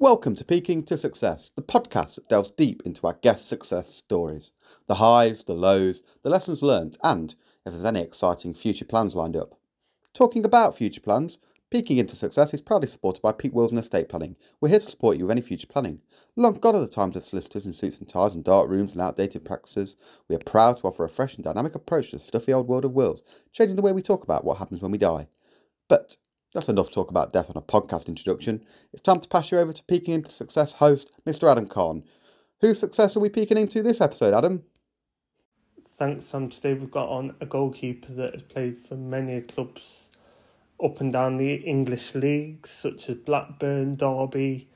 Welcome 0.00 0.36
to 0.36 0.44
Peaking 0.44 0.84
to 0.84 0.96
Success, 0.96 1.50
the 1.56 1.60
podcast 1.60 2.14
that 2.14 2.28
delves 2.28 2.52
deep 2.52 2.82
into 2.86 3.04
our 3.08 3.14
guest 3.14 3.48
success 3.48 3.92
stories 3.92 4.52
the 4.86 4.94
highs, 4.94 5.42
the 5.42 5.54
lows, 5.54 6.04
the 6.22 6.30
lessons 6.30 6.62
learned, 6.62 6.96
and 7.02 7.34
if 7.66 7.72
there's 7.72 7.84
any 7.84 7.98
exciting 8.00 8.54
future 8.54 8.84
plans 8.84 9.16
lined 9.16 9.34
up. 9.34 9.58
Talking 10.14 10.44
about 10.44 10.76
future 10.76 11.00
plans, 11.00 11.40
Peaking 11.68 11.98
into 11.98 12.14
Success 12.14 12.54
is 12.54 12.60
proudly 12.60 12.86
supported 12.86 13.22
by 13.22 13.32
Peak 13.32 13.52
Wills 13.52 13.72
and 13.72 13.80
Estate 13.80 14.08
Planning. 14.08 14.36
We're 14.60 14.68
here 14.68 14.78
to 14.78 14.88
support 14.88 15.16
you 15.16 15.24
with 15.24 15.32
any 15.32 15.40
future 15.40 15.66
planning. 15.66 16.00
Long 16.36 16.52
gone 16.54 16.76
are 16.76 16.80
the 16.80 16.86
times 16.86 17.16
of 17.16 17.26
solicitors 17.26 17.66
in 17.66 17.72
suits 17.72 17.98
and 17.98 18.08
ties 18.08 18.34
and 18.34 18.44
dark 18.44 18.70
rooms 18.70 18.92
and 18.92 19.02
outdated 19.02 19.44
practices. 19.44 19.96
We 20.28 20.36
are 20.36 20.38
proud 20.38 20.76
to 20.78 20.86
offer 20.86 21.02
a 21.02 21.08
fresh 21.08 21.34
and 21.34 21.42
dynamic 21.42 21.74
approach 21.74 22.10
to 22.10 22.18
the 22.18 22.22
stuffy 22.22 22.52
old 22.52 22.68
world 22.68 22.84
of 22.84 22.92
wills, 22.92 23.24
changing 23.50 23.74
the 23.74 23.82
way 23.82 23.90
we 23.90 24.02
talk 24.02 24.22
about 24.22 24.44
what 24.44 24.58
happens 24.58 24.80
when 24.80 24.92
we 24.92 24.98
die. 24.98 25.26
But 25.88 26.16
that's 26.54 26.68
enough 26.68 26.90
talk 26.90 27.10
about 27.10 27.32
death 27.32 27.50
on 27.50 27.56
a 27.56 27.62
podcast 27.62 28.08
introduction. 28.08 28.64
It's 28.92 29.02
time 29.02 29.20
to 29.20 29.28
pass 29.28 29.52
you 29.52 29.58
over 29.58 29.72
to 29.72 29.84
Peaking 29.84 30.14
into 30.14 30.32
Success 30.32 30.72
host, 30.72 31.10
Mr. 31.26 31.50
Adam 31.50 31.66
Khan. 31.66 32.02
Whose 32.60 32.78
success 32.78 33.16
are 33.16 33.20
we 33.20 33.28
peeking 33.28 33.58
into 33.58 33.82
this 33.82 34.00
episode, 34.00 34.34
Adam? 34.34 34.64
Thanks, 35.96 36.24
Sam. 36.24 36.48
Today 36.48 36.74
we've 36.74 36.90
got 36.90 37.08
on 37.08 37.34
a 37.40 37.46
goalkeeper 37.46 38.12
that 38.14 38.32
has 38.32 38.42
played 38.42 38.86
for 38.88 38.94
many 38.94 39.40
clubs 39.42 40.08
up 40.82 41.00
and 41.00 41.12
down 41.12 41.36
the 41.36 41.54
English 41.54 42.14
leagues, 42.14 42.70
such 42.70 43.08
as 43.10 43.16
Blackburn, 43.16 43.96
Derby, 43.96 44.68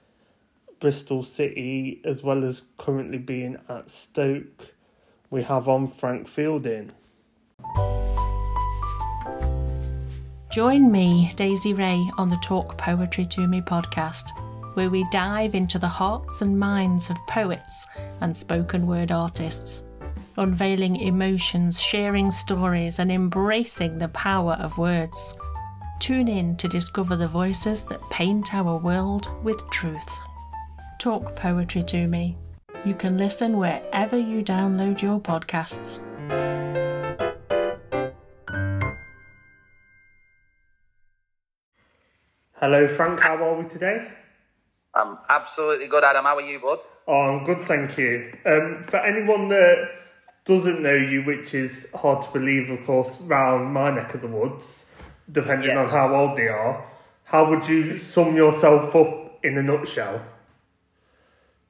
Bristol 0.80 1.22
City, 1.22 2.00
as 2.04 2.22
well 2.22 2.44
as 2.44 2.62
currently 2.76 3.18
being 3.18 3.56
at 3.68 3.88
Stoke. 3.88 4.74
We 5.30 5.42
have 5.44 5.68
on 5.68 5.88
Frank 5.88 6.28
Fielding. 6.28 6.92
Join 10.52 10.92
me, 10.92 11.32
Daisy 11.34 11.72
Ray, 11.72 12.10
on 12.18 12.28
the 12.28 12.36
Talk 12.42 12.76
Poetry 12.76 13.24
to 13.24 13.46
Me 13.46 13.62
podcast, 13.62 14.32
where 14.74 14.90
we 14.90 15.02
dive 15.10 15.54
into 15.54 15.78
the 15.78 15.88
hearts 15.88 16.42
and 16.42 16.60
minds 16.60 17.08
of 17.08 17.16
poets 17.26 17.86
and 18.20 18.36
spoken 18.36 18.86
word 18.86 19.10
artists, 19.10 19.82
unveiling 20.36 20.96
emotions, 20.96 21.80
sharing 21.80 22.30
stories, 22.30 22.98
and 22.98 23.10
embracing 23.10 23.96
the 23.96 24.08
power 24.08 24.58
of 24.60 24.76
words. 24.76 25.34
Tune 26.00 26.28
in 26.28 26.58
to 26.58 26.68
discover 26.68 27.16
the 27.16 27.28
voices 27.28 27.86
that 27.86 28.10
paint 28.10 28.52
our 28.52 28.76
world 28.76 29.30
with 29.42 29.66
truth. 29.70 30.20
Talk 30.98 31.34
poetry 31.34 31.82
to 31.84 32.06
me. 32.06 32.36
You 32.84 32.92
can 32.92 33.16
listen 33.16 33.56
wherever 33.56 34.18
you 34.18 34.42
download 34.42 35.00
your 35.00 35.18
podcasts. 35.18 35.98
Hello, 42.62 42.86
Frank. 42.86 43.18
How 43.18 43.34
are 43.42 43.60
we 43.60 43.68
today? 43.68 44.06
I'm 44.94 45.18
absolutely 45.28 45.88
good, 45.88 46.04
Adam. 46.04 46.24
How 46.24 46.36
are 46.36 46.42
you, 46.42 46.60
bud? 46.60 46.78
Oh, 47.08 47.12
I'm 47.20 47.42
good, 47.44 47.58
thank 47.62 47.98
you. 47.98 48.32
Um, 48.46 48.84
for 48.86 48.98
anyone 48.98 49.48
that 49.48 49.88
doesn't 50.44 50.80
know 50.80 50.94
you, 50.94 51.22
which 51.24 51.54
is 51.54 51.88
hard 51.92 52.24
to 52.24 52.30
believe, 52.30 52.70
of 52.70 52.86
course, 52.86 53.20
round 53.22 53.74
my 53.74 53.90
neck 53.90 54.14
of 54.14 54.20
the 54.20 54.28
woods, 54.28 54.86
depending 55.32 55.70
Yeah. 55.72 55.80
on 55.82 55.88
how 55.88 56.14
old 56.14 56.38
they 56.38 56.46
are, 56.46 56.86
how 57.24 57.50
would 57.50 57.66
you 57.66 57.98
sum 57.98 58.36
yourself 58.36 58.94
up 58.94 59.44
in 59.44 59.58
a 59.58 59.62
nutshell? 59.64 60.22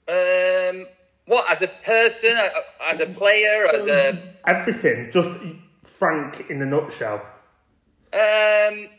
Um, 0.07 0.87
what 1.25 1.51
as 1.51 1.63
a 1.63 1.69
person, 1.69 2.37
as 2.85 3.01
a 3.01 3.07
player, 3.07 3.65
as 3.67 3.87
a 3.87 4.35
Everything, 4.47 5.11
just 5.11 5.41
Frank 5.85 6.51
in 6.51 6.61
a 6.61 6.67
nutshell. 6.67 7.23
um, 8.13 8.91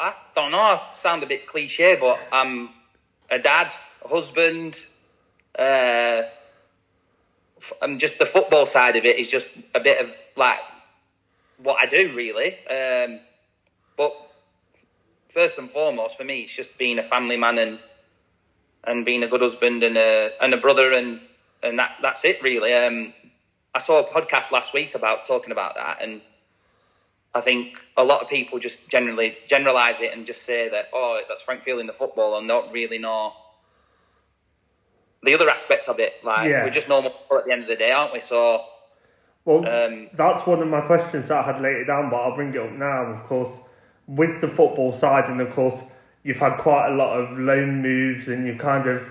I 0.00 0.14
don't 0.34 0.50
know. 0.50 0.58
I 0.58 0.88
sound 0.94 1.22
a 1.22 1.26
bit 1.26 1.46
cliche, 1.46 1.94
but 2.00 2.18
I'm 2.32 2.70
a 3.30 3.38
dad, 3.38 3.70
a 4.02 4.08
husband. 4.08 4.78
Uh, 5.58 6.22
and 7.82 8.00
just 8.00 8.18
the 8.18 8.24
football 8.24 8.64
side 8.64 8.96
of 8.96 9.04
it 9.04 9.18
is 9.18 9.28
just 9.28 9.58
a 9.74 9.80
bit 9.80 10.00
of 10.00 10.10
like 10.36 10.60
what 11.58 11.76
I 11.82 11.84
do, 11.84 12.14
really. 12.14 12.56
Um, 12.66 13.20
but 13.98 14.14
first 15.28 15.58
and 15.58 15.68
foremost, 15.68 16.16
for 16.16 16.24
me, 16.24 16.40
it's 16.40 16.52
just 16.56 16.78
being 16.78 16.98
a 16.98 17.02
family 17.02 17.36
man 17.36 17.58
and 17.58 17.78
and 18.84 19.04
being 19.04 19.22
a 19.22 19.28
good 19.28 19.42
husband 19.42 19.82
and 19.82 19.98
a 19.98 20.30
and 20.40 20.54
a 20.54 20.56
brother 20.56 20.92
and 20.92 21.20
and 21.62 21.78
that 21.78 21.96
that's 22.00 22.24
it 22.24 22.42
really. 22.42 22.72
Um, 22.72 23.12
I 23.74 23.80
saw 23.80 24.00
a 24.00 24.04
podcast 24.04 24.50
last 24.50 24.72
week 24.72 24.94
about 24.94 25.24
talking 25.24 25.52
about 25.52 25.74
that, 25.74 25.98
and 26.00 26.22
I 27.34 27.40
think 27.40 27.78
a 27.96 28.02
lot 28.02 28.22
of 28.22 28.28
people 28.28 28.58
just 28.58 28.88
generally 28.88 29.36
generalize 29.46 30.00
it 30.00 30.12
and 30.12 30.26
just 30.26 30.42
say 30.42 30.68
that 30.68 30.86
oh 30.92 31.20
that's 31.28 31.42
Frank 31.42 31.62
Fielding 31.62 31.86
the 31.86 31.92
football 31.92 32.36
and 32.38 32.46
not 32.46 32.72
really 32.72 32.98
know 32.98 33.32
the 35.22 35.34
other 35.34 35.48
aspect 35.50 35.88
of 35.88 36.00
it. 36.00 36.14
Like 36.24 36.48
Yeah. 36.48 36.64
we're 36.64 36.70
just 36.70 36.88
normal 36.88 37.12
at 37.30 37.44
the 37.44 37.52
end 37.52 37.62
of 37.62 37.68
the 37.68 37.76
day, 37.76 37.90
aren't 37.92 38.12
we? 38.12 38.20
So 38.20 38.64
Well, 39.44 39.66
Um, 39.66 40.10
that's 40.14 40.46
one 40.46 40.60
of 40.60 40.68
my 40.68 40.82
questions 40.82 41.28
that 41.28 41.38
I 41.38 41.42
had 41.42 41.60
later 41.60 41.84
down, 41.84 42.10
but 42.10 42.16
I'll 42.16 42.34
bring 42.34 42.50
it 42.54 42.58
up 42.60 42.72
now. 42.72 43.04
Of 43.06 43.24
course, 43.24 43.50
with 44.06 44.40
the 44.40 44.48
football 44.48 44.92
side, 44.92 45.28
and 45.30 45.40
of 45.40 45.50
course, 45.50 45.80
you've 46.24 46.36
had 46.38 46.58
quite 46.58 46.88
a 46.92 46.94
lot 46.94 47.18
of 47.18 47.38
loan 47.38 47.80
moves, 47.80 48.28
and 48.28 48.46
you 48.46 48.54
kind 48.56 48.86
of, 48.86 49.02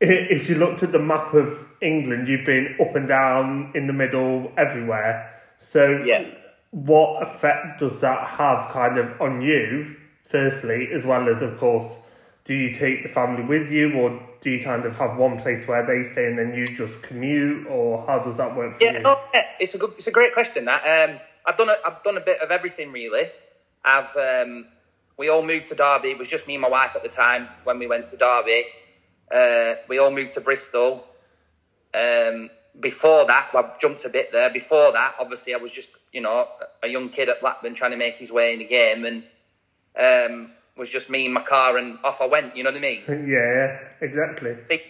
if 0.00 0.48
you 0.48 0.56
looked 0.56 0.82
at 0.82 0.90
the 0.90 0.98
map 0.98 1.32
of 1.34 1.64
England, 1.80 2.26
you've 2.28 2.44
been 2.44 2.74
up 2.80 2.96
and 2.96 3.06
down, 3.06 3.70
in 3.74 3.86
the 3.86 3.92
middle, 3.92 4.52
everywhere. 4.56 5.30
So, 5.58 6.02
Yeah. 6.04 6.24
What 6.72 7.22
effect 7.22 7.78
does 7.78 8.00
that 8.00 8.26
have 8.26 8.70
kind 8.70 8.98
of 8.98 9.20
on 9.20 9.40
you, 9.42 9.94
firstly, 10.24 10.88
as 10.92 11.04
well 11.04 11.28
as, 11.28 11.42
of 11.42 11.56
course, 11.58 11.96
do 12.44 12.54
you 12.54 12.74
take 12.74 13.02
the 13.02 13.08
family 13.08 13.44
with 13.44 13.70
you, 13.70 13.92
or 13.94 14.20
do 14.40 14.50
you 14.50 14.64
kind 14.64 14.84
of 14.84 14.96
have 14.96 15.16
one 15.16 15.40
place 15.40 15.68
where 15.68 15.86
they 15.86 16.10
stay 16.10 16.26
and 16.26 16.38
then 16.38 16.54
you 16.54 16.74
just 16.74 17.02
commute, 17.02 17.66
or 17.68 18.04
how 18.06 18.18
does 18.18 18.38
that 18.38 18.56
work 18.56 18.76
for 18.78 18.84
Yeah, 18.84 18.92
you? 18.92 19.00
no, 19.00 19.20
yeah, 19.32 19.44
it's 19.60 19.74
a 19.74 19.78
good, 19.78 19.92
it's 19.98 20.06
a 20.06 20.10
great 20.10 20.32
question. 20.32 20.64
That 20.64 21.10
um, 21.10 21.20
I've 21.46 21.56
done, 21.56 21.68
a, 21.68 21.76
I've 21.84 22.02
done 22.02 22.16
a 22.16 22.20
bit 22.20 22.40
of 22.40 22.50
everything 22.50 22.90
really. 22.90 23.28
I've, 23.84 24.16
um, 24.16 24.66
we 25.18 25.28
all 25.28 25.42
moved 25.42 25.66
to 25.66 25.74
Derby. 25.74 26.12
It 26.12 26.18
was 26.18 26.28
just 26.28 26.46
me 26.46 26.54
and 26.54 26.62
my 26.62 26.68
wife 26.68 26.96
at 26.96 27.02
the 27.02 27.08
time 27.08 27.48
when 27.64 27.78
we 27.78 27.86
went 27.86 28.08
to 28.08 28.16
Derby. 28.16 28.64
Uh, 29.30 29.74
we 29.88 29.98
all 29.98 30.10
moved 30.10 30.32
to 30.32 30.40
Bristol. 30.40 31.04
Um, 31.94 32.48
before 32.80 33.26
that, 33.26 33.50
I 33.54 33.72
jumped 33.80 34.04
a 34.06 34.08
bit 34.08 34.32
there. 34.32 34.50
Before 34.50 34.90
that, 34.92 35.16
obviously, 35.20 35.54
I 35.54 35.58
was 35.58 35.70
just 35.72 35.90
you 36.12 36.20
know 36.20 36.46
a 36.82 36.88
young 36.88 37.08
kid 37.08 37.28
at 37.28 37.40
Blackburn 37.40 37.74
trying 37.74 37.92
to 37.92 37.96
make 37.96 38.16
his 38.16 38.30
way 38.30 38.52
in 38.52 38.58
the 38.58 38.64
game, 38.66 39.04
and 39.04 39.24
um, 39.98 40.50
was 40.76 40.88
just 40.88 41.10
me 41.10 41.26
in 41.26 41.32
my 41.32 41.42
car 41.42 41.76
and 41.76 41.98
off 42.04 42.20
I 42.20 42.26
went. 42.26 42.56
You 42.56 42.64
know 42.64 42.70
what 42.70 42.76
I 42.76 42.80
mean? 42.80 43.02
Yeah, 43.28 43.78
exactly. 44.00 44.56
big 44.68 44.82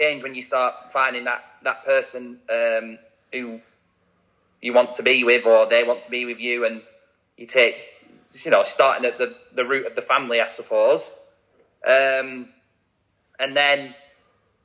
change 0.00 0.22
when 0.22 0.34
you 0.34 0.42
start 0.42 0.92
finding 0.92 1.24
that 1.24 1.44
that 1.62 1.84
person 1.84 2.38
um, 2.50 2.98
who 3.32 3.60
you 4.62 4.72
want 4.72 4.94
to 4.94 5.02
be 5.02 5.24
with 5.24 5.46
or 5.46 5.66
they 5.66 5.84
want 5.84 6.00
to 6.00 6.10
be 6.10 6.24
with 6.24 6.38
you, 6.38 6.64
and 6.64 6.82
you 7.36 7.46
take 7.46 7.76
you 8.44 8.50
know 8.50 8.62
starting 8.62 9.04
at 9.04 9.18
the 9.18 9.36
the 9.54 9.64
root 9.64 9.86
of 9.86 9.94
the 9.94 10.02
family, 10.02 10.40
I 10.40 10.48
suppose. 10.50 11.08
Um, 11.86 12.48
and 13.38 13.56
then 13.56 13.94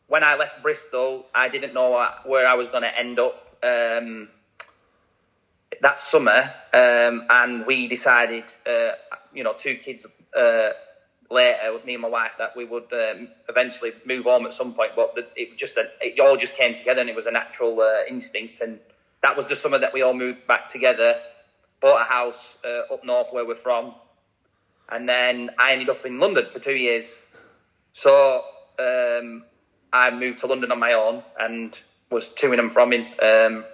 when 0.08 0.24
I 0.24 0.36
left 0.36 0.62
Bristol, 0.62 1.26
I 1.34 1.50
didn't 1.50 1.74
know 1.74 2.06
where 2.26 2.48
I 2.48 2.56
was 2.56 2.68
going 2.68 2.84
to 2.84 2.98
end 2.98 3.20
up. 3.20 3.42
Um, 3.64 4.28
that 5.82 6.00
summer, 6.00 6.54
um, 6.74 7.26
and 7.30 7.66
we 7.66 7.88
decided, 7.88 8.44
uh, 8.66 8.92
you 9.34 9.44
know, 9.44 9.54
two 9.54 9.76
kids 9.76 10.06
uh, 10.36 10.70
later, 11.30 11.74
with 11.74 11.86
me 11.86 11.94
and 11.94 12.02
my 12.02 12.10
wife, 12.10 12.34
that 12.38 12.56
we 12.56 12.66
would 12.66 12.92
um, 12.94 13.28
eventually 13.50 13.94
move 14.06 14.26
home 14.26 14.46
at 14.46 14.54
some 14.54 14.74
point. 14.74 14.92
But 14.96 15.16
the, 15.16 15.28
it 15.36 15.58
just 15.58 15.78
it 15.78 16.20
all 16.20 16.38
just 16.38 16.56
came 16.56 16.74
together, 16.74 17.02
and 17.02 17.10
it 17.10 17.16
was 17.16 17.26
a 17.26 17.32
natural 17.32 17.80
uh, 17.82 18.06
instinct. 18.08 18.62
And 18.62 18.80
that 19.22 19.36
was 19.36 19.48
the 19.48 19.56
summer 19.56 19.80
that 19.80 19.94
we 19.94 20.02
all 20.02 20.14
moved 20.14 20.48
back 20.48 20.68
together, 20.68 21.20
bought 21.82 22.02
a 22.02 22.06
house 22.06 22.56
uh, 22.64 22.94
up 22.94 23.04
north 23.04 23.28
where 23.32 23.46
we're 23.46 23.56
from, 23.56 23.94
and 24.90 25.08
then 25.08 25.52
I 25.58 25.74
ended 25.74 25.90
up 25.90 26.06
in 26.06 26.20
London 26.20 26.48
for 26.50 26.60
two 26.60 26.76
years. 26.76 27.18
So 27.94 28.44
um, 28.78 29.44
I 29.94 30.12
moved 30.12 30.40
to 30.40 30.48
London 30.48 30.72
on 30.72 30.80
my 30.80 30.94
own 30.94 31.24
and 31.40 31.78
was 32.12 32.30
toing 32.30 32.60
and 32.60 32.72
from 32.72 32.94
in. 32.94 33.08
Um, 33.22 33.66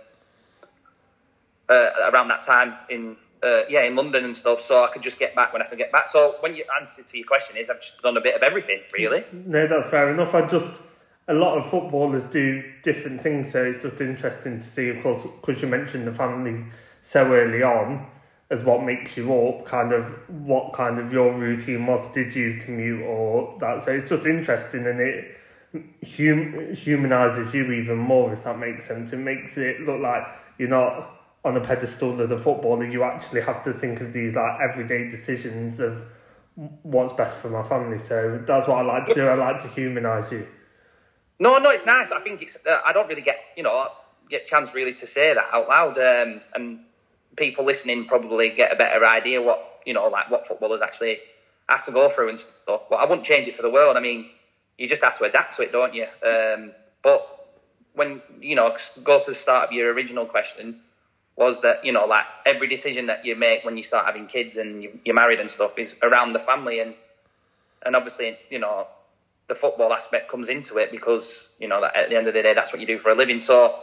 uh, 1.72 2.12
around 2.12 2.28
that 2.28 2.42
time 2.42 2.76
in 2.90 3.16
uh, 3.44 3.62
yeah 3.70 3.84
in 3.84 3.96
London 3.96 4.24
and 4.26 4.36
stuff, 4.36 4.62
so 4.62 4.84
I 4.84 4.90
could 4.90 5.02
just 5.02 5.18
get 5.18 5.34
back 5.36 5.54
when 5.54 5.62
I 5.62 5.66
could 5.66 5.78
get 5.78 5.92
back. 5.92 6.08
So 6.08 6.36
when 6.42 6.56
your 6.56 6.66
answer 6.80 7.02
to 7.02 7.18
your 7.18 7.26
question 7.26 7.58
is, 7.58 7.70
I've 7.70 7.82
just 7.82 8.02
done 8.02 8.18
a 8.18 8.22
bit 8.22 8.36
of 8.36 8.44
everything, 8.44 8.82
really. 8.94 9.26
No, 9.32 9.68
that's 9.68 9.90
fair 9.90 10.14
enough. 10.14 10.36
I 10.36 10.46
just 10.46 10.82
a 11.28 11.34
lot 11.34 11.58
of 11.58 11.72
footballers 11.72 12.24
do 12.26 12.64
different 12.84 13.22
things, 13.22 13.52
so 13.52 13.64
it's 13.64 13.84
just 13.84 14.02
interesting 14.02 14.60
to 14.60 14.66
see, 14.66 14.90
of 14.90 15.02
course, 15.02 15.24
because 15.24 15.62
you 15.62 15.68
mentioned 15.68 16.06
the 16.06 16.14
family 16.14 16.64
so 17.02 17.26
early 17.26 17.64
on 17.64 18.06
as 18.50 18.64
what 18.64 18.84
makes 18.84 19.16
you 19.16 19.34
up, 19.34 19.66
kind 19.66 19.94
of 19.94 20.06
what 20.28 20.74
kind 20.74 21.00
of 21.00 21.14
your 21.14 21.34
routine 21.34 21.88
was. 21.88 22.06
Did 22.14 22.36
you 22.36 22.60
commute 22.66 23.02
or 23.02 23.58
that? 23.62 23.86
So 23.86 23.92
it's 23.92 24.10
just 24.10 24.26
interesting, 24.26 24.86
and 24.86 25.00
it 25.00 25.38
hum- 25.74 26.76
humanizes 26.76 27.54
you 27.54 27.72
even 27.72 27.98
more, 27.98 28.34
if 28.34 28.44
that 28.44 28.60
makes 28.60 28.86
sense. 28.86 29.14
It 29.14 29.18
makes 29.18 29.58
it 29.58 29.80
look 29.82 30.02
like 30.02 30.28
you're 30.58 30.68
not 30.68 31.21
on 31.44 31.58
a 31.58 31.62
pedestal 31.62 32.22
as 32.22 32.32
a 32.32 32.38
footballer. 32.38 32.86
You 32.86 33.04
actually 33.04 33.42
have 33.42 33.64
to 33.64 33.74
think 33.74 34.02
of 34.02 34.14
these 34.14 34.36
like 34.36 34.60
everyday 34.62 35.10
decisions 35.10 35.80
of 35.80 36.02
what's 36.84 37.14
best 37.14 37.38
for 37.38 37.50
my 37.50 37.64
family. 37.64 37.98
So 38.00 38.44
that's 38.46 38.68
what 38.68 38.78
I 38.78 38.82
like 38.82 39.08
to 39.08 39.14
do. 39.14 39.28
I 39.28 39.34
like 39.34 39.62
to 39.64 39.68
humanise 39.70 40.32
you. 40.32 40.48
No, 41.40 41.58
no, 41.58 41.72
it's 41.72 41.86
nice. 41.86 42.12
I 42.12 42.20
think 42.20 42.42
it's. 42.42 42.58
Uh, 42.66 42.82
I 42.86 42.94
don't 42.94 43.08
really 43.08 43.24
get 43.24 43.40
you 43.58 43.64
know 43.64 43.88
get 44.30 44.46
chance 44.46 44.74
really 44.74 44.94
to 44.94 45.08
say 45.08 45.34
that 45.34 45.50
out 45.52 45.68
loud, 45.68 45.98
um, 45.98 46.42
and 46.54 46.82
people 47.36 47.66
listening 47.66 48.06
probably 48.06 48.50
get 48.50 48.72
a 48.72 48.76
better 48.76 49.04
idea 49.06 49.42
what 49.42 49.82
you 49.86 49.94
know 49.94 50.08
like 50.08 50.30
what 50.30 50.48
footballers 50.48 50.82
actually 50.82 51.18
have 51.68 51.84
to 51.86 51.92
go 51.92 52.10
through 52.10 52.30
and 52.30 52.40
stuff. 52.40 52.82
But 52.90 52.98
I 52.98 53.06
wouldn't 53.06 53.26
change 53.26 53.48
it 53.48 53.56
for 53.56 53.64
the 53.64 53.72
world. 53.72 53.98
I 53.98 54.02
mean, 54.02 54.30
you 54.78 54.88
just 54.88 55.04
have 55.04 55.18
to 55.18 55.24
adapt 55.24 55.56
to 55.56 55.64
it, 55.64 55.72
don't 55.72 55.96
you? 55.96 56.06
Um, 56.24 56.74
but 57.02 57.28
when 57.94 58.22
you 58.40 58.56
know 58.56 58.76
go 59.04 59.20
to 59.20 59.32
the 59.32 59.36
start 59.36 59.70
of 59.70 59.74
your 59.74 59.92
original 59.92 60.28
question 60.28 60.80
was 61.36 61.62
that 61.62 61.86
you 61.86 61.92
know 61.92 62.06
like 62.06 62.26
every 62.46 62.68
decision 62.68 63.08
that 63.08 63.26
you 63.26 63.36
make 63.36 63.64
when 63.64 63.78
you 63.78 63.84
start 63.84 64.06
having 64.06 64.28
kids 64.28 64.58
and 64.58 64.84
you, 64.84 65.00
you're 65.06 65.16
married 65.16 65.40
and 65.40 65.50
stuff 65.50 65.80
is 65.80 65.96
around 66.04 66.34
the 66.34 66.40
family 66.40 66.80
and 66.80 66.94
and 67.84 67.96
obviously 67.96 68.38
you 68.50 68.60
know 68.60 68.88
the 69.52 69.56
football 69.56 69.92
aspect 69.92 70.32
comes 70.32 70.48
into 70.48 70.78
it 70.78 70.92
because 70.92 71.50
you 71.60 71.68
know 71.68 71.82
that 71.82 71.94
at 71.96 72.10
the 72.10 72.16
end 72.16 72.28
of 72.28 72.34
the 72.34 72.42
day 72.42 72.54
that's 72.54 72.72
what 72.72 72.80
you 72.80 72.88
do 72.88 72.98
for 73.00 73.10
a 73.10 73.16
living. 73.16 73.38
So 73.38 73.76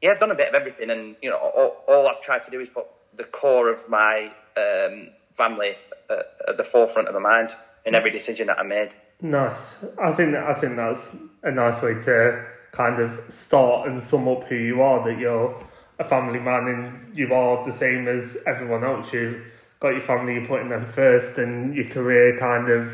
yeah, 0.00 0.12
I've 0.12 0.18
done 0.18 0.30
a 0.30 0.34
bit 0.34 0.48
of 0.48 0.54
everything, 0.54 0.88
and 0.88 1.14
you 1.20 1.28
know 1.28 1.36
all, 1.36 1.84
all 1.86 2.08
I've 2.08 2.22
tried 2.22 2.42
to 2.44 2.50
do 2.50 2.58
is 2.58 2.70
put 2.70 2.86
the 3.16 3.24
core 3.24 3.68
of 3.70 3.86
my 3.88 4.32
um, 4.56 5.08
family 5.36 5.76
at, 6.08 6.26
at 6.48 6.56
the 6.56 6.64
forefront 6.64 7.08
of 7.08 7.14
my 7.14 7.20
mind 7.20 7.50
in 7.84 7.94
every 7.94 8.10
decision 8.10 8.46
that 8.46 8.58
I 8.58 8.62
made. 8.62 8.94
Nice. 9.20 9.74
I 10.02 10.12
think 10.12 10.34
I 10.34 10.54
think 10.54 10.76
that's 10.76 11.14
a 11.42 11.50
nice 11.50 11.82
way 11.82 11.94
to 11.94 12.46
kind 12.72 12.98
of 12.98 13.20
start 13.28 13.88
and 13.88 14.02
sum 14.02 14.26
up 14.26 14.44
who 14.44 14.54
you 14.54 14.80
are. 14.80 15.04
That 15.06 15.18
you're 15.18 15.54
a 16.00 16.04
family 16.04 16.40
man 16.40 16.66
and 16.66 17.16
you 17.16 17.32
are 17.32 17.64
the 17.64 17.76
same 17.76 18.08
as 18.08 18.38
everyone 18.46 18.82
else. 18.82 19.12
You've 19.12 19.44
got 19.80 19.90
your 19.90 20.00
family, 20.00 20.34
you're 20.34 20.46
putting 20.46 20.70
them 20.70 20.86
first, 20.86 21.38
and 21.38 21.74
your 21.76 21.86
career 21.88 22.38
kind 22.38 22.70
of 22.70 22.92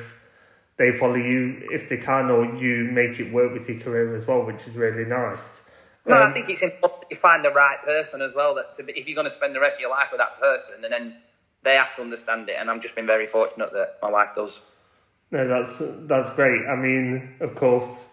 they 0.76 0.92
follow 0.92 1.14
you 1.14 1.68
if 1.70 1.88
they 1.88 1.96
can, 1.96 2.30
or 2.30 2.44
you 2.56 2.84
make 2.84 3.18
it 3.18 3.32
work 3.32 3.54
with 3.54 3.68
your 3.68 3.80
career 3.80 4.14
as 4.14 4.26
well, 4.26 4.42
which 4.42 4.66
is 4.66 4.74
really 4.74 5.06
nice. 5.06 5.62
No, 6.04 6.16
um, 6.16 6.28
I 6.28 6.32
think 6.32 6.50
it's 6.50 6.62
important 6.62 7.04
you 7.10 7.16
find 7.16 7.44
the 7.44 7.50
right 7.50 7.78
person 7.84 8.20
as 8.20 8.34
well. 8.34 8.54
That 8.56 8.74
to 8.74 8.82
be, 8.82 8.92
if 8.92 9.06
you're 9.06 9.14
going 9.14 9.26
to 9.26 9.34
spend 9.34 9.54
the 9.54 9.60
rest 9.60 9.76
of 9.76 9.80
your 9.80 9.90
life 9.90 10.08
with 10.12 10.18
that 10.18 10.38
person, 10.38 10.84
and 10.84 10.92
then 10.92 11.16
they 11.62 11.76
have 11.76 11.94
to 11.96 12.02
understand 12.02 12.48
it. 12.48 12.56
And 12.58 12.70
I've 12.70 12.82
just 12.82 12.94
been 12.94 13.06
very 13.06 13.26
fortunate 13.26 13.72
that 13.72 13.98
my 14.02 14.10
wife 14.10 14.34
does. 14.34 14.60
No, 15.30 15.48
that's 15.48 15.76
that's 16.06 16.30
great. 16.30 16.66
I 16.66 16.76
mean, 16.76 17.36
of 17.40 17.54
course, 17.54 18.04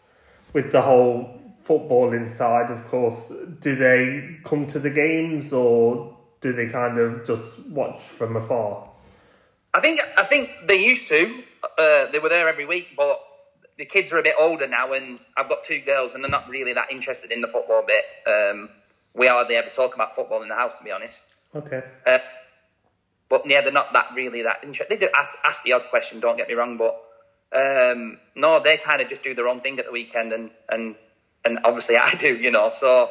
with 0.53 0.71
the 0.71 0.81
whole 0.81 1.42
footballing 1.67 2.21
inside, 2.21 2.71
of 2.71 2.85
course, 2.87 3.31
do 3.59 3.75
they 3.75 4.39
come 4.43 4.67
to 4.67 4.79
the 4.79 4.89
games 4.89 5.53
or 5.53 6.17
do 6.41 6.53
they 6.53 6.67
kind 6.67 6.97
of 6.97 7.25
just 7.25 7.59
watch 7.67 8.01
from 8.01 8.35
afar? 8.35 8.89
I 9.73 9.79
think 9.79 10.01
I 10.17 10.23
think 10.23 10.49
they 10.67 10.83
used 10.83 11.07
to. 11.07 11.43
Uh, 11.77 12.11
they 12.11 12.19
were 12.19 12.29
there 12.29 12.47
every 12.47 12.65
week, 12.65 12.89
but 12.95 13.19
the 13.77 13.85
kids 13.85 14.11
are 14.11 14.19
a 14.19 14.23
bit 14.23 14.35
older 14.39 14.67
now, 14.67 14.93
and 14.93 15.19
I've 15.35 15.49
got 15.49 15.63
two 15.63 15.79
girls, 15.81 16.13
and 16.13 16.23
they're 16.23 16.29
not 16.29 16.49
really 16.49 16.73
that 16.73 16.91
interested 16.91 17.31
in 17.31 17.41
the 17.41 17.47
football 17.47 17.83
bit. 17.85 18.03
Um, 18.27 18.69
we 19.15 19.27
hardly 19.27 19.55
ever 19.55 19.69
talk 19.69 19.95
about 19.95 20.15
football 20.15 20.43
in 20.43 20.49
the 20.49 20.55
house, 20.55 20.77
to 20.77 20.83
be 20.83 20.91
honest. 20.91 21.23
Okay. 21.55 21.81
Uh, 22.05 22.19
but 23.29 23.47
yeah, 23.47 23.61
they're 23.61 23.71
not 23.71 23.93
that 23.93 24.09
really 24.15 24.43
that 24.43 24.63
interested. 24.63 24.89
They 24.89 25.05
do 25.05 25.11
ask, 25.15 25.37
ask 25.43 25.63
the 25.63 25.73
odd 25.73 25.83
question, 25.89 26.19
don't 26.19 26.37
get 26.37 26.47
me 26.47 26.53
wrong, 26.53 26.77
but 26.77 27.01
um, 27.55 28.19
no, 28.35 28.61
they 28.61 28.77
kind 28.77 29.01
of 29.01 29.09
just 29.09 29.23
do 29.23 29.33
their 29.33 29.47
own 29.47 29.61
thing 29.61 29.79
at 29.79 29.85
the 29.85 29.91
weekend, 29.91 30.33
and 30.33 30.51
and 30.69 30.95
and 31.45 31.59
obviously 31.63 31.97
I 31.97 32.15
do, 32.15 32.35
you 32.35 32.51
know. 32.51 32.69
So 32.69 33.09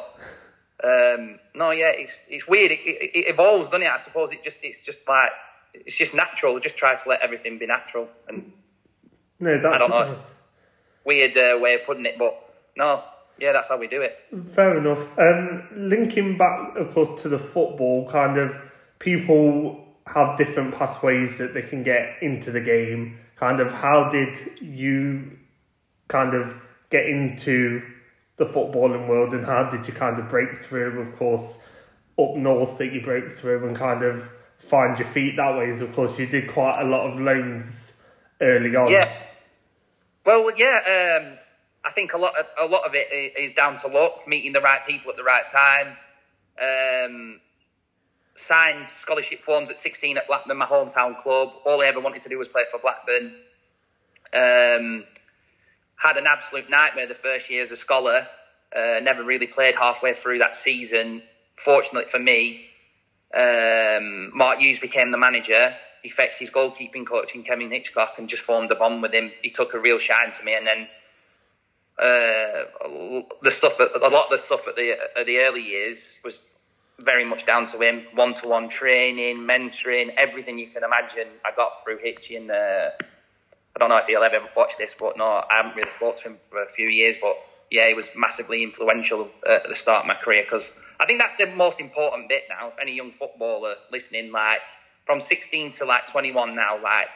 um, 0.83 1.39
no, 1.55 1.71
yeah, 1.71 1.91
it's 1.95 2.17
it's 2.29 2.47
weird. 2.47 2.71
It, 2.71 2.79
it, 2.85 3.11
it, 3.15 3.29
evolves, 3.29 3.69
doesn't 3.69 3.83
it? 3.83 3.89
I 3.89 3.99
suppose 3.99 4.31
it 4.31 4.43
just 4.43 4.59
it's 4.63 4.81
just 4.81 5.07
like 5.07 5.31
it's 5.73 5.95
just 5.95 6.13
natural. 6.13 6.59
Just 6.59 6.75
try 6.75 6.95
to 6.95 7.09
let 7.09 7.21
everything 7.21 7.57
be 7.57 7.67
natural, 7.67 8.09
and 8.27 8.51
no, 9.39 9.53
that's 9.53 9.65
I 9.65 9.77
don't 9.77 9.89
know. 9.89 10.13
Nice. 10.13 10.19
Weird 11.05 11.37
uh, 11.37 11.59
way 11.59 11.75
of 11.75 11.85
putting 11.85 12.05
it, 12.05 12.15
but 12.17 12.33
no, 12.77 13.03
yeah, 13.39 13.51
that's 13.53 13.69
how 13.69 13.77
we 13.77 13.87
do 13.87 14.01
it. 14.01 14.17
Fair 14.53 14.77
enough. 14.77 15.07
Um, 15.17 15.67
linking 15.75 16.37
back, 16.37 16.75
of 16.77 16.93
course, 16.93 17.21
to 17.21 17.29
the 17.29 17.39
football, 17.39 18.09
kind 18.09 18.37
of 18.37 18.53
people 18.99 19.85
have 20.07 20.37
different 20.37 20.75
pathways 20.75 21.37
that 21.37 21.53
they 21.53 21.61
can 21.61 21.83
get 21.83 22.17
into 22.21 22.51
the 22.51 22.61
game. 22.61 23.19
Kind 23.35 23.59
of, 23.59 23.71
how 23.71 24.09
did 24.09 24.37
you 24.61 25.37
kind 26.07 26.33
of 26.33 26.53
get 26.89 27.05
into 27.05 27.81
the 28.37 28.45
footballing 28.45 29.07
world, 29.07 29.33
and 29.33 29.45
how 29.45 29.69
did 29.69 29.87
you 29.87 29.93
kind 29.93 30.19
of 30.19 30.29
break 30.29 30.55
through? 30.57 31.01
Of 31.01 31.15
course, 31.15 31.57
up 32.19 32.35
north 32.35 32.77
that 32.77 32.93
you 32.93 33.01
broke 33.01 33.31
through 33.31 33.67
and 33.67 33.75
kind 33.75 34.03
of 34.03 34.29
find 34.59 34.97
your 34.97 35.07
feet 35.09 35.35
that 35.37 35.57
way. 35.57 35.69
Is 35.69 35.81
of 35.81 35.93
course 35.93 36.17
you 36.17 36.25
did 36.25 36.49
quite 36.49 36.79
a 36.79 36.85
lot 36.85 37.11
of 37.11 37.19
loans 37.19 37.93
early 38.41 38.75
on. 38.75 38.91
Yeah. 38.91 39.11
Well, 40.25 40.51
yeah. 40.57 41.19
Um, 41.21 41.37
I 41.85 41.91
think 41.91 42.13
a 42.13 42.17
lot 42.17 42.37
of, 42.37 42.45
a 42.59 42.65
lot 42.65 42.85
of 42.85 42.95
it 42.95 43.07
is 43.11 43.53
down 43.55 43.77
to 43.79 43.87
luck, 43.87 44.27
meeting 44.27 44.53
the 44.53 44.61
right 44.61 44.85
people 44.87 45.11
at 45.11 45.17
the 45.17 45.23
right 45.23 45.47
time. 45.49 45.97
Um, 46.61 47.41
signed 48.35 48.89
scholarship 48.89 49.43
forms 49.43 49.69
at 49.69 49.77
16 49.77 50.17
at 50.17 50.27
Blackburn, 50.27 50.57
my 50.57 50.65
hometown 50.65 51.17
club. 51.19 51.49
All 51.65 51.81
I 51.81 51.87
ever 51.87 51.99
wanted 51.99 52.21
to 52.21 52.29
do 52.29 52.37
was 52.37 52.47
play 52.47 52.63
for 52.71 52.79
Blackburn. 52.79 53.33
Um, 54.33 55.03
had 55.95 56.17
an 56.17 56.25
absolute 56.27 56.69
nightmare 56.69 57.07
the 57.07 57.15
first 57.15 57.49
year 57.49 57.63
as 57.63 57.71
a 57.71 57.77
scholar. 57.77 58.27
Uh, 58.75 58.99
never 59.01 59.23
really 59.23 59.47
played 59.47 59.75
halfway 59.75 60.13
through 60.13 60.39
that 60.39 60.55
season. 60.55 61.21
Fortunately 61.55 62.09
for 62.09 62.19
me, 62.19 62.65
um, 63.33 64.35
Mark 64.35 64.59
Hughes 64.59 64.79
became 64.79 65.11
the 65.11 65.17
manager. 65.17 65.75
He 66.01 66.09
fixed 66.09 66.39
his 66.39 66.49
goalkeeping 66.49 67.05
coach 67.07 67.33
in 67.35 67.43
Kevin 67.43 67.71
Hitchcock 67.71 68.15
and 68.17 68.27
just 68.27 68.43
formed 68.43 68.71
a 68.71 68.75
bond 68.75 69.01
with 69.01 69.13
him. 69.13 69.31
He 69.41 69.49
took 69.49 69.73
a 69.73 69.79
real 69.79 69.99
shine 69.99 70.31
to 70.33 70.43
me, 70.43 70.55
and 70.55 70.67
then 70.67 70.87
uh, 71.97 73.21
the 73.41 73.51
stuff, 73.51 73.79
a 73.79 74.09
lot 74.09 74.25
of 74.25 74.29
the 74.31 74.37
stuff 74.37 74.67
at 74.67 74.75
the 74.75 74.95
at 75.15 75.25
the 75.25 75.37
early 75.37 75.61
years 75.61 76.15
was 76.23 76.41
very 76.99 77.25
much 77.25 77.45
down 77.45 77.65
to 77.67 77.79
him. 77.79 78.05
One 78.13 78.33
to 78.35 78.47
one 78.47 78.69
training, 78.69 79.37
mentoring, 79.37 80.13
everything 80.17 80.59
you 80.59 80.69
can 80.69 80.83
imagine. 80.83 81.27
I 81.45 81.55
got 81.55 81.83
through 81.83 81.99
Hitchy 81.99 82.35
and 82.35 82.51
uh, 82.51 82.89
I 83.75 83.79
don't 83.79 83.89
know 83.89 83.97
if 83.97 84.05
he'll 84.05 84.23
ever 84.23 84.41
watch 84.55 84.73
this, 84.77 84.93
but 84.97 85.17
no, 85.17 85.25
I 85.25 85.57
haven't 85.57 85.75
really 85.75 85.91
spoke 85.91 86.17
to 86.17 86.23
him 86.29 86.37
for 86.49 86.61
a 86.61 86.67
few 86.67 86.87
years. 86.87 87.17
But 87.21 87.35
yeah, 87.71 87.87
he 87.87 87.93
was 87.93 88.09
massively 88.15 88.63
influential 88.63 89.29
uh, 89.47 89.53
at 89.63 89.69
the 89.69 89.75
start 89.75 90.01
of 90.01 90.07
my 90.07 90.15
career 90.15 90.43
because 90.43 90.71
I 90.99 91.05
think 91.05 91.19
that's 91.19 91.37
the 91.37 91.47
most 91.47 91.79
important 91.79 92.29
bit 92.29 92.43
now. 92.49 92.69
If 92.69 92.79
any 92.79 92.93
young 92.93 93.11
footballer 93.11 93.75
listening, 93.91 94.31
like 94.31 94.61
from 95.05 95.21
16 95.21 95.71
to 95.71 95.85
like 95.85 96.07
21 96.07 96.55
now, 96.55 96.81
like 96.81 97.07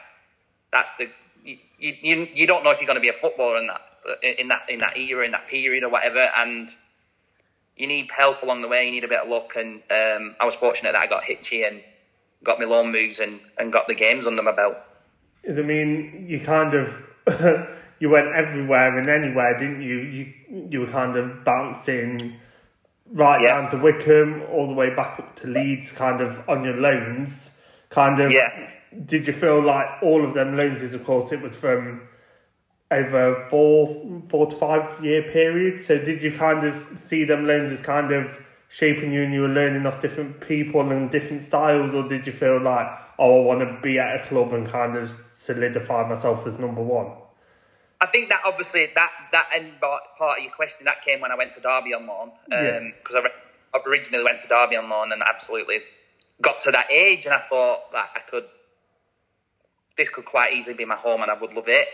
that's 0.72 0.96
the 0.96 1.08
you, 1.44 1.56
you, 1.78 2.28
you 2.34 2.46
don't 2.46 2.64
know 2.64 2.70
if 2.70 2.80
you're 2.80 2.86
going 2.88 2.96
to 2.96 3.00
be 3.00 3.08
a 3.08 3.12
footballer 3.12 3.58
in 3.58 3.68
that 3.68 3.80
in 4.22 4.48
that 4.48 4.62
in 4.68 4.80
that 4.80 4.96
era 4.96 5.24
in 5.24 5.32
that 5.32 5.46
period 5.46 5.84
or 5.84 5.90
whatever 5.90 6.28
and 6.36 6.70
you 7.78 7.86
need 7.86 8.10
help 8.10 8.42
along 8.42 8.62
the 8.62 8.68
way. 8.68 8.86
You 8.86 8.90
need 8.90 9.04
a 9.04 9.08
bit 9.08 9.20
of 9.20 9.28
luck, 9.28 9.56
and 9.56 9.82
um, 9.90 10.34
I 10.40 10.44
was 10.44 10.54
fortunate 10.54 10.92
that 10.92 11.00
I 11.00 11.06
got 11.06 11.24
Hitchy 11.24 11.62
and 11.62 11.82
got 12.42 12.58
my 12.58 12.66
loan 12.66 12.92
moves 12.92 13.20
and, 13.20 13.40
and 13.56 13.72
got 13.72 13.86
the 13.88 13.94
games 13.94 14.26
under 14.26 14.42
my 14.42 14.52
belt. 14.52 14.76
I 15.48 15.62
mean, 15.62 16.26
you 16.28 16.40
kind 16.40 16.74
of 16.74 16.94
you 18.00 18.10
went 18.10 18.28
everywhere 18.28 18.98
and 18.98 19.08
anywhere, 19.08 19.58
didn't 19.58 19.82
you? 19.82 19.98
You 19.98 20.68
you 20.70 20.80
were 20.80 20.86
kind 20.86 21.16
of 21.16 21.44
bouncing 21.44 22.36
right 23.10 23.40
yeah. 23.42 23.60
down 23.60 23.70
to 23.70 23.78
Wycombe, 23.78 24.42
all 24.52 24.66
the 24.66 24.74
way 24.74 24.94
back 24.94 25.18
up 25.18 25.36
to 25.40 25.46
Leeds, 25.46 25.92
kind 25.92 26.20
of 26.20 26.48
on 26.48 26.64
your 26.64 26.76
loans. 26.76 27.50
Kind 27.90 28.20
of. 28.20 28.30
Yeah. 28.30 28.70
Did 29.04 29.26
you 29.26 29.32
feel 29.32 29.62
like 29.62 30.02
all 30.02 30.24
of 30.24 30.34
them 30.34 30.56
loans? 30.56 30.82
Of 30.82 31.04
course, 31.04 31.32
it 31.32 31.40
was 31.40 31.54
from 31.56 32.02
over 32.90 33.46
four 33.50 34.22
four 34.28 34.46
to 34.46 34.56
five 34.56 35.04
year 35.04 35.22
period. 35.22 35.80
So 35.80 35.98
did 35.98 36.22
you 36.22 36.32
kind 36.32 36.66
of 36.66 37.00
see 37.06 37.24
them 37.24 37.46
loans 37.46 37.72
as 37.72 37.80
kind 37.80 38.12
of 38.12 38.38
shaping 38.68 39.12
you 39.12 39.22
and 39.22 39.32
you 39.32 39.42
were 39.42 39.48
learning 39.48 39.86
off 39.86 40.00
different 40.00 40.40
people 40.40 40.90
and 40.90 41.10
different 41.10 41.42
styles, 41.42 41.94
or 41.94 42.06
did 42.08 42.26
you 42.26 42.32
feel 42.32 42.60
like, 42.60 42.86
oh, 43.18 43.42
I 43.42 43.44
want 43.44 43.60
to 43.60 43.80
be 43.82 43.98
at 43.98 44.20
a 44.20 44.28
club 44.28 44.52
and 44.52 44.66
kind 44.66 44.96
of 44.96 45.10
solidify 45.48 46.08
myself 46.08 46.46
as 46.46 46.58
number 46.58 46.82
one? 46.82 47.12
I 48.00 48.06
think 48.06 48.28
that 48.28 48.42
obviously 48.44 48.88
that 48.94 49.10
that 49.32 49.50
end 49.54 49.80
part 49.80 50.38
of 50.38 50.42
your 50.42 50.52
question 50.52 50.84
that 50.84 51.02
came 51.02 51.20
when 51.20 51.32
I 51.32 51.36
went 51.36 51.52
to 51.52 51.60
Derby 51.60 51.94
on 51.94 52.06
loan 52.06 52.30
because 52.48 53.16
um, 53.16 53.24
I 53.74 53.78
originally 53.86 54.24
went 54.24 54.38
to 54.40 54.48
Derby 54.48 54.76
on 54.76 54.88
loan 54.88 55.10
and 55.12 55.22
absolutely 55.22 55.78
got 56.40 56.60
to 56.60 56.70
that 56.70 56.92
age 56.92 57.24
and 57.24 57.34
I 57.34 57.42
thought 57.50 57.90
that 57.92 58.10
I 58.14 58.20
could 58.20 58.44
this 59.96 60.08
could 60.08 60.24
quite 60.24 60.52
easily 60.52 60.76
be 60.76 60.84
my 60.84 60.94
home 60.94 61.22
and 61.22 61.30
I 61.30 61.34
would 61.34 61.52
love 61.52 61.66
it 61.66 61.88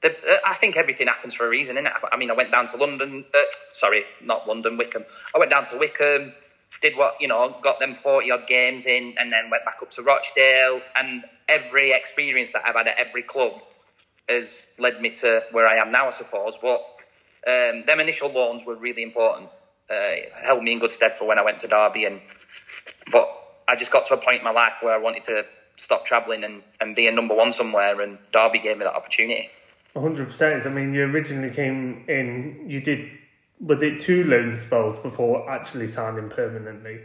the, 0.00 0.10
uh, 0.10 0.38
I 0.44 0.54
think 0.54 0.76
everything 0.76 1.08
happens 1.08 1.34
for 1.34 1.46
a 1.46 1.48
reason, 1.48 1.76
innit? 1.76 1.92
I 2.10 2.16
mean, 2.16 2.30
I 2.30 2.34
went 2.34 2.52
down 2.52 2.68
to 2.68 2.76
London. 2.76 3.24
Uh, 3.34 3.38
sorry, 3.72 4.04
not 4.22 4.46
London, 4.46 4.76
Wycombe. 4.76 5.04
I 5.34 5.38
went 5.38 5.50
down 5.50 5.66
to 5.66 5.76
Wycombe, 5.76 6.32
did 6.82 6.96
what 6.96 7.16
you 7.20 7.28
know, 7.28 7.56
got 7.62 7.78
them 7.78 7.94
forty 7.94 8.30
odd 8.30 8.46
games 8.46 8.86
in, 8.86 9.14
and 9.18 9.32
then 9.32 9.50
went 9.50 9.64
back 9.64 9.78
up 9.82 9.90
to 9.92 10.02
Rochdale. 10.02 10.80
And 10.96 11.24
every 11.48 11.92
experience 11.92 12.52
that 12.52 12.62
I've 12.66 12.74
had 12.74 12.88
at 12.88 12.98
every 12.98 13.22
club 13.22 13.52
has 14.28 14.74
led 14.78 15.00
me 15.00 15.10
to 15.10 15.42
where 15.52 15.66
I 15.66 15.76
am 15.76 15.90
now, 15.90 16.08
I 16.08 16.10
suppose. 16.10 16.54
But 16.60 16.80
um, 17.46 17.84
them 17.86 18.00
initial 18.00 18.30
loans 18.30 18.64
were 18.64 18.76
really 18.76 19.02
important. 19.02 19.48
Uh, 19.90 20.16
held 20.42 20.62
me 20.62 20.72
in 20.72 20.78
good 20.78 20.90
stead 20.90 21.16
for 21.16 21.26
when 21.26 21.38
I 21.38 21.42
went 21.42 21.58
to 21.58 21.68
Derby, 21.68 22.04
and 22.04 22.20
but 23.10 23.28
I 23.68 23.76
just 23.76 23.90
got 23.90 24.06
to 24.06 24.14
a 24.14 24.16
point 24.16 24.38
in 24.38 24.44
my 24.44 24.50
life 24.50 24.74
where 24.80 24.94
I 24.94 24.98
wanted 24.98 25.22
to 25.24 25.46
stop 25.76 26.04
travelling 26.04 26.44
and, 26.44 26.62
and 26.80 26.94
be 26.94 27.06
a 27.06 27.12
number 27.12 27.34
one 27.34 27.52
somewhere. 27.52 28.00
And 28.00 28.18
Derby 28.32 28.58
gave 28.58 28.78
me 28.78 28.84
that 28.84 28.94
opportunity. 28.94 29.50
100%. 29.96 30.66
I 30.66 30.68
mean, 30.70 30.94
you 30.94 31.04
originally 31.04 31.50
came 31.50 32.04
in, 32.08 32.64
you 32.66 32.80
did, 32.80 33.10
was 33.60 33.82
it 33.82 34.00
two 34.00 34.24
loan 34.24 34.56
spells 34.56 34.98
before 35.02 35.48
actually 35.50 35.90
signing 35.90 36.28
permanently? 36.30 37.00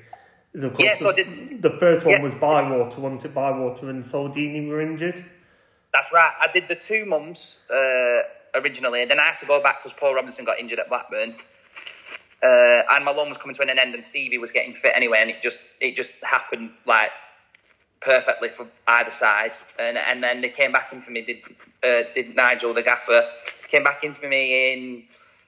Of 0.55 0.79
Yeah, 0.79 0.95
so 0.97 1.09
I 1.09 1.13
the, 1.13 1.23
did- 1.23 1.61
the 1.61 1.71
first 1.79 2.05
one 2.05 2.11
yeah. 2.13 2.21
was 2.21 2.33
Bywater, 2.35 3.01
wasn't 3.01 3.25
it? 3.25 3.33
Bywater 3.33 3.89
and 3.89 4.05
Saul 4.05 4.29
Deeney 4.29 4.67
were 4.67 4.81
injured. 4.81 5.25
That's 5.93 6.11
right. 6.13 6.31
I 6.39 6.51
did 6.51 6.67
the 6.67 6.75
two 6.75 7.05
months 7.05 7.59
uh, 7.71 8.21
originally, 8.55 9.01
and 9.01 9.09
then 9.11 9.19
I 9.19 9.25
had 9.25 9.37
to 9.39 9.45
go 9.45 9.61
back 9.61 9.83
because 9.83 9.97
Paul 9.97 10.13
Robinson 10.15 10.45
got 10.45 10.59
injured 10.59 10.79
at 10.79 10.89
Blackburn, 10.89 11.35
uh, 12.43 12.47
and 12.91 13.05
my 13.05 13.11
loan 13.11 13.29
was 13.29 13.37
coming 13.37 13.55
to 13.55 13.61
an 13.61 13.69
end, 13.77 13.93
and 13.93 14.03
Stevie 14.03 14.37
was 14.37 14.51
getting 14.51 14.73
fit 14.73 14.93
anyway, 14.95 15.19
and 15.21 15.29
it 15.29 15.41
just 15.41 15.61
it 15.81 15.95
just 15.95 16.11
happened 16.23 16.71
like 16.85 17.11
perfectly 18.01 18.49
for 18.49 18.67
either 18.87 19.11
side, 19.11 19.53
and 19.79 19.97
and 19.97 20.23
then 20.23 20.41
they 20.41 20.49
came 20.49 20.71
back 20.71 20.91
in 20.93 21.01
for 21.01 21.11
me. 21.11 21.21
Did 21.21 21.37
uh, 21.83 22.03
did 22.13 22.35
Nigel 22.35 22.73
the 22.73 22.83
gaffer 22.83 23.27
came 23.69 23.83
back 23.83 24.03
in 24.03 24.13
for 24.13 24.27
me 24.27 24.73
in 24.73 25.03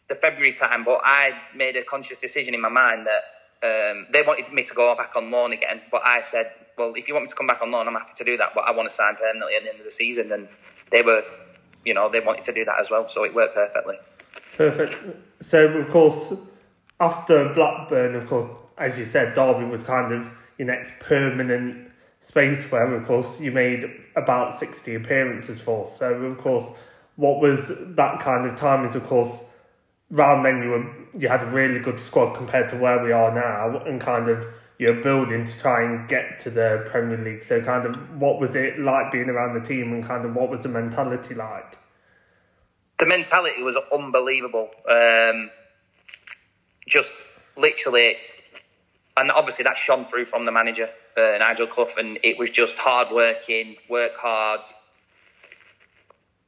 the 0.08 0.16
February 0.16 0.54
time, 0.54 0.84
but 0.84 1.02
I 1.04 1.34
made 1.56 1.76
a 1.76 1.84
conscious 1.84 2.18
decision 2.18 2.54
in 2.54 2.62
my 2.62 2.70
mind 2.70 3.08
that. 3.08 3.24
Um, 3.64 4.06
they 4.12 4.22
wanted 4.22 4.52
me 4.54 4.64
to 4.64 4.74
go 4.76 4.96
back 4.96 5.16
on 5.16 5.32
loan 5.32 5.52
again, 5.52 5.82
but 5.90 6.02
I 6.06 6.22
said, 6.22 6.52
"Well, 6.78 6.94
if 6.96 7.08
you 7.08 7.16
want 7.16 7.24
me 7.24 7.30
to 7.30 7.36
come 7.36 7.48
back 7.48 7.64
on 7.64 7.72
loan, 7.72 7.88
I'm 7.88 7.96
happy 7.96 8.12
to 8.18 8.24
do 8.24 8.38
that. 8.38 8.52
But 8.54 8.66
I 8.66 8.72
want 8.72 8.90
to 8.90 8.94
sign 8.94 9.16
permanently 9.16 9.56
at 9.56 9.64
the 9.64 9.70
end 9.70 9.80
of 9.80 9.86
the 9.86 9.92
season." 9.92 10.32
And 10.32 10.48
they 10.92 11.02
were, 11.02 11.24
you 11.84 11.94
know, 11.94 12.08
they 12.10 12.20
wanted 12.20 12.44
to 12.44 12.54
do 12.54 12.64
that 12.66 12.80
as 12.80 12.92
well, 12.92 13.08
so 13.08 13.24
it 13.24 13.34
worked 13.34 13.56
perfectly. 13.56 13.96
Perfect. 14.56 14.96
So, 15.42 15.68
of 15.68 15.90
course, 15.90 16.34
after 17.00 17.54
Blackburn, 17.54 18.14
of 18.16 18.28
course, 18.28 18.46
as 18.78 19.00
you 19.00 19.06
said, 19.06 19.34
Derby 19.34 19.66
was 19.66 19.82
kind 19.84 20.14
of 20.14 20.30
your 20.58 20.68
next 20.68 20.92
permanent 21.00 21.90
space 22.22 22.64
where, 22.72 22.94
of 22.94 23.06
course, 23.06 23.40
you 23.40 23.52
made 23.52 23.90
about 24.16 24.60
60 24.60 24.96
appearances 24.96 25.60
for. 25.60 25.92
So, 25.98 26.14
of 26.14 26.38
course, 26.38 26.66
what 27.16 27.40
was 27.42 27.72
that 27.96 28.20
kind 28.20 28.46
of 28.48 28.58
time 28.58 28.86
is, 28.86 28.96
of 28.96 29.06
course, 29.06 29.42
round 30.12 30.46
then 30.46 30.62
you 30.64 30.70
were 30.70 30.96
you 31.18 31.28
had 31.28 31.44
a 31.44 31.50
really 31.50 31.80
good 31.80 32.00
squad 32.00 32.36
compared 32.36 32.70
to 32.70 32.78
where 32.78 33.04
we 33.04 33.12
are 33.12 33.34
now 33.34 33.80
and 33.86 34.00
kind 34.00 34.30
of 34.30 34.46
you're 34.78 35.02
building 35.02 35.46
to 35.46 35.60
try 35.60 35.84
and 35.84 36.08
get 36.08 36.40
to 36.42 36.50
the 36.50 36.86
Premier 36.90 37.18
League. 37.18 37.44
So 37.44 37.62
kind 37.62 37.86
of 37.86 38.20
what 38.20 38.40
was 38.42 38.56
it 38.56 38.78
like 38.78 39.12
being 39.12 39.30
around 39.30 39.54
the 39.54 39.66
team 39.66 39.94
and 39.94 40.04
kind 40.04 40.26
of 40.26 40.36
what 40.36 40.50
was 40.50 40.62
the 40.62 40.70
mentality 40.70 41.34
like? 41.34 41.78
the 43.00 43.06
mentality 43.06 43.62
was 43.62 43.78
unbelievable. 43.92 44.70
Um, 44.90 45.50
just 46.88 47.14
literally, 47.58 48.16
and 49.18 49.32
obviously 49.32 49.64
that 49.64 49.78
shone 49.78 50.06
through 50.06 50.26
from 50.26 50.46
the 50.46 50.52
manager, 50.52 50.90
uh, 51.18 51.38
Nigel 51.40 51.68
Clough, 51.68 51.96
and 51.98 52.20
it 52.24 52.38
was 52.38 52.50
just 52.50 52.78
hard 52.78 53.08
working, 53.12 53.76
work 53.90 54.16
hard. 54.16 54.62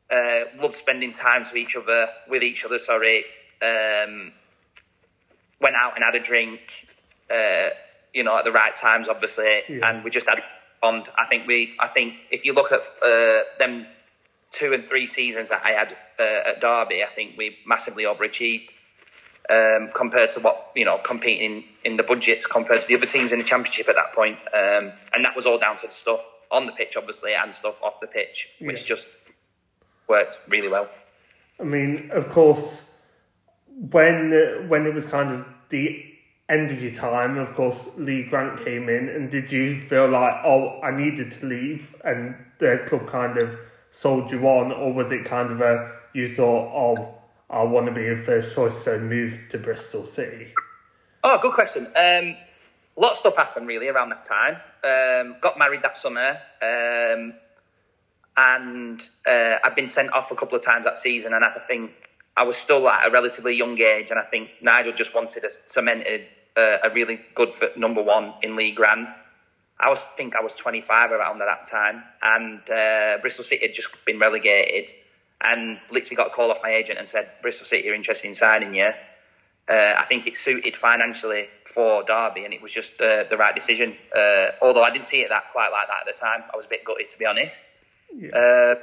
Uh, 0.10 0.46
spending 0.72 1.12
time 1.12 1.42
with 1.42 1.58
each 1.58 1.76
other, 1.76 2.08
with 2.30 2.42
each 2.42 2.64
other. 2.64 2.80
Sorry, 2.80 3.26
um, 3.62 4.32
went 5.60 5.76
out 5.76 5.96
and 5.96 6.04
had 6.04 6.16
a 6.16 6.20
drink. 6.20 6.60
Uh, 7.30 7.70
you 8.14 8.24
know, 8.24 8.38
at 8.38 8.46
the 8.46 8.52
right 8.52 8.76
times, 8.76 9.08
obviously, 9.10 9.62
Yeah. 9.68 9.90
and 9.90 10.04
we 10.04 10.10
just 10.10 10.28
had 10.28 10.42
bond. 10.82 11.08
I 11.18 11.26
think 11.26 11.46
we, 11.46 11.76
I 11.80 11.88
think 11.88 12.14
if 12.32 12.46
you 12.46 12.54
look 12.54 12.72
at 12.72 12.80
uh, 13.04 13.42
them 13.60 13.86
two 14.52 14.74
and 14.74 14.84
three 14.84 15.06
seasons 15.08 15.50
that 15.50 15.62
I 15.64 15.72
had 15.72 15.96
uh, 16.18 16.50
at 16.50 16.62
Derby, 16.62 17.04
I 17.04 17.08
think 17.14 17.38
we 17.38 17.58
massively 17.66 18.06
overachieved 18.06 18.70
um, 19.50 19.92
compared 19.94 20.32
to 20.32 20.40
what 20.40 20.72
you 20.74 20.86
know 20.86 20.98
competing 21.00 21.66
in 21.84 21.98
the 21.98 22.04
budgets 22.04 22.46
compared 22.48 22.82
to 22.82 22.88
the 22.88 22.96
other 22.96 23.06
teams 23.06 23.32
in 23.34 23.40
the 23.40 23.46
championship 23.46 23.88
at 23.90 23.96
that 23.96 24.14
point. 24.14 24.38
Um, 24.54 24.94
and 25.14 25.24
that 25.26 25.36
was 25.36 25.46
all 25.46 25.60
down 25.60 25.76
to 25.78 25.88
the 25.88 25.94
stuff 25.94 26.22
on 26.50 26.66
the 26.66 26.72
pitch, 26.72 26.96
obviously, 26.96 27.34
and 27.36 27.54
stuff 27.54 27.76
off 27.84 28.00
the 28.00 28.08
pitch, 28.08 28.50
which 28.62 28.82
Yeah. 28.82 28.88
just 28.88 29.10
worked 30.08 30.40
really 30.48 30.70
well. 30.70 30.90
I 31.60 31.64
mean, 31.64 32.10
of 32.12 32.30
course, 32.30 32.84
when 33.78 34.68
when 34.68 34.86
it 34.86 34.94
was 34.94 35.06
kind 35.06 35.32
of 35.32 35.46
the 35.70 36.04
end 36.50 36.72
of 36.72 36.82
your 36.82 36.94
time, 36.94 37.38
of 37.38 37.54
course, 37.54 37.78
Lee 37.98 38.24
Grant 38.24 38.64
came 38.64 38.90
in, 38.90 39.10
and 39.10 39.30
did 39.30 39.52
you 39.52 39.82
feel 39.82 40.08
like, 40.08 40.34
oh, 40.46 40.80
I 40.82 40.92
needed 40.92 41.32
to 41.34 41.46
leave, 41.46 41.96
and 42.04 42.36
the 42.60 42.84
club 42.88 43.08
kind 43.08 43.38
of 43.38 43.58
sold 43.92 44.32
you 44.32 44.48
on, 44.48 44.72
or 44.72 44.94
was 44.94 45.12
it 45.12 45.26
kind 45.26 45.52
of 45.52 45.62
a 45.62 45.92
you 46.14 46.34
thought, 46.34 46.72
oh, 46.74 47.16
I 47.50 47.64
want 47.64 47.86
to 47.86 47.92
be 47.92 48.08
a 48.08 48.16
first 48.16 48.56
choice, 48.56 48.84
so 48.84 48.98
move 49.00 49.40
to 49.50 49.58
Bristol 49.58 50.06
City? 50.06 50.54
Oh, 51.24 51.38
good 51.42 51.54
question. 51.54 51.86
Um, 51.88 52.36
a 52.98 53.00
lot 53.00 53.12
of 53.12 53.18
stuff 53.18 53.36
happened 53.36 53.68
really 53.68 53.90
around 53.90 54.10
that 54.10 54.26
time. 54.26 54.56
Um, 54.84 55.36
got 55.42 55.60
married 55.60 55.84
that 55.84 55.98
summer, 55.98 56.38
um, 56.62 57.34
and 58.38 59.02
uh, 59.28 59.58
I've 59.64 59.76
been 59.76 59.88
sent 59.88 60.12
off 60.14 60.32
a 60.32 60.36
couple 60.36 60.58
of 60.58 60.64
times 60.64 60.86
that 60.86 60.98
season. 60.98 61.34
And 61.34 61.44
I 61.44 61.52
think 61.68 61.92
I 62.38 62.44
was 62.44 62.56
still 62.56 62.88
at 62.88 63.08
a 63.08 63.10
relatively 63.10 63.56
young 63.56 63.80
age, 63.82 64.12
and 64.12 64.20
I 64.20 64.24
think 64.24 64.50
Nigel 64.62 64.94
just 64.94 65.16
wanted 65.16 65.42
to 65.42 65.50
cement 65.50 66.04
a, 66.06 66.80
a 66.84 66.94
really 66.94 67.20
good 67.34 67.52
for 67.52 67.70
number 67.76 68.04
one 68.04 68.36
in 68.44 68.56
Lee 68.56 68.74
Grant. 68.74 69.10
I 69.80 69.90
was 69.90 70.04
think 70.16 70.36
I 70.36 70.42
was 70.42 70.54
25 70.54 71.12
around 71.12 71.42
at 71.42 71.46
that 71.46 71.70
time, 71.70 72.04
and 72.22 72.60
uh, 72.70 73.18
Bristol 73.22 73.44
City 73.44 73.66
had 73.66 73.74
just 73.74 73.90
been 74.06 74.20
relegated, 74.20 74.92
and 75.42 75.80
literally 75.92 76.16
got 76.16 76.28
a 76.28 76.30
call 76.30 76.52
off 76.52 76.60
my 76.62 76.74
agent 76.76 77.00
and 77.00 77.08
said 77.08 77.28
Bristol 77.42 77.66
City 77.66 77.90
are 77.90 77.96
interested 77.96 78.28
in 78.28 78.36
signing 78.36 78.76
you. 78.76 78.92
Uh, 79.68 79.96
I 79.98 80.06
think 80.06 80.28
it 80.28 80.38
suited 80.38 80.78
financially 80.78 81.48
for 81.66 82.04
Derby, 82.04 82.46
and 82.46 82.54
it 82.54 82.62
was 82.62 82.72
just 82.72 83.02
uh, 83.02 83.24
the 83.30 83.38
right 83.38 83.56
decision. 83.56 83.98
Uh, 84.16 84.52
although 84.62 84.84
I 84.84 84.92
didn't 84.92 85.08
see 85.08 85.22
it 85.22 85.30
that 85.30 85.52
quite 85.52 85.70
like 85.70 85.88
that 85.88 86.08
at 86.08 86.16
the 86.16 86.20
time, 86.20 86.44
I 86.54 86.56
was 86.56 86.68
a 86.68 86.70
bit 86.70 86.86
gutted 86.86 87.10
to 87.10 87.18
be 87.18 87.26
honest. 87.26 87.64
Uh, 88.36 88.76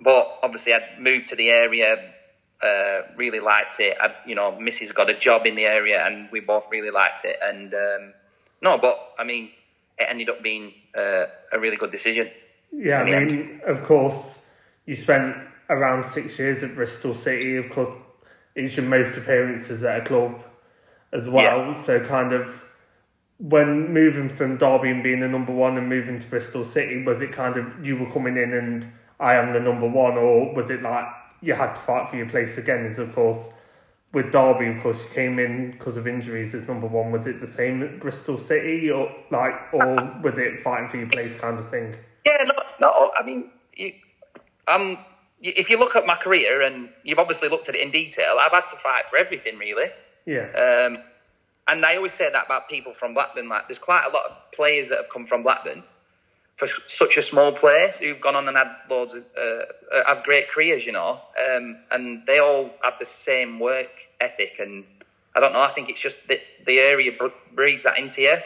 but 0.00 0.38
obviously, 0.42 0.72
I'd 0.72 1.00
moved 1.00 1.28
to 1.30 1.36
the 1.36 1.50
area, 1.50 2.14
uh, 2.62 3.02
really 3.16 3.40
liked 3.40 3.80
it. 3.80 3.96
I, 4.00 4.14
you 4.26 4.34
know, 4.34 4.58
Missy's 4.58 4.92
got 4.92 5.10
a 5.10 5.18
job 5.18 5.46
in 5.46 5.54
the 5.54 5.64
area, 5.64 6.04
and 6.04 6.28
we 6.32 6.40
both 6.40 6.66
really 6.70 6.90
liked 6.90 7.24
it. 7.24 7.36
And 7.42 7.72
um, 7.74 8.14
no, 8.62 8.78
but 8.78 9.14
I 9.18 9.24
mean, 9.24 9.50
it 9.98 10.06
ended 10.10 10.28
up 10.28 10.42
being 10.42 10.72
uh, 10.96 11.26
a 11.52 11.58
really 11.58 11.76
good 11.76 11.92
decision. 11.92 12.30
Yeah, 12.72 13.00
I 13.00 13.24
mean, 13.24 13.60
of 13.66 13.82
course, 13.84 14.38
you 14.86 14.96
spent 14.96 15.36
around 15.70 16.06
six 16.10 16.38
years 16.38 16.62
at 16.62 16.74
Bristol 16.74 17.14
City. 17.14 17.56
Of 17.56 17.70
course, 17.70 17.96
it's 18.54 18.76
your 18.76 18.86
most 18.86 19.16
appearances 19.16 19.84
at 19.84 20.00
a 20.00 20.04
club 20.04 20.42
as 21.12 21.28
well. 21.28 21.80
So, 21.84 22.04
kind 22.04 22.32
of, 22.32 22.64
when 23.38 23.92
moving 23.94 24.28
from 24.28 24.58
Derby 24.58 24.90
and 24.90 25.02
being 25.02 25.20
the 25.20 25.28
number 25.28 25.52
one 25.52 25.78
and 25.78 25.88
moving 25.88 26.18
to 26.18 26.26
Bristol 26.26 26.64
City, 26.64 27.04
was 27.04 27.22
it 27.22 27.32
kind 27.32 27.56
of 27.56 27.84
you 27.84 27.96
were 27.96 28.10
coming 28.10 28.36
in 28.36 28.52
and 28.52 28.86
I 29.20 29.34
am 29.34 29.52
the 29.52 29.60
number 29.60 29.88
one, 29.88 30.16
or 30.16 30.54
was 30.54 30.70
it 30.70 30.82
like 30.82 31.06
you 31.40 31.54
had 31.54 31.74
to 31.74 31.80
fight 31.80 32.10
for 32.10 32.16
your 32.16 32.28
place 32.28 32.58
again? 32.58 32.86
is 32.86 32.98
of 32.98 33.14
course, 33.14 33.48
with 34.12 34.32
Derby, 34.32 34.68
of 34.68 34.82
course, 34.82 35.02
you 35.02 35.10
came 35.10 35.38
in 35.38 35.72
because 35.72 35.96
of 35.96 36.06
injuries 36.06 36.54
as 36.54 36.66
number 36.66 36.86
one. 36.86 37.12
Was 37.12 37.26
it 37.26 37.40
the 37.40 37.48
same 37.48 37.82
at 37.82 38.00
Bristol 38.00 38.38
City, 38.38 38.90
or 38.90 39.14
like, 39.30 39.54
or 39.72 39.96
was 40.22 40.38
it 40.38 40.60
fighting 40.60 40.88
for 40.88 40.96
your 40.96 41.08
place 41.08 41.36
kind 41.36 41.58
of 41.58 41.68
thing? 41.70 41.94
Yeah, 42.24 42.44
no, 42.44 42.54
no. 42.80 43.10
I 43.18 43.24
mean, 43.24 43.50
you, 43.74 43.92
um, 44.66 44.98
if 45.42 45.68
you 45.68 45.78
look 45.78 45.94
at 45.94 46.06
my 46.06 46.16
career, 46.16 46.62
and 46.62 46.88
you've 47.04 47.18
obviously 47.18 47.48
looked 47.48 47.68
at 47.68 47.74
it 47.74 47.82
in 47.82 47.90
detail, 47.90 48.38
I've 48.40 48.52
had 48.52 48.66
to 48.70 48.76
fight 48.76 49.04
for 49.10 49.18
everything 49.18 49.58
really. 49.58 49.90
Yeah. 50.24 50.48
Um, 50.52 51.02
and 51.68 51.84
I 51.84 51.96
always 51.96 52.14
say 52.14 52.30
that 52.32 52.46
about 52.46 52.68
people 52.70 52.94
from 52.94 53.12
Blackburn. 53.12 53.48
Like, 53.48 53.68
there's 53.68 53.78
quite 53.78 54.06
a 54.06 54.08
lot 54.08 54.24
of 54.30 54.52
players 54.52 54.88
that 54.88 54.96
have 54.96 55.10
come 55.12 55.26
from 55.26 55.42
Blackburn 55.42 55.82
for 56.58 56.68
such 56.88 57.16
a 57.16 57.22
small 57.22 57.52
place 57.52 57.98
who've 57.98 58.20
gone 58.20 58.34
on 58.34 58.48
and 58.48 58.56
had 58.56 58.68
loads 58.90 59.14
of 59.14 59.22
uh, 59.38 59.96
uh, 59.96 60.04
have 60.06 60.24
great 60.24 60.50
careers, 60.50 60.84
you 60.84 60.92
know. 60.92 61.20
Um, 61.38 61.78
and 61.92 62.26
they 62.26 62.40
all 62.40 62.70
have 62.82 62.94
the 62.98 63.06
same 63.06 63.60
work 63.60 63.90
ethic, 64.20 64.56
and 64.58 64.84
I 65.36 65.40
don't 65.40 65.52
know. 65.52 65.60
I 65.60 65.70
think 65.70 65.88
it's 65.88 66.00
just 66.00 66.16
that 66.26 66.40
the 66.66 66.78
area 66.80 67.12
breeds 67.54 67.84
that 67.84 67.96
into 67.96 68.22
you. 68.22 68.36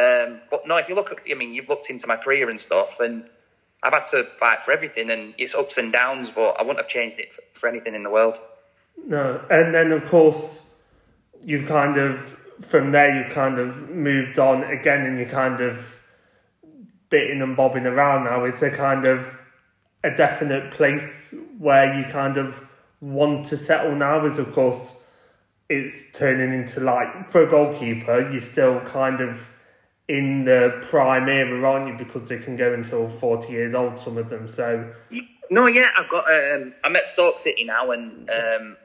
Um, 0.00 0.40
but 0.48 0.68
no, 0.68 0.76
if 0.76 0.88
you 0.88 0.94
look 0.94 1.10
at, 1.10 1.18
I 1.28 1.34
mean, 1.34 1.52
you've 1.52 1.68
looked 1.68 1.90
into 1.90 2.06
my 2.06 2.16
career 2.16 2.48
and 2.48 2.60
stuff, 2.60 3.00
and 3.00 3.24
I've 3.82 3.92
had 3.92 4.06
to 4.12 4.28
fight 4.38 4.62
for 4.62 4.70
everything, 4.70 5.10
and 5.10 5.34
it's 5.36 5.52
ups 5.52 5.76
and 5.76 5.92
downs. 5.92 6.30
But 6.32 6.52
I 6.52 6.62
wouldn't 6.62 6.78
have 6.78 6.88
changed 6.88 7.18
it 7.18 7.32
for 7.54 7.68
anything 7.68 7.96
in 7.96 8.04
the 8.04 8.10
world. 8.10 8.38
No, 9.04 9.44
and 9.50 9.74
then 9.74 9.90
of 9.90 10.06
course 10.06 10.60
you've 11.44 11.66
kind 11.66 11.96
of 11.96 12.36
from 12.68 12.92
there 12.92 13.12
you've 13.12 13.32
kind 13.32 13.58
of 13.58 13.90
moved 13.90 14.38
on 14.38 14.62
again, 14.62 15.04
and 15.04 15.18
you 15.18 15.26
kind 15.26 15.60
of 15.60 15.99
bitting 17.10 17.42
and 17.42 17.56
bobbing 17.56 17.86
around 17.86 18.24
now. 18.24 18.44
It's 18.44 18.62
a 18.62 18.70
kind 18.70 19.04
of 19.04 19.26
a 20.02 20.10
definite 20.16 20.72
place 20.72 21.34
where 21.58 21.98
you 21.98 22.10
kind 22.10 22.36
of 22.36 22.60
want 23.00 23.46
to 23.48 23.56
settle 23.56 23.94
now. 23.94 24.24
Is 24.24 24.38
of 24.38 24.52
course 24.52 24.80
it's 25.68 25.96
turning 26.18 26.52
into 26.52 26.80
like 26.80 27.30
for 27.30 27.46
a 27.46 27.50
goalkeeper, 27.50 28.30
you're 28.30 28.42
still 28.42 28.80
kind 28.80 29.20
of 29.20 29.40
in 30.08 30.44
the 30.44 30.84
prime 30.88 31.28
era, 31.28 31.62
aren't 31.70 31.86
you? 31.88 32.04
Because 32.04 32.28
they 32.28 32.38
can 32.38 32.56
go 32.56 32.72
until 32.72 33.08
forty 33.08 33.52
years 33.52 33.74
old, 33.74 34.00
some 34.00 34.18
of 34.18 34.28
them. 34.28 34.48
So 34.48 34.92
No, 35.50 35.66
yeah, 35.66 35.88
I've 35.96 36.08
got. 36.08 36.24
Um, 36.32 36.74
I'm 36.84 36.96
at 36.96 37.06
Stoke 37.06 37.38
City 37.38 37.64
now, 37.64 37.90
and 37.90 38.30
um, 38.30 38.76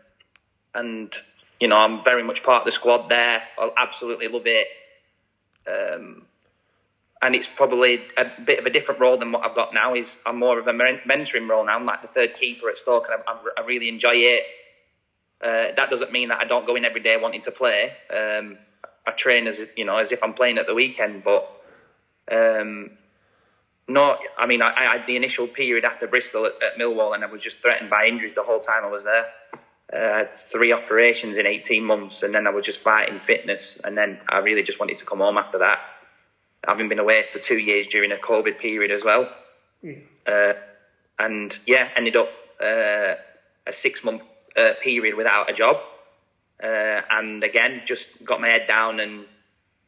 and 0.74 1.15
you 1.60 1.67
know 1.67 1.77
I'm 1.77 2.03
very 2.03 2.24
much 2.24 2.44
part 2.44 2.62
of 2.62 2.65
the 2.65 2.72
squad 2.72 3.10
there. 3.10 3.41
I 3.58 3.72
absolutely 3.77 4.27
love 4.27 4.46
it. 4.46 4.67
Um, 5.67 6.24
and 7.22 7.36
it's 7.36 7.48
probably 7.48 8.01
a 8.17 8.29
bit 8.45 8.60
of 8.60 8.65
a 8.65 8.69
different 8.69 9.00
role 9.00 9.17
than 9.17 9.31
what 9.31 9.45
I've 9.45 9.55
got 9.55 9.74
now. 9.74 9.95
Is 9.95 10.17
I'm 10.25 10.38
more 10.38 10.60
of 10.60 10.67
a 10.67 10.74
mentoring 10.74 11.50
role 11.50 11.65
now. 11.65 11.75
I'm 11.75 11.86
like 11.86 12.01
the 12.01 12.07
third 12.07 12.36
keeper 12.36 12.69
at 12.69 12.77
Stoke, 12.77 13.07
and 13.12 13.22
I, 13.27 13.62
I 13.62 13.65
really 13.65 13.89
enjoy 13.89 14.15
it. 14.15 14.43
Uh, 15.41 15.75
that 15.75 15.89
doesn't 15.89 16.12
mean 16.12 16.29
that 16.29 16.39
I 16.39 16.45
don't 16.45 16.65
go 16.65 16.75
in 16.75 16.86
every 16.86 17.01
day 17.01 17.17
wanting 17.17 17.41
to 17.41 17.51
play. 17.51 17.91
Um, 18.10 18.57
I 19.07 19.12
train 19.12 19.48
as 19.48 19.62
you 19.75 19.86
know 19.86 19.98
as 19.98 20.12
if 20.12 20.24
I'm 20.24 20.34
playing 20.34 20.57
at 20.57 20.67
the 20.67 20.74
weekend, 20.74 21.24
but 21.24 21.50
um, 22.31 22.91
not. 23.88 24.19
I 24.38 24.45
mean, 24.45 24.62
I, 24.62 24.74
I, 24.75 24.98
had 24.98 25.07
the 25.07 25.15
initial 25.15 25.48
period 25.48 25.86
after 25.86 26.07
Bristol 26.07 26.45
at, 26.45 26.53
at, 26.62 26.79
Millwall, 26.79 27.13
and 27.13 27.24
I 27.24 27.27
was 27.27 27.41
just 27.41 27.60
threatened 27.60 27.89
by 27.89 28.05
injuries 28.05 28.34
the 28.34 28.43
whole 28.43 28.60
time 28.60 28.84
I 28.84 28.89
was 28.89 29.03
there. 29.03 29.25
Uh, 29.93 29.98
I 29.98 30.17
had 30.19 30.36
three 30.36 30.72
operations 30.74 31.38
in 31.38 31.45
18 31.45 31.84
months, 31.84 32.24
and 32.24 32.34
then 32.34 32.48
I 32.48 32.50
was 32.50 32.65
just 32.65 32.79
fighting 32.79 33.19
fitness, 33.19 33.79
and 33.84 33.98
then 33.98 34.19
I 34.27 34.39
really 34.39 34.63
just 34.63 34.79
wanted 34.79 34.98
to 34.98 35.05
come 35.05 35.19
home 35.19 35.38
after 35.38 35.60
that. 35.60 35.79
Having 36.67 36.89
been 36.89 37.00
away 37.00 37.24
for 37.31 37.39
two 37.39 37.57
years 37.57 37.88
during 37.88 38.12
a 38.12 38.15
COVID 38.15 38.57
period 38.60 38.91
as 38.91 39.03
well, 39.03 39.29
uh, 40.27 40.53
and 41.19 41.57
yeah, 41.65 41.89
ended 41.95 42.15
up 42.15 42.29
uh, 42.62 43.15
a 43.67 43.72
six 43.72 44.03
month 44.03 44.24
uh, 44.57 44.74
period 44.81 45.15
without 45.15 45.50
a 45.50 45.53
job, 45.53 45.77
uh, 46.63 47.01
and 47.12 47.43
again 47.43 47.81
just 47.86 48.24
got 48.24 48.41
my 48.41 48.48
head 48.48 48.67
down 48.67 49.00
and 49.00 49.25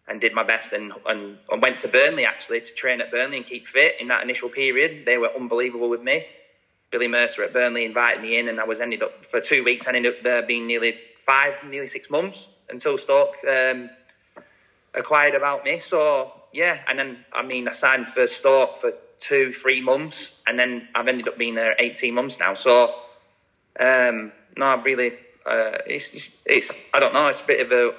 and 0.07 0.21
did 0.21 0.33
my 0.33 0.43
best 0.43 0.71
and, 0.71 0.93
and, 1.05 1.37
and 1.51 1.61
went 1.61 1.79
to 1.79 1.87
Burnley 1.87 2.25
actually 2.25 2.61
to 2.61 2.73
train 2.73 3.01
at 3.01 3.11
Burnley 3.11 3.37
and 3.37 3.45
keep 3.45 3.67
fit 3.67 3.95
in 3.99 4.07
that 4.07 4.23
initial 4.23 4.49
period. 4.49 5.05
They 5.05 5.17
were 5.17 5.29
unbelievable 5.35 5.89
with 5.89 6.01
me. 6.01 6.25
Billy 6.91 7.09
Mercer 7.09 7.43
at 7.43 7.51
Burnley 7.51 7.83
invited 7.83 8.21
me 8.21 8.39
in, 8.39 8.47
and 8.47 8.59
I 8.59 8.63
was 8.63 8.79
ended 8.79 9.03
up 9.03 9.25
for 9.25 9.41
two 9.41 9.63
weeks. 9.63 9.85
I 9.85 9.93
ended 9.93 10.15
up 10.15 10.23
there 10.23 10.41
being 10.41 10.65
nearly 10.65 10.97
five, 11.17 11.61
nearly 11.65 11.87
six 11.87 12.09
months 12.09 12.47
until 12.69 12.97
Stoke 12.97 13.35
um, 13.45 13.89
acquired 14.93 15.35
about 15.35 15.65
me. 15.65 15.79
So 15.79 16.31
yeah, 16.53 16.79
and 16.87 16.97
then 16.99 17.17
I 17.33 17.43
mean 17.43 17.67
I 17.67 17.73
signed 17.73 18.07
for 18.07 18.27
Stoke 18.27 18.77
for 18.77 18.93
two, 19.19 19.51
three 19.53 19.81
months, 19.81 20.41
and 20.45 20.57
then 20.57 20.87
I've 20.95 21.07
ended 21.07 21.27
up 21.27 21.37
being 21.37 21.55
there 21.55 21.75
eighteen 21.79 22.13
months 22.13 22.39
now. 22.39 22.53
So 22.53 22.93
um, 23.79 24.31
no, 24.57 24.65
I've 24.65 24.85
really 24.85 25.13
uh, 25.45 25.77
it's, 25.85 26.13
it's, 26.13 26.37
it's 26.45 26.71
I 26.93 26.99
don't 26.99 27.13
know, 27.13 27.27
it's 27.27 27.41
a 27.41 27.45
bit 27.45 27.65
of 27.65 27.71
a 27.71 27.93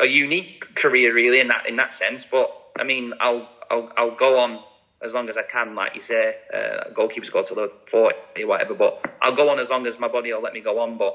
a 0.00 0.06
unique 0.06 0.74
career 0.74 1.14
really 1.14 1.40
in 1.40 1.48
that 1.48 1.66
in 1.66 1.76
that 1.76 1.94
sense. 1.94 2.24
But 2.24 2.50
I 2.78 2.84
mean, 2.84 3.12
I'll 3.20 3.48
I'll, 3.70 3.92
I'll 3.96 4.14
go 4.16 4.38
on 4.40 4.62
as 5.02 5.14
long 5.14 5.28
as 5.28 5.36
I 5.36 5.42
can, 5.42 5.74
like 5.74 5.94
you 5.94 6.00
say. 6.00 6.36
Uh, 6.52 6.90
goalkeepers 6.92 7.32
go 7.32 7.42
to 7.42 7.54
the 7.54 7.72
forty, 7.86 8.44
whatever. 8.44 8.74
But 8.74 9.04
I'll 9.20 9.34
go 9.34 9.50
on 9.50 9.58
as 9.58 9.70
long 9.70 9.86
as 9.86 9.98
my 9.98 10.08
body 10.08 10.32
will 10.32 10.42
let 10.42 10.52
me 10.52 10.60
go 10.60 10.80
on. 10.80 10.98
But 10.98 11.14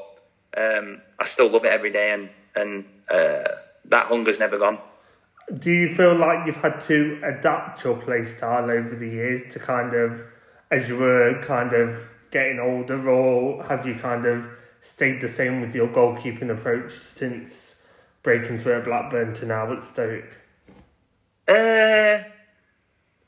um, 0.57 1.01
I 1.19 1.25
still 1.25 1.49
love 1.49 1.65
it 1.65 1.71
every 1.71 1.91
day, 1.91 2.11
and 2.11 2.29
and 2.55 2.85
uh, 3.09 3.55
that 3.85 4.07
hunger's 4.07 4.39
never 4.39 4.57
gone. 4.57 4.79
Do 5.53 5.71
you 5.71 5.93
feel 5.93 6.15
like 6.15 6.47
you've 6.47 6.55
had 6.57 6.81
to 6.87 7.21
adapt 7.23 7.83
your 7.83 7.97
play 7.97 8.25
style 8.25 8.69
over 8.69 8.95
the 8.95 9.07
years 9.07 9.53
to 9.53 9.59
kind 9.59 9.93
of, 9.93 10.21
as 10.71 10.89
you 10.89 10.97
were 10.97 11.41
kind 11.45 11.71
of 11.73 11.99
getting 12.31 12.59
older, 12.59 13.07
or 13.09 13.63
have 13.63 13.85
you 13.87 13.95
kind 13.95 14.25
of 14.25 14.45
stayed 14.81 15.21
the 15.21 15.29
same 15.29 15.61
with 15.61 15.75
your 15.75 15.87
goalkeeping 15.87 16.49
approach 16.51 16.93
since 16.93 17.75
breaking 18.23 18.55
into 18.55 18.75
at 18.75 18.85
Blackburn 18.85 19.33
to 19.35 19.45
now 19.45 19.71
at 19.71 19.83
Stoke? 19.83 20.25
Uh, 21.47 22.23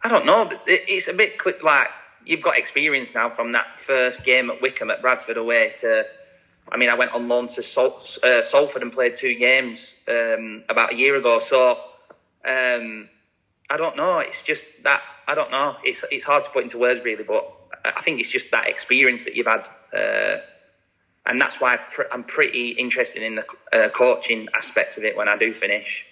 I 0.02 0.10
don't 0.10 0.26
know. 0.26 0.50
It's 0.66 1.08
a 1.08 1.14
bit 1.14 1.38
quick. 1.38 1.62
Like 1.64 1.90
you've 2.26 2.42
got 2.42 2.58
experience 2.58 3.14
now 3.14 3.30
from 3.30 3.52
that 3.52 3.80
first 3.80 4.26
game 4.26 4.50
at 4.50 4.62
Wycombe 4.62 4.90
at 4.90 5.02
Bradford 5.02 5.38
away 5.38 5.74
to. 5.82 6.06
I 6.70 6.76
mean, 6.76 6.90
I 6.90 6.96
went 6.96 7.12
on 7.12 7.30
loan 7.30 7.48
to 7.50 7.64
Sal- 7.64 8.04
uh, 8.24 8.42
Salford 8.44 8.82
and 8.82 8.92
played 8.92 9.16
two 9.16 9.36
games 9.36 9.96
um, 10.08 10.64
about 10.68 10.92
a 10.92 10.96
year 10.98 11.16
ago. 11.16 11.40
So 11.40 11.80
um, 12.46 13.10
I 13.70 13.78
don't 13.78 13.98
know. 13.98 14.20
It's 14.20 14.44
just 14.44 14.66
that 14.84 15.02
I 15.28 15.36
don't 15.36 15.52
know. 15.52 15.76
It's 15.84 16.04
it's 16.12 16.26
hard 16.26 16.44
to 16.46 16.50
put 16.50 16.64
into 16.64 16.78
words 16.78 17.04
really, 17.04 17.24
but 17.24 17.54
I 17.84 18.02
think 18.02 18.20
it's 18.20 18.32
just 18.32 18.52
that 18.52 18.68
experience 18.68 19.26
that 19.26 19.36
you've 19.36 19.48
had. 19.48 19.68
Uh, 19.94 20.42
and 21.26 21.42
that's 21.42 21.60
why 21.60 21.78
I'm 22.12 22.24
pretty 22.24 22.70
interested 22.70 23.22
in 23.22 23.36
the 23.36 23.46
uh, 23.74 23.90
coaching 23.90 24.48
aspect 24.58 24.98
of 24.98 25.04
it 25.04 25.18
when 25.18 25.28
I 25.28 25.38
do 25.38 25.54
finish, 25.54 26.06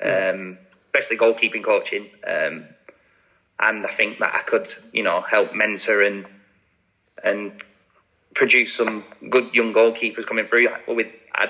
um, 0.00 0.58
especially 0.86 1.16
goalkeeping 1.16 1.64
coaching. 1.64 2.08
Um, 2.24 2.66
and 3.58 3.84
I 3.84 3.90
think 3.90 4.20
that 4.20 4.34
I 4.34 4.42
could, 4.42 4.72
you 4.92 5.02
know, 5.02 5.20
help 5.22 5.54
mentor 5.54 6.02
and 6.02 6.26
and 7.24 7.52
produce 8.34 8.72
some 8.72 9.04
good 9.28 9.52
young 9.54 9.74
goalkeepers 9.74 10.24
coming 10.24 10.46
through 10.46 10.68
with 10.86 11.08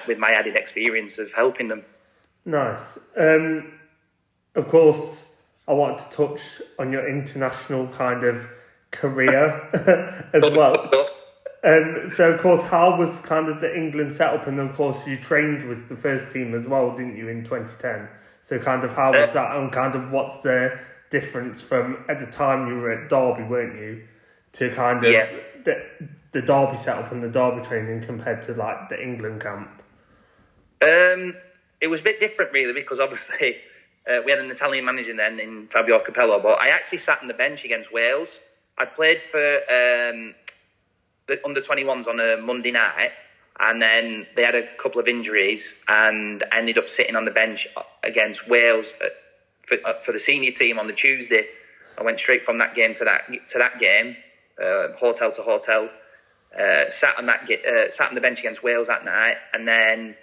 with 0.08 0.18
my 0.18 0.30
added 0.30 0.56
experience 0.56 1.18
of 1.18 1.32
helping 1.32 1.68
them. 1.68 1.84
Nice. 2.46 2.98
Um, 3.16 3.79
of 4.54 4.68
course, 4.68 5.24
I 5.68 5.72
want 5.72 5.98
to 5.98 6.04
touch 6.16 6.40
on 6.78 6.92
your 6.92 7.08
international 7.08 7.86
kind 7.88 8.24
of 8.24 8.46
career 8.90 10.28
as 10.32 10.42
well. 10.52 10.90
Um, 11.62 12.10
so, 12.16 12.32
of 12.32 12.40
course, 12.40 12.62
how 12.62 12.98
was 12.98 13.20
kind 13.20 13.48
of 13.48 13.60
the 13.60 13.74
England 13.76 14.16
setup? 14.16 14.46
And 14.46 14.58
of 14.58 14.74
course, 14.74 15.06
you 15.06 15.18
trained 15.18 15.68
with 15.68 15.88
the 15.88 15.96
first 15.96 16.32
team 16.32 16.54
as 16.54 16.66
well, 16.66 16.96
didn't 16.96 17.16
you, 17.16 17.28
in 17.28 17.44
2010? 17.44 18.08
So, 18.42 18.58
kind 18.58 18.82
of, 18.82 18.92
how 18.92 19.12
was 19.12 19.32
that? 19.34 19.56
And 19.56 19.70
kind 19.70 19.94
of, 19.94 20.10
what's 20.10 20.38
the 20.40 20.78
difference 21.10 21.60
from 21.60 22.04
at 22.08 22.18
the 22.18 22.26
time 22.26 22.66
you 22.66 22.76
were 22.76 22.90
at 22.90 23.10
Derby, 23.10 23.42
weren't 23.44 23.78
you, 23.78 24.06
to 24.54 24.70
kind 24.70 25.04
of 25.04 25.12
yeah. 25.12 25.30
the, 25.64 25.84
the 26.32 26.40
Derby 26.40 26.78
setup 26.78 27.12
and 27.12 27.22
the 27.22 27.28
Derby 27.28 27.62
training 27.62 28.02
compared 28.02 28.42
to 28.44 28.54
like 28.54 28.88
the 28.88 29.00
England 29.00 29.42
camp? 29.42 29.82
Um, 30.82 31.34
it 31.80 31.88
was 31.88 32.00
a 32.00 32.04
bit 32.04 32.20
different, 32.20 32.52
really, 32.52 32.72
because 32.72 32.98
obviously 33.00 33.56
uh, 34.10 34.20
we 34.24 34.30
had 34.30 34.40
an 34.40 34.50
Italian 34.50 34.84
manager 34.84 35.14
then 35.14 35.38
in 35.38 35.68
Fabio 35.68 36.02
Capello, 36.02 36.42
but 36.42 36.60
I 36.60 36.70
actually 36.70 36.98
sat 36.98 37.20
on 37.22 37.28
the 37.28 37.34
bench 37.34 37.64
against 37.64 37.92
Wales. 37.92 38.40
I 38.76 38.84
played 38.84 39.22
for 39.22 39.38
um, 39.38 40.34
the 41.28 41.40
under 41.44 41.60
21s 41.60 42.08
on 42.08 42.18
a 42.18 42.36
Monday 42.38 42.72
night, 42.72 43.12
and 43.60 43.80
then 43.80 44.26
they 44.34 44.42
had 44.42 44.54
a 44.54 44.66
couple 44.76 45.00
of 45.00 45.06
injuries 45.06 45.74
and 45.86 46.42
ended 46.50 46.78
up 46.78 46.88
sitting 46.88 47.14
on 47.14 47.24
the 47.24 47.30
bench 47.30 47.68
against 48.02 48.48
Wales 48.48 48.92
for, 49.62 49.76
for 50.04 50.12
the 50.12 50.20
senior 50.20 50.50
team 50.50 50.78
on 50.78 50.86
the 50.86 50.92
Tuesday. 50.92 51.46
I 51.98 52.02
went 52.02 52.18
straight 52.18 52.44
from 52.44 52.58
that 52.58 52.74
game 52.74 52.94
to 52.94 53.04
that 53.04 53.28
to 53.50 53.58
that 53.58 53.78
game, 53.78 54.16
uh, 54.62 54.88
hotel 54.98 55.30
to 55.32 55.42
hotel. 55.42 55.90
Uh, 56.58 56.90
sat 56.90 57.16
on 57.16 57.26
that 57.26 57.48
uh, 57.50 57.90
sat 57.90 58.08
on 58.08 58.14
the 58.14 58.20
bench 58.20 58.40
against 58.40 58.62
Wales 58.62 58.88
that 58.88 59.04
night, 59.04 59.36
and 59.52 59.68
then 59.68 60.16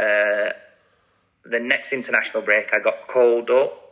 uh, 0.00 0.52
the 1.50 1.60
next 1.60 1.92
international 1.92 2.42
break, 2.42 2.72
I 2.72 2.80
got 2.80 3.08
called 3.08 3.50
up 3.50 3.86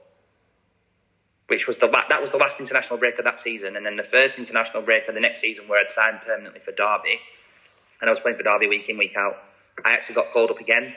which 1.48 1.66
was 1.66 1.76
the 1.78 1.88
that 2.08 2.20
was 2.20 2.30
the 2.30 2.36
last 2.36 2.58
international 2.58 2.98
break 2.98 3.18
of 3.18 3.24
that 3.24 3.40
season, 3.40 3.76
and 3.76 3.84
then 3.84 3.96
the 3.96 4.02
first 4.02 4.38
international 4.38 4.82
break 4.82 5.08
of 5.08 5.14
the 5.14 5.20
next 5.20 5.40
season 5.40 5.68
where 5.68 5.80
I'd 5.80 5.88
signed 5.88 6.20
permanently 6.24 6.60
for 6.60 6.72
Derby, 6.72 7.20
and 8.00 8.08
I 8.08 8.10
was 8.10 8.20
playing 8.20 8.36
for 8.36 8.42
Derby 8.42 8.68
week 8.68 8.88
in 8.88 8.96
week 8.96 9.14
out. 9.16 9.36
I 9.84 9.92
actually 9.92 10.14
got 10.14 10.32
called 10.32 10.50
up 10.50 10.60
again, 10.60 10.94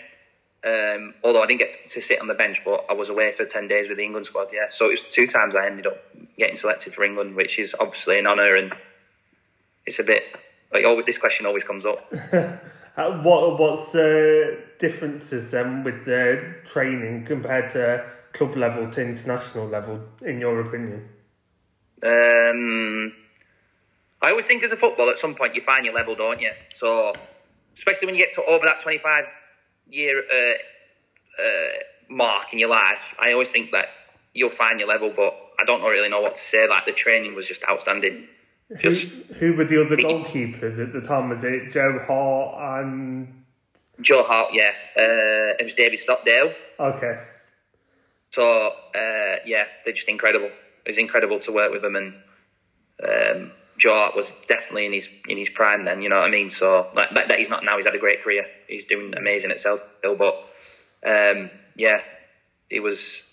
um, 0.63 1.15
although 1.23 1.43
I 1.43 1.47
didn't 1.47 1.59
get 1.59 1.89
to 1.89 2.01
sit 2.01 2.21
on 2.21 2.27
the 2.27 2.33
bench, 2.33 2.61
but 2.63 2.85
I 2.89 2.93
was 2.93 3.09
away 3.09 3.31
for 3.33 3.45
ten 3.45 3.67
days 3.67 3.89
with 3.89 3.97
the 3.97 4.03
England 4.03 4.25
squad. 4.25 4.47
Yeah, 4.53 4.67
so 4.69 4.87
it 4.87 4.91
was 4.91 5.01
two 5.01 5.27
times 5.27 5.55
I 5.55 5.65
ended 5.65 5.87
up 5.87 5.97
getting 6.37 6.55
selected 6.55 6.93
for 6.93 7.03
England, 7.03 7.35
which 7.35 7.59
is 7.59 7.75
obviously 7.77 8.17
an 8.17 8.27
honour, 8.27 8.55
and 8.55 8.73
it's 9.85 9.99
a 9.99 10.03
bit 10.03 10.23
like 10.71 10.85
always, 10.85 11.05
this 11.05 11.17
question 11.17 11.45
always 11.45 11.65
comes 11.65 11.85
up. 11.85 12.09
what 12.95 13.59
what's 13.59 13.91
the 13.91 14.63
differences 14.79 15.51
then 15.51 15.83
with 15.83 16.05
the 16.05 16.55
training 16.65 17.25
compared 17.25 17.71
to 17.71 18.05
club 18.33 18.55
level 18.55 18.89
to 18.91 19.01
international 19.01 19.67
level, 19.67 20.01
in 20.21 20.39
your 20.39 20.61
opinion? 20.61 21.09
Um, 22.03 23.13
I 24.21 24.29
always 24.29 24.45
think 24.45 24.63
as 24.63 24.71
a 24.71 24.75
footballer, 24.75 25.11
at 25.11 25.17
some 25.17 25.35
point 25.35 25.55
you 25.55 25.61
find 25.61 25.85
your 25.85 25.95
level, 25.95 26.15
don't 26.15 26.39
you? 26.39 26.51
So, 26.73 27.13
especially 27.75 28.07
when 28.07 28.15
you 28.15 28.23
get 28.23 28.33
to 28.35 28.45
over 28.45 28.65
that 28.65 28.81
25 28.81 29.25
year 29.89 30.19
uh, 30.19 31.41
uh, 31.41 31.73
mark 32.09 32.53
in 32.53 32.59
your 32.59 32.69
life, 32.69 33.15
I 33.19 33.31
always 33.31 33.49
think 33.49 33.71
that 33.71 33.85
you'll 34.33 34.49
find 34.49 34.79
your 34.79 34.89
level, 34.89 35.11
but 35.15 35.35
I 35.59 35.65
don't 35.65 35.81
really 35.81 36.09
know 36.09 36.21
what 36.21 36.35
to 36.35 36.41
say. 36.41 36.67
Like, 36.67 36.85
the 36.85 36.91
training 36.91 37.35
was 37.35 37.47
just 37.47 37.63
outstanding. 37.67 38.27
Just 38.79 39.07
who, 39.09 39.33
who 39.33 39.53
were 39.55 39.65
the 39.65 39.83
other 39.83 39.95
goalkeepers 39.95 40.79
at 40.79 40.93
the 40.93 41.01
time? 41.01 41.29
Was 41.29 41.43
it 41.43 41.71
Joe 41.71 42.03
Hart 42.05 42.83
and. 42.83 43.36
Joe 44.01 44.23
Hart, 44.23 44.53
yeah. 44.53 44.71
Uh, 44.95 45.57
it 45.59 45.63
was 45.63 45.73
David 45.73 45.99
Stockdale. 45.99 46.53
Okay. 46.79 47.19
So 48.31 48.67
uh, 48.93 49.35
yeah, 49.45 49.65
they're 49.83 49.93
just 49.93 50.07
incredible. 50.07 50.49
It 50.85 50.89
was 50.89 50.97
incredible 50.97 51.39
to 51.41 51.51
work 51.51 51.71
with 51.71 51.81
them, 51.81 51.95
and 51.95 52.13
um, 53.03 53.51
Joe 53.77 53.93
Hart 53.93 54.15
was 54.15 54.31
definitely 54.47 54.85
in 54.85 54.93
his 54.93 55.07
in 55.27 55.37
his 55.37 55.49
prime 55.49 55.85
then. 55.85 56.01
You 56.01 56.09
know 56.09 56.17
what 56.17 56.27
I 56.27 56.31
mean? 56.31 56.49
So 56.49 56.87
like 56.95 57.09
that, 57.15 57.29
that 57.29 57.39
he's 57.39 57.49
not 57.49 57.63
now. 57.63 57.77
He's 57.77 57.85
had 57.85 57.95
a 57.95 57.99
great 57.99 58.23
career. 58.23 58.45
He's 58.67 58.85
doing 58.85 59.13
amazing 59.17 59.51
at 59.51 59.59
Celtic, 59.59 59.85
but 60.03 60.35
um, 61.05 61.49
yeah, 61.75 62.01
it 62.69 62.81
was 62.81 63.23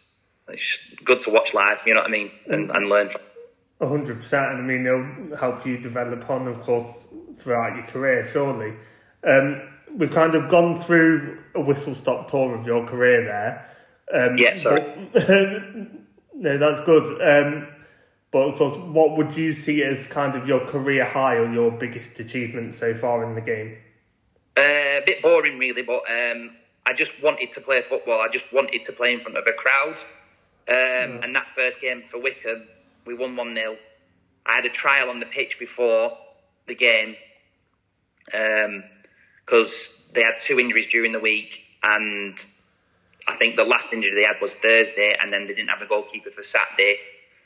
good 1.04 1.20
to 1.22 1.30
watch 1.30 1.54
live. 1.54 1.82
You 1.86 1.94
know 1.94 2.00
what 2.00 2.08
I 2.08 2.12
mean? 2.12 2.30
And, 2.46 2.70
and 2.70 2.86
learn 2.86 3.08
from. 3.10 3.20
hundred 3.80 4.20
percent, 4.20 4.52
and 4.52 4.58
I 4.58 4.62
mean 4.62 4.84
they'll 4.84 5.36
help 5.36 5.66
you 5.66 5.78
develop 5.78 6.28
on, 6.30 6.48
of 6.48 6.60
course, 6.62 7.04
throughout 7.36 7.76
your 7.76 7.86
career. 7.86 8.24
Surely, 8.26 8.74
um, 9.26 9.62
we've 9.94 10.10
kind 10.10 10.34
of 10.34 10.48
gone 10.50 10.80
through 10.80 11.38
a 11.54 11.60
whistle 11.60 11.94
stop 11.94 12.30
tour 12.30 12.54
of 12.54 12.66
your 12.66 12.86
career 12.86 13.24
there. 13.24 13.70
Um, 14.12 14.38
yeah, 14.38 14.56
sorry. 14.56 15.10
No, 16.36 16.58
that's 16.58 16.80
good. 16.84 17.22
Um, 17.22 17.68
but 18.32 18.48
of 18.48 18.58
course, 18.58 18.76
what 18.76 19.16
would 19.16 19.36
you 19.36 19.52
see 19.54 19.84
as 19.84 20.08
kind 20.08 20.34
of 20.34 20.48
your 20.48 20.66
career 20.66 21.04
high 21.04 21.36
or 21.36 21.50
your 21.52 21.70
biggest 21.70 22.18
achievement 22.18 22.74
so 22.74 22.92
far 22.94 23.24
in 23.24 23.36
the 23.36 23.40
game? 23.40 23.76
Uh, 24.56 24.60
a 24.60 25.02
bit 25.06 25.22
boring, 25.22 25.58
really, 25.58 25.82
but 25.82 26.02
um, 26.10 26.50
I 26.84 26.92
just 26.92 27.22
wanted 27.22 27.52
to 27.52 27.60
play 27.60 27.82
football. 27.82 28.20
I 28.20 28.28
just 28.28 28.52
wanted 28.52 28.84
to 28.84 28.92
play 28.92 29.12
in 29.12 29.20
front 29.20 29.38
of 29.38 29.46
a 29.46 29.52
crowd. 29.52 29.96
Um, 30.66 31.22
And 31.22 31.36
that 31.36 31.48
first 31.50 31.80
game 31.80 32.02
for 32.10 32.18
Wycombe, 32.20 32.66
we 33.06 33.14
won 33.14 33.36
1 33.36 33.54
0. 33.54 33.76
I 34.46 34.56
had 34.56 34.66
a 34.66 34.70
trial 34.70 35.10
on 35.10 35.20
the 35.20 35.26
pitch 35.26 35.58
before 35.60 36.18
the 36.66 36.74
game 36.74 37.14
because 39.44 40.02
they 40.12 40.22
had 40.22 40.40
two 40.40 40.58
injuries 40.58 40.86
during 40.88 41.12
the 41.12 41.20
week, 41.20 41.60
and 41.82 42.38
I 43.26 43.36
think 43.36 43.56
the 43.56 43.64
last 43.64 43.92
injury 43.92 44.14
they 44.14 44.26
had 44.26 44.40
was 44.40 44.52
Thursday, 44.54 45.16
and 45.20 45.32
then 45.32 45.46
they 45.46 45.54
didn't 45.54 45.68
have 45.68 45.82
a 45.82 45.86
goalkeeper 45.86 46.30
for 46.30 46.42
Saturday. 46.42 46.98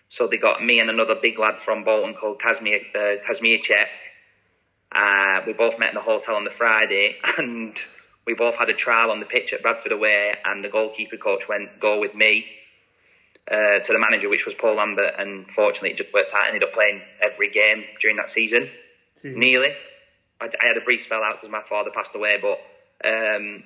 So 0.09 0.27
they 0.27 0.39
got 0.39 0.65
me 0.65 0.81
and 0.81 0.89
another 0.89 1.15
big 1.15 1.39
lad 1.39 1.59
from 1.61 1.85
Bolton 1.85 2.15
called 2.15 2.41
Kazmir, 2.41 2.81
uh, 2.95 3.85
Uh, 4.91 5.43
we 5.47 5.53
both 5.53 5.79
met 5.79 5.91
in 5.91 5.95
the 5.95 6.01
hotel 6.01 6.37
on 6.37 6.45
the 6.45 6.51
Friday, 6.51 7.17
and 7.39 7.79
we 8.27 8.35
both 8.35 8.57
had 8.57 8.69
a 8.71 8.75
trial 8.75 9.11
on 9.11 9.21
the 9.21 9.27
pitch 9.27 9.53
at 9.53 9.63
Bradford 9.63 9.93
away, 9.93 10.35
and 10.45 10.65
the 10.65 10.69
goalkeeper 10.69 11.17
coach 11.17 11.49
went, 11.49 11.79
go 11.81 12.01
with 12.01 12.15
me 12.15 12.47
uh, 13.51 13.79
to 13.81 13.93
the 13.93 13.99
manager, 13.99 14.29
which 14.29 14.47
was 14.47 14.55
Paul 14.55 14.77
Lambert, 14.77 15.15
and 15.19 15.47
fortunately 15.51 15.91
it 15.91 15.97
just 15.97 16.13
worked 16.13 16.33
out. 16.35 16.43
I 16.43 16.49
ended 16.49 16.65
up 16.65 16.73
playing 16.73 17.03
every 17.23 17.51
game 17.51 17.85
during 18.01 18.17
that 18.17 18.31
season, 18.31 18.71
nearly. 19.39 19.75
I, 20.41 20.47
I 20.47 20.67
had 20.67 20.77
a 20.77 20.81
brief 20.81 21.03
spell 21.03 21.23
out 21.23 21.37
because 21.37 21.51
my 21.51 21.63
father 21.63 21.91
passed 21.95 22.15
away, 22.15 22.39
but 22.41 22.59
um, 23.05 23.65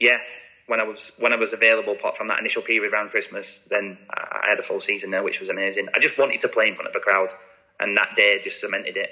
yeah, 0.00 0.18
when 0.66 0.80
I 0.80 0.84
was 0.84 1.12
when 1.18 1.32
I 1.32 1.36
was 1.36 1.52
available, 1.52 1.94
apart 1.94 2.16
from 2.16 2.28
that 2.28 2.38
initial 2.38 2.62
period 2.62 2.92
around 2.92 3.10
Christmas, 3.10 3.60
then 3.68 3.98
I, 4.10 4.40
I 4.44 4.50
had 4.50 4.58
a 4.58 4.62
full 4.62 4.80
season 4.80 5.10
there, 5.10 5.22
which 5.22 5.40
was 5.40 5.48
amazing. 5.48 5.88
I 5.94 5.98
just 5.98 6.18
wanted 6.18 6.40
to 6.40 6.48
play 6.48 6.68
in 6.68 6.74
front 6.74 6.88
of 6.88 6.96
a 6.96 7.00
crowd, 7.00 7.30
and 7.80 7.96
that 7.96 8.16
day 8.16 8.40
just 8.44 8.60
cemented 8.60 8.96
it. 8.96 9.10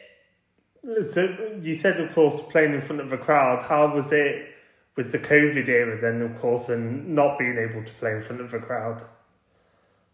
So 1.13 1.59
you 1.61 1.79
said, 1.79 1.99
of 1.99 2.15
course, 2.15 2.41
playing 2.51 2.75
in 2.75 2.83
front 2.83 3.01
of 3.01 3.13
a 3.13 3.19
crowd. 3.19 3.63
How 3.65 3.93
was 3.93 4.13
it 4.13 4.47
with 4.95 5.11
the 5.11 5.19
COVID 5.19 5.69
era 5.69 6.01
then, 6.01 6.23
of 6.23 6.39
course, 6.39 6.69
and 6.69 7.09
not 7.09 7.39
being 7.39 7.59
able 7.59 7.85
to 7.85 7.93
play 7.95 8.13
in 8.13 8.23
front 8.23 8.41
of 8.41 8.55
a 8.55 8.61
crowd? 8.61 9.03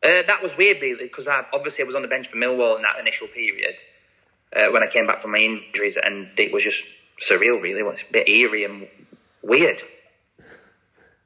Uh, 0.03 0.23
that 0.27 0.43
was 0.43 0.57
weird, 0.57 0.81
really, 0.81 1.05
because 1.05 1.29
I, 1.29 1.45
obviously 1.53 1.85
I 1.85 1.87
was 1.87 1.95
on 1.95 2.03
the 2.03 2.09
bench 2.09 2.29
for 2.29 2.37
Millwall 2.37 2.77
in 2.77 2.83
that 2.83 2.99
initial 2.99 3.29
period 3.29 3.77
uh, 4.57 4.71
when 4.73 4.83
I 4.83 4.87
came 4.87 5.07
back 5.07 5.23
from 5.23 5.33
my 5.33 5.39
injuries, 5.39 5.97
and 5.97 6.29
it 6.39 6.53
was 6.53 6.63
just 6.63 6.83
surreal, 7.21 7.61
really. 7.61 7.81
It 7.81 7.87
was 7.87 8.01
a 8.09 8.13
bit 8.13 8.29
eerie 8.29 8.65
and 8.65 8.89
weird. 9.43 9.83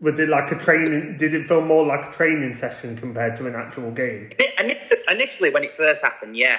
Was 0.01 0.19
it 0.21 0.29
like 0.29 0.53
a 0.53 0.57
training? 0.57 1.17
Did 1.19 1.33
it 1.35 1.49
feel 1.49 1.63
more 1.63 1.87
like 1.87 2.09
a 2.09 2.13
training 2.13 2.55
session 2.55 2.97
compared 2.97 3.37
to 3.37 3.47
an 3.47 3.55
actual 3.55 3.91
game? 3.91 4.31
Ini- 4.39 4.79
Initially, 5.09 5.51
when 5.51 5.65
it 5.65 5.75
first 5.75 6.03
happened, 6.03 6.37
yeah. 6.37 6.59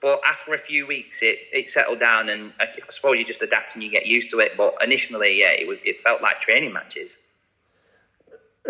But 0.00 0.20
after 0.28 0.52
a 0.52 0.58
few 0.58 0.86
weeks, 0.88 1.22
it, 1.22 1.38
it 1.52 1.70
settled 1.70 2.00
down, 2.00 2.28
and 2.28 2.52
I 2.58 2.66
suppose 2.90 3.18
you 3.18 3.24
just 3.24 3.40
adapt 3.40 3.74
and 3.74 3.84
you 3.84 3.90
get 3.90 4.04
used 4.04 4.30
to 4.32 4.40
it. 4.40 4.56
But 4.56 4.74
initially, 4.82 5.38
yeah, 5.38 5.50
it 5.50 5.68
was 5.68 5.78
it 5.84 6.00
felt 6.02 6.20
like 6.20 6.40
training 6.40 6.72
matches. 6.72 7.16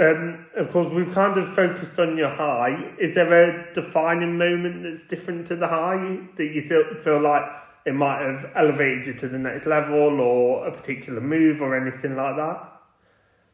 Um, 0.00 0.46
of 0.56 0.70
course, 0.70 0.90
we've 0.92 1.12
kind 1.12 1.38
of 1.38 1.54
focused 1.54 1.98
on 1.98 2.16
your 2.16 2.30
high. 2.30 2.92
Is 2.98 3.14
there 3.14 3.32
a 3.32 3.74
defining 3.74 4.38
moment 4.38 4.84
that's 4.84 5.04
different 5.04 5.46
to 5.48 5.56
the 5.56 5.68
high 5.68 6.18
that 6.36 6.46
you 6.46 6.62
feel, 6.62 6.82
feel 7.04 7.20
like 7.20 7.44
it 7.84 7.94
might 7.94 8.22
have 8.22 8.50
elevated 8.56 9.06
you 9.06 9.14
to 9.14 9.28
the 9.28 9.38
next 9.38 9.66
level, 9.66 10.18
or 10.20 10.66
a 10.66 10.72
particular 10.72 11.20
move, 11.20 11.60
or 11.60 11.76
anything 11.76 12.16
like 12.16 12.36
that? 12.36 12.72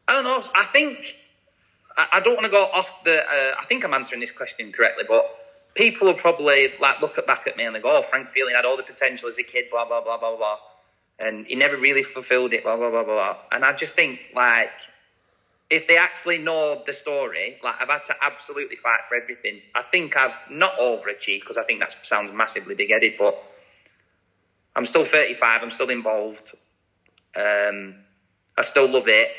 I 0.07 0.13
don't 0.13 0.23
know. 0.23 0.43
I 0.55 0.63
think 0.65 1.17
I, 1.97 2.19
don't 2.21 2.35
want 2.35 2.45
to 2.45 2.49
go 2.49 2.65
off 2.65 2.87
the. 3.03 3.19
Uh, 3.21 3.55
I 3.59 3.65
think 3.65 3.83
I'm 3.83 3.93
answering 3.93 4.21
this 4.21 4.31
question 4.31 4.71
correctly, 4.71 5.03
but 5.07 5.25
people 5.75 6.07
will 6.07 6.13
probably 6.13 6.71
like 6.79 7.01
look 7.01 7.17
at 7.17 7.27
back 7.27 7.47
at 7.47 7.57
me 7.57 7.65
and 7.65 7.75
they 7.75 7.81
go, 7.81 7.97
"Oh, 7.97 8.01
Frank 8.01 8.29
Fielding 8.29 8.55
had 8.55 8.65
all 8.65 8.77
the 8.77 8.83
potential 8.83 9.27
as 9.27 9.37
a 9.37 9.43
kid, 9.43 9.65
blah 9.69 9.85
blah 9.85 10.01
blah 10.01 10.17
blah 10.17 10.37
blah," 10.37 10.57
and 11.19 11.45
he 11.47 11.55
never 11.55 11.75
really 11.75 12.03
fulfilled 12.03 12.53
it, 12.53 12.63
blah 12.63 12.77
blah 12.77 12.89
blah. 12.89 13.03
blah. 13.03 13.37
And 13.51 13.65
I 13.65 13.73
just 13.73 13.93
think 13.93 14.19
like. 14.33 14.71
If 15.69 15.87
they 15.87 15.97
actually 15.97 16.39
know 16.39 16.81
the 16.85 16.93
story, 16.93 17.59
like 17.63 17.75
I've 17.79 17.89
had 17.89 18.05
to 18.05 18.15
absolutely 18.21 18.75
fight 18.75 19.01
for 19.07 19.15
everything. 19.15 19.61
I 19.75 19.83
think 19.83 20.17
I've 20.17 20.35
not 20.49 20.77
overachieved 20.79 21.41
because 21.41 21.57
I 21.57 21.63
think 21.63 21.79
that 21.79 21.95
sounds 22.03 22.33
massively 22.33 22.73
big-headed, 22.73 23.13
but 23.19 23.37
I'm 24.75 24.85
still 24.85 25.05
35. 25.05 25.61
I'm 25.61 25.71
still 25.71 25.89
involved. 25.89 26.55
Um, 27.35 27.95
I 28.57 28.63
still 28.63 28.89
love 28.89 29.07
it. 29.07 29.29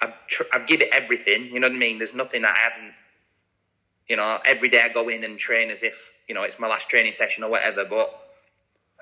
I've 0.00 0.14
tr- 0.28 0.44
I've 0.52 0.66
given 0.66 0.86
it 0.86 0.92
everything. 0.92 1.46
You 1.46 1.60
know 1.60 1.68
what 1.68 1.76
I 1.76 1.78
mean? 1.78 1.98
There's 1.98 2.14
nothing 2.14 2.42
that 2.42 2.54
I 2.54 2.70
haven't. 2.70 2.94
You 4.08 4.16
know, 4.16 4.38
every 4.44 4.68
day 4.68 4.82
I 4.82 4.88
go 4.88 5.08
in 5.08 5.24
and 5.24 5.38
train 5.38 5.70
as 5.70 5.82
if 5.82 6.12
you 6.28 6.34
know 6.34 6.42
it's 6.42 6.58
my 6.58 6.68
last 6.68 6.88
training 6.88 7.12
session 7.12 7.44
or 7.44 7.50
whatever. 7.50 7.84
But 7.84 8.10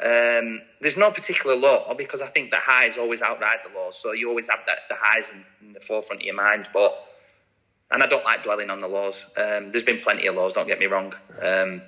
um, 0.05 0.61
there's 0.81 0.97
no 0.97 1.11
particular 1.11 1.57
law 1.57 1.93
because 1.95 2.21
I 2.21 2.29
think 2.29 2.51
the 2.51 2.57
highs 2.59 2.97
always 2.97 3.21
outride 3.21 3.59
the 3.67 3.77
laws. 3.79 3.99
So 3.99 4.13
you 4.13 4.29
always 4.29 4.49
have 4.49 4.61
that 4.67 4.81
the 4.89 4.95
highs 4.97 5.25
in, 5.31 5.67
in 5.67 5.73
the 5.75 5.81
forefront 5.81 6.23
of 6.23 6.27
your 6.27 6.35
mind. 6.37 6.69
But 6.73 6.95
and 7.91 8.03
I 8.03 8.07
don't 8.07 8.25
like 8.25 8.45
dwelling 8.45 8.71
on 8.71 8.81
the 8.81 8.87
laws. 8.89 9.25
Um, 9.37 9.71
there's 9.71 9.83
been 9.85 10.01
plenty 10.01 10.27
of 10.27 10.35
laws. 10.37 10.53
Don't 10.53 10.67
get 10.69 10.79
me 10.79 10.87
wrong. 10.87 11.15
Um, 11.41 11.83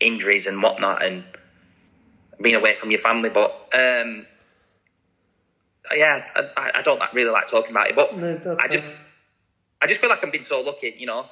injuries 0.00 0.46
and 0.46 0.62
whatnot, 0.62 1.02
and 1.04 1.24
being 2.40 2.54
away 2.56 2.74
from 2.74 2.90
your 2.90 3.00
family. 3.00 3.30
But 3.30 3.50
um, 3.72 4.26
yeah, 5.94 6.26
I, 6.56 6.70
I 6.76 6.82
don't 6.82 6.98
like- 6.98 7.14
really 7.14 7.30
like 7.30 7.48
talking 7.48 7.70
about 7.70 7.88
it. 7.88 7.96
But 7.96 8.16
No, 8.16 8.56
I 8.60 8.68
just. 8.68 8.84
I 9.82 9.86
just 9.86 9.98
feel 10.02 10.10
like 10.10 10.22
I'm 10.22 10.30
being 10.30 10.44
so 10.44 10.60
lucky. 10.60 10.94
You 10.98 11.06
know, 11.06 11.24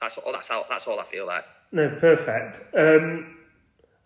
that's 0.00 0.16
all. 0.18 0.32
That's 0.32 0.48
all. 0.50 0.64
That's 0.68 0.86
all 0.86 1.00
I 1.00 1.04
feel 1.04 1.26
like. 1.26 1.44
No, 1.72 1.88
perfect. 1.98 2.60
Um, 2.76 3.36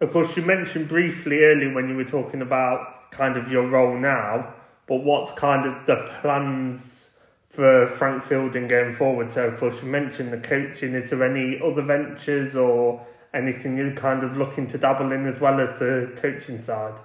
of 0.01 0.13
course, 0.13 0.37
you 0.37 0.43
mentioned 0.43 0.89
briefly 0.89 1.45
earlier 1.45 1.73
when 1.75 1.89
you 1.89 1.97
were 1.97 2.05
talking 2.05 2.43
about 2.43 3.11
kind 3.11 3.37
of 3.37 3.49
your 3.49 3.69
role 3.69 3.97
now, 3.97 4.55
but 4.87 5.05
what's 5.05 5.33
kind 5.33 5.67
of 5.67 5.87
the 5.87 6.11
plans 6.21 7.11
for 7.51 7.89
Frank 7.89 8.25
Fielding 8.25 8.67
going 8.69 8.95
forward? 8.95 9.33
So, 9.33 9.47
of 9.47 9.59
course, 9.59 9.83
you 9.83 9.89
mentioned 9.89 10.33
the 10.33 10.39
coaching. 10.39 10.95
Is 10.95 11.11
there 11.11 11.25
any 11.25 11.61
other 11.63 11.83
ventures 11.83 12.57
or 12.57 13.05
anything 13.35 13.77
you're 13.77 13.93
kind 13.93 14.25
of 14.25 14.37
looking 14.37 14.67
to 14.69 14.79
dabble 14.79 15.13
in 15.13 15.27
as 15.27 15.41
well 15.41 15.61
as 15.61 15.79
the 15.79 16.13
coaching 16.17 16.61
side? 16.61 16.99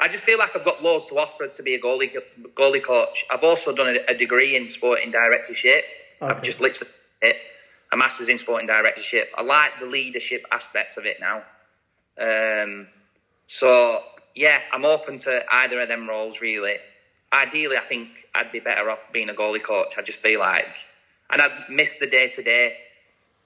I 0.00 0.08
just 0.08 0.24
feel 0.24 0.38
like 0.38 0.56
I've 0.56 0.64
got 0.64 0.82
loads 0.82 1.06
to 1.06 1.18
offer 1.18 1.46
to 1.46 1.62
be 1.62 1.74
a 1.74 1.80
goalie 1.80 2.10
goalie 2.56 2.82
coach. 2.82 3.24
I've 3.30 3.44
also 3.44 3.74
done 3.74 3.96
a, 3.96 4.12
a 4.12 4.14
degree 4.14 4.56
in 4.56 4.68
sporting 4.68 5.10
directorship. 5.10 5.84
I've 6.22 6.42
just 6.42 6.60
literally 6.60 6.90
a 7.92 7.96
master's 7.96 8.28
in 8.28 8.38
sporting 8.38 8.66
directorship. 8.66 9.30
I 9.36 9.42
like 9.42 9.72
the 9.80 9.86
leadership 9.86 10.44
aspect 10.52 10.96
of 10.96 11.06
it 11.06 11.18
now. 11.20 11.42
Um, 12.18 12.88
so 13.48 14.00
yeah, 14.34 14.60
I'm 14.72 14.84
open 14.84 15.18
to 15.20 15.42
either 15.52 15.80
of 15.80 15.88
them 15.88 16.08
roles 16.08 16.40
really. 16.40 16.76
Ideally, 17.32 17.76
I 17.76 17.84
think 17.84 18.08
I'd 18.34 18.52
be 18.52 18.60
better 18.60 18.90
off 18.90 19.00
being 19.12 19.28
a 19.28 19.34
goalie 19.34 19.62
coach. 19.62 19.94
I 19.96 20.02
just 20.02 20.20
feel 20.20 20.40
like, 20.40 20.66
and 21.30 21.40
I'd 21.42 21.68
miss 21.68 21.94
the 21.98 22.06
day 22.06 22.28
to 22.28 22.42
day 22.42 22.74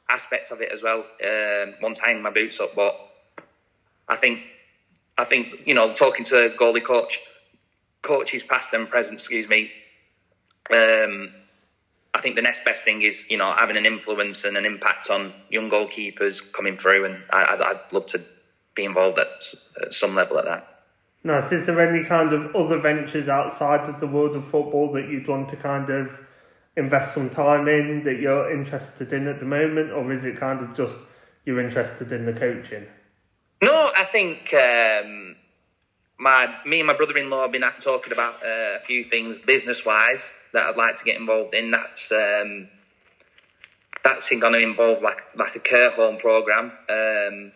aspect 0.08 0.50
of 0.50 0.60
it 0.60 0.70
as 0.72 0.82
well. 0.82 1.04
Um, 1.24 1.74
once 1.82 2.00
I 2.00 2.08
hang 2.08 2.22
my 2.22 2.30
boots 2.30 2.60
up, 2.60 2.74
but 2.74 2.94
I 4.08 4.16
think 4.16 4.40
I 5.16 5.24
think 5.24 5.48
you 5.66 5.74
know, 5.74 5.92
talking 5.94 6.24
to 6.26 6.46
a 6.46 6.50
goalie 6.50 6.84
coach, 6.84 7.20
coaches 8.02 8.42
past 8.42 8.72
and 8.72 8.88
present, 8.88 9.14
excuse 9.14 9.48
me. 9.48 9.70
Um, 10.70 11.30
I 12.14 12.20
think 12.20 12.36
the 12.36 12.42
next 12.42 12.64
best 12.64 12.84
thing 12.84 13.02
is 13.02 13.28
you 13.30 13.36
know 13.36 13.52
having 13.52 13.76
an 13.76 13.86
influence 13.86 14.44
and 14.44 14.56
an 14.56 14.64
impact 14.64 15.10
on 15.10 15.32
young 15.50 15.70
goalkeepers 15.70 16.40
coming 16.52 16.76
through, 16.76 17.04
and 17.06 17.24
I, 17.30 17.56
I'd 17.60 17.92
love 17.92 18.06
to 18.06 18.24
be 18.74 18.84
involved 18.84 19.18
at, 19.18 19.92
some 19.92 20.14
level 20.14 20.38
at 20.38 20.44
that. 20.44 20.82
Nice. 21.22 21.52
Is 21.52 21.66
there 21.66 21.80
any 21.80 22.04
kind 22.04 22.32
of 22.32 22.54
other 22.54 22.78
ventures 22.78 23.28
outside 23.28 23.88
of 23.88 23.98
the 23.98 24.06
world 24.06 24.36
of 24.36 24.44
football 24.44 24.92
that 24.92 25.08
you'd 25.08 25.26
want 25.26 25.48
to 25.48 25.56
kind 25.56 25.88
of 25.88 26.10
invest 26.76 27.14
some 27.14 27.30
time 27.30 27.68
in 27.68 28.02
that 28.02 28.20
you're 28.20 28.52
interested 28.52 29.12
in 29.12 29.28
at 29.28 29.38
the 29.40 29.46
moment, 29.46 29.92
or 29.92 30.12
is 30.12 30.24
it 30.24 30.36
kind 30.36 30.60
of 30.60 30.76
just 30.76 30.96
you're 31.44 31.60
interested 31.60 32.12
in 32.12 32.26
the 32.26 32.32
coaching? 32.32 32.86
No, 33.62 33.90
I 33.96 34.04
think 34.04 34.52
um, 34.52 35.36
my 36.18 36.54
me 36.66 36.80
and 36.80 36.86
my 36.86 36.94
brother-in-law 36.94 37.42
have 37.42 37.52
been 37.52 37.64
talking 37.80 38.12
about 38.12 38.34
uh, 38.44 38.76
a 38.76 38.80
few 38.80 39.04
things 39.04 39.38
business-wise 39.46 40.32
that 40.52 40.66
I'd 40.66 40.76
like 40.76 40.96
to 40.96 41.04
get 41.04 41.16
involved 41.16 41.54
in. 41.54 41.70
That's 41.70 42.12
um, 42.12 42.68
that's 44.02 44.28
going 44.28 44.52
to 44.52 44.58
involve 44.58 45.00
like 45.00 45.22
like 45.36 45.56
a 45.56 45.60
care 45.60 45.90
home 45.90 46.18
program, 46.18 46.72
um, 46.88 47.52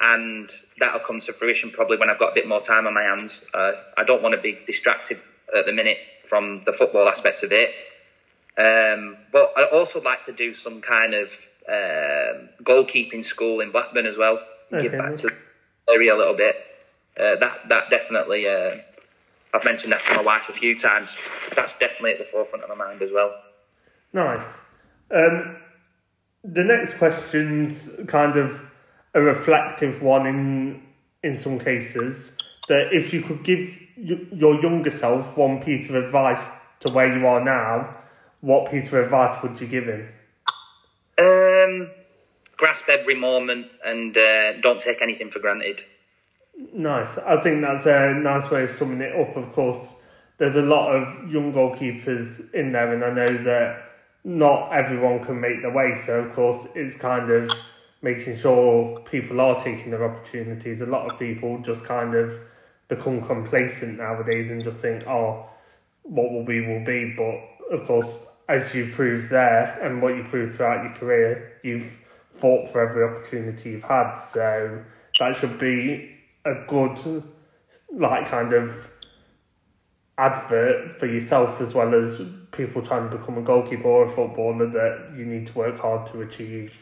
and 0.00 0.50
that'll 0.78 1.00
come 1.00 1.20
to 1.20 1.32
fruition 1.32 1.70
probably 1.70 1.96
when 1.96 2.08
I've 2.10 2.18
got 2.18 2.30
a 2.32 2.34
bit 2.34 2.46
more 2.46 2.60
time 2.60 2.86
on 2.86 2.94
my 2.94 3.02
hands. 3.02 3.42
Uh, 3.52 3.72
I 3.96 4.04
don't 4.04 4.22
want 4.22 4.34
to 4.34 4.40
be 4.40 4.58
distracted 4.66 5.18
at 5.56 5.66
the 5.66 5.72
minute 5.72 5.98
from 6.28 6.62
the 6.64 6.72
football 6.72 7.08
aspect 7.08 7.42
of 7.42 7.52
it. 7.52 7.70
Um, 8.56 9.16
but 9.32 9.52
I'd 9.56 9.70
also 9.72 10.00
like 10.02 10.24
to 10.24 10.32
do 10.32 10.54
some 10.54 10.80
kind 10.80 11.14
of 11.14 11.30
um 11.68 12.48
goalkeeping 12.62 13.24
school 13.24 13.60
in 13.60 13.70
Blackburn 13.72 14.06
as 14.06 14.16
well. 14.16 14.40
Give 14.70 14.92
Okay. 14.94 14.98
back 14.98 15.14
to 15.16 15.28
the 15.28 15.92
area 15.92 16.14
a 16.14 16.18
little 16.18 16.36
bit. 16.36 16.56
Uh, 17.18 17.36
that 17.36 17.68
that 17.68 17.90
definitely. 17.90 18.46
Uh, 18.48 18.76
I've 19.54 19.64
mentioned 19.64 19.92
that 19.92 20.04
to 20.04 20.14
my 20.14 20.22
wife 20.22 20.48
a 20.48 20.52
few 20.52 20.76
times. 20.76 21.14
That's 21.56 21.78
definitely 21.78 22.12
at 22.12 22.18
the 22.18 22.24
forefront 22.26 22.62
of 22.64 22.68
my 22.68 22.74
mind 22.74 23.00
as 23.02 23.10
well. 23.12 23.34
Nice. 24.12 24.44
Um, 25.10 25.56
the 26.44 26.64
next 26.64 26.94
question's 26.98 27.90
kind 28.06 28.36
of 28.36 28.60
a 29.18 29.22
reflective 29.22 30.00
one 30.02 30.26
in 30.26 30.82
in 31.22 31.36
some 31.38 31.58
cases. 31.58 32.30
That 32.68 32.90
if 32.92 33.12
you 33.12 33.22
could 33.22 33.44
give 33.44 33.70
your 33.96 34.60
younger 34.62 34.90
self 34.90 35.36
one 35.36 35.62
piece 35.62 35.88
of 35.88 35.96
advice 35.96 36.44
to 36.80 36.90
where 36.90 37.16
you 37.16 37.26
are 37.26 37.42
now, 37.42 37.96
what 38.40 38.70
piece 38.70 38.88
of 38.88 38.94
advice 38.94 39.42
would 39.42 39.60
you 39.60 39.66
give 39.66 39.84
him? 39.84 40.08
Um, 41.18 41.90
grasp 42.56 42.88
every 42.88 43.14
moment 43.14 43.66
and 43.84 44.16
uh, 44.16 44.60
don't 44.60 44.80
take 44.80 45.02
anything 45.02 45.30
for 45.30 45.40
granted. 45.40 45.82
Nice. 46.72 47.18
I 47.18 47.40
think 47.40 47.62
that's 47.62 47.86
a 47.86 48.14
nice 48.14 48.50
way 48.50 48.64
of 48.64 48.76
summing 48.76 49.00
it 49.00 49.14
up. 49.14 49.36
Of 49.36 49.52
course, 49.52 49.94
there's 50.38 50.56
a 50.56 50.62
lot 50.62 50.94
of 50.94 51.30
young 51.30 51.52
goalkeepers 51.52 52.52
in 52.52 52.72
there, 52.72 52.92
and 52.92 53.04
I 53.04 53.10
know 53.10 53.42
that 53.44 53.84
not 54.24 54.72
everyone 54.72 55.24
can 55.24 55.40
make 55.40 55.62
the 55.62 55.70
way. 55.70 55.96
So, 56.04 56.20
of 56.20 56.32
course, 56.32 56.66
it's 56.74 56.96
kind 56.96 57.30
of 57.30 57.50
making 58.02 58.36
sure 58.36 59.00
people 59.00 59.40
are 59.40 59.62
taking 59.62 59.90
their 59.90 60.04
opportunities. 60.04 60.80
A 60.80 60.86
lot 60.86 61.10
of 61.10 61.18
people 61.18 61.58
just 61.58 61.84
kind 61.84 62.14
of 62.14 62.38
become 62.88 63.20
complacent 63.22 63.98
nowadays 63.98 64.50
and 64.50 64.62
just 64.62 64.78
think, 64.78 65.06
oh, 65.06 65.48
what 66.02 66.30
will 66.30 66.44
be, 66.44 66.60
will 66.60 66.84
be. 66.84 67.14
But, 67.16 67.76
of 67.76 67.86
course, 67.86 68.08
as 68.48 68.74
you 68.74 68.92
proved 68.92 69.30
there 69.30 69.78
and 69.82 70.00
what 70.00 70.16
you 70.16 70.24
proved 70.24 70.56
throughout 70.56 70.84
your 70.84 70.94
career, 70.94 71.60
you've 71.62 71.90
fought 72.36 72.70
for 72.72 72.88
every 72.88 73.04
opportunity 73.04 73.70
you've 73.70 73.82
had. 73.82 74.16
So, 74.16 74.82
that 75.18 75.36
should 75.36 75.58
be 75.58 76.16
a 76.44 76.54
good, 76.66 77.22
like, 77.92 78.26
kind 78.26 78.52
of 78.52 78.88
advert 80.16 80.98
for 80.98 81.06
yourself 81.06 81.60
as 81.60 81.74
well 81.74 81.94
as 81.94 82.20
people 82.52 82.82
trying 82.82 83.10
to 83.10 83.16
become 83.16 83.38
a 83.38 83.42
goalkeeper 83.42 83.86
or 83.86 84.06
a 84.06 84.12
footballer 84.12 84.66
that 84.68 85.16
you 85.16 85.24
need 85.24 85.46
to 85.46 85.52
work 85.52 85.78
hard 85.78 86.06
to 86.06 86.22
achieve 86.22 86.76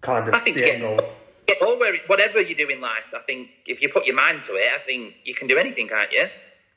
kind 0.00 0.28
of 0.28 0.34
I 0.34 0.40
think 0.40 0.56
the 0.56 0.62
get, 0.62 0.74
end 0.76 0.82
goal. 0.82 1.10
get 1.46 1.62
over 1.62 1.84
it, 1.86 2.02
whatever 2.08 2.40
you 2.40 2.54
do 2.54 2.68
in 2.68 2.80
life, 2.80 3.12
I 3.14 3.20
think 3.20 3.48
if 3.66 3.82
you 3.82 3.88
put 3.88 4.06
your 4.06 4.16
mind 4.16 4.42
to 4.42 4.52
it, 4.52 4.70
I 4.74 4.78
think 4.78 5.14
you 5.24 5.34
can 5.34 5.48
do 5.48 5.58
anything, 5.58 5.88
can't 5.88 6.12
you? 6.12 6.28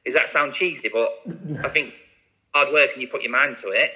Does 0.06 0.14
that 0.16 0.30
sound 0.30 0.54
cheesy? 0.54 0.90
But 0.92 1.10
I 1.64 1.70
think 1.70 1.94
hard 2.54 2.74
work 2.74 2.90
and 2.94 3.02
you 3.02 3.08
put 3.08 3.22
your 3.22 3.32
mind 3.32 3.58
to 3.58 3.70
it, 3.70 3.92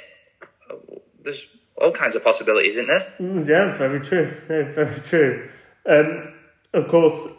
there's 1.23 1.45
all 1.81 1.91
kinds 1.91 2.15
of 2.15 2.23
possibilities, 2.23 2.77
isn't 2.77 2.88
there? 2.88 3.13
Mm, 3.19 3.47
yeah, 3.47 3.77
very 3.77 3.99
true. 3.99 4.41
No, 4.47 4.63
very 4.73 4.99
true. 5.01 5.49
Um, 5.85 6.33
of 6.73 6.88
course, 6.88 7.31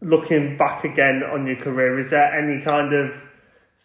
looking 0.00 0.56
back 0.56 0.84
again 0.84 1.22
on 1.22 1.46
your 1.46 1.56
career, 1.56 1.98
is 1.98 2.10
there 2.10 2.32
any 2.34 2.62
kind 2.62 2.92
of 2.94 3.12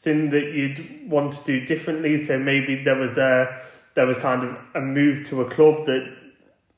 thing 0.01 0.29
that 0.29 0.53
you'd 0.53 1.09
want 1.09 1.33
to 1.33 1.43
do 1.43 1.65
differently? 1.65 2.25
So 2.25 2.39
maybe 2.39 2.83
there 2.83 2.95
was 2.97 3.17
a 3.17 3.61
there 3.95 4.05
was 4.05 4.17
kind 4.17 4.43
of 4.43 4.57
a 4.75 4.81
move 4.81 5.27
to 5.29 5.41
a 5.41 5.49
club 5.49 5.85
that 5.85 6.15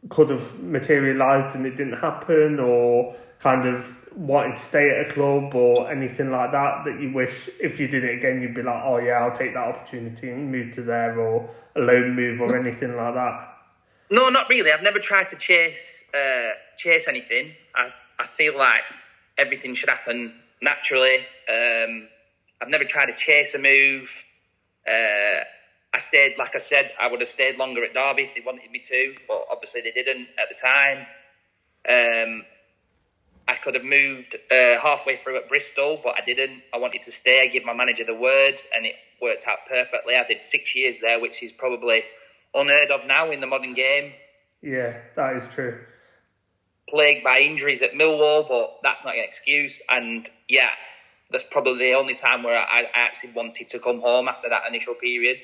could 0.10 0.30
have 0.30 0.60
materialised 0.60 1.56
and 1.56 1.66
it 1.66 1.76
didn't 1.76 1.98
happen, 1.98 2.60
or 2.60 3.16
kind 3.40 3.68
of 3.68 3.94
wanting 4.18 4.56
to 4.56 4.62
stay 4.62 4.90
at 4.90 5.10
a 5.10 5.14
club 5.14 5.54
or 5.54 5.92
anything 5.92 6.32
like 6.32 6.52
that 6.52 6.84
that 6.86 7.00
you 7.00 7.14
wish 7.14 7.50
if 7.60 7.80
you 7.80 7.88
did 7.88 8.04
it 8.04 8.18
again 8.18 8.42
you'd 8.42 8.56
be 8.56 8.64
like 8.64 8.82
oh 8.84 8.98
yeah 8.98 9.24
I'll 9.24 9.38
take 9.38 9.54
that 9.54 9.60
opportunity 9.60 10.32
and 10.32 10.52
move 10.52 10.74
to 10.74 10.82
there 10.82 11.20
or 11.20 11.48
a 11.76 11.80
loan 11.80 12.16
move 12.16 12.42
or 12.42 12.58
anything 12.58 12.96
like 12.96 13.14
that. 13.14 13.54
No 14.10 14.30
not 14.30 14.50
really. 14.50 14.72
I've 14.72 14.82
never 14.82 15.00
tried 15.00 15.28
to 15.30 15.36
chase 15.36 16.04
uh, 16.14 16.52
chase 16.78 17.08
anything. 17.08 17.54
I, 17.76 17.90
I 18.20 18.28
feel 18.28 18.58
like 18.58 18.82
everything 19.38 19.76
should 19.76 19.90
happen 19.90 20.34
naturally. 20.62 21.18
Um, 21.48 22.08
I've 22.62 22.70
never 22.70 22.86
tried 22.86 23.08
to 23.08 23.16
chase 23.16 23.54
a 23.54 23.60
move. 23.60 24.10
Uh, 24.88 25.44
I 25.98 26.00
stayed 26.00 26.38
like 26.38 26.56
I 26.56 26.60
said 26.60 26.92
I 27.00 27.08
would 27.08 27.22
have 27.22 27.30
stayed 27.30 27.58
longer 27.58 27.84
at 27.84 27.94
Derby 27.94 28.24
if 28.24 28.36
they 28.36 28.42
wanted 28.46 28.72
me 28.72 28.80
to 28.80 29.16
but 29.28 29.46
obviously 29.52 29.82
they 29.82 29.92
didn't 29.92 30.28
at 30.40 30.48
the 30.50 30.56
time 30.56 31.08
um, 31.90 32.44
I 33.48 33.56
could 33.56 33.76
have 33.76 33.84
moved 33.84 34.36
uh, 34.52 34.78
halfway 34.78 35.16
through 35.16 35.38
at 35.38 35.48
Bristol, 35.48 36.02
but 36.04 36.16
I 36.18 36.22
didn't. 36.26 36.62
I 36.74 36.78
wanted 36.78 37.02
to 37.04 37.12
stay. 37.12 37.42
I 37.42 37.48
gave 37.48 37.64
my 37.64 37.74
manager 37.74 38.04
the 38.04 38.14
word, 38.14 38.56
and 38.76 38.86
it 38.86 38.96
worked 39.22 39.48
out 39.48 39.60
perfectly. 39.70 40.16
I 40.16 40.26
did 40.26 40.44
six 40.44 40.76
years 40.76 41.00
there, 41.00 41.20
which 41.20 41.42
is 41.42 41.54
probably 41.54 42.04
unheard 42.54 42.92
of 42.92 43.06
now 43.08 43.32
in 43.32 43.40
the 43.40 43.48
modern 43.48 43.74
game. 43.74 44.14
Yeah, 44.62 44.98
that 45.16 45.38
is 45.38 45.48
true. 45.48 45.80
Plagued 46.90 47.24
by 47.24 47.40
injuries 47.40 47.82
at 47.82 47.94
Millwall, 47.94 48.48
but 48.48 48.70
that's 48.84 49.06
not 49.06 49.16
an 49.16 49.24
excuse. 49.24 49.82
And 49.90 50.30
yeah, 50.50 50.72
that's 51.32 51.46
probably 51.50 51.92
the 51.92 51.94
only 51.94 52.16
time 52.16 52.44
where 52.44 52.58
I, 52.60 52.82
I 52.84 52.88
actually 52.96 53.32
wanted 53.32 53.70
to 53.70 53.80
come 53.80 54.02
home 54.02 54.28
after 54.28 54.50
that 54.50 54.64
initial 54.68 54.96
period. 54.96 55.38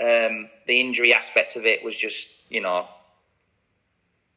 Um, 0.00 0.48
the 0.66 0.80
injury 0.80 1.14
aspect 1.14 1.56
of 1.56 1.64
it 1.64 1.84
was 1.84 1.96
just, 1.96 2.28
you 2.50 2.60
know, 2.60 2.86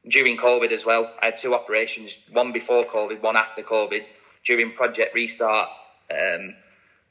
during 0.08 0.38
COVID 0.38 0.72
as 0.72 0.86
well. 0.86 1.12
I 1.22 1.26
had 1.28 1.38
two 1.38 1.54
operations, 1.54 2.16
one 2.32 2.52
before 2.52 2.86
COVID, 2.86 3.22
one 3.22 3.36
after 3.36 3.62
COVID, 3.62 4.04
during 4.46 4.74
Project 4.74 5.14
Restart. 5.14 5.70
Um, 6.10 6.56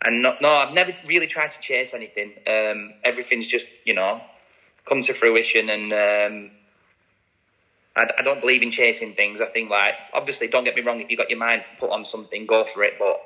and 0.01 0.23
no, 0.23 0.37
no, 0.41 0.49
I've 0.49 0.73
never 0.73 0.95
really 1.07 1.27
tried 1.27 1.51
to 1.51 1.61
chase 1.61 1.93
anything. 1.93 2.33
Um, 2.47 2.95
everything's 3.05 3.47
just, 3.47 3.69
you 3.85 3.95
know, 3.95 4.21
come 4.85 5.03
to 5.03 5.13
fruition. 5.13 5.69
And 5.69 5.93
um, 5.93 6.51
I, 7.97 8.07
I, 8.19 8.23
don't 8.23 8.41
believe 8.41 8.63
in 8.63 8.71
chasing 8.71 9.13
things. 9.15 9.41
I 9.41 9.47
think, 9.47 9.71
like, 9.71 9.95
obviously, 10.15 10.49
don't 10.49 10.65
get 10.65 10.77
me 10.77 10.83
wrong, 10.83 11.01
if 11.01 11.11
you've 11.11 11.19
got 11.19 11.31
your 11.31 11.39
mind 11.39 11.65
put 11.79 11.91
on 11.91 12.05
something, 12.05 12.47
go 12.47 12.65
for 12.65 12.85
it. 12.85 12.95
But 12.99 13.21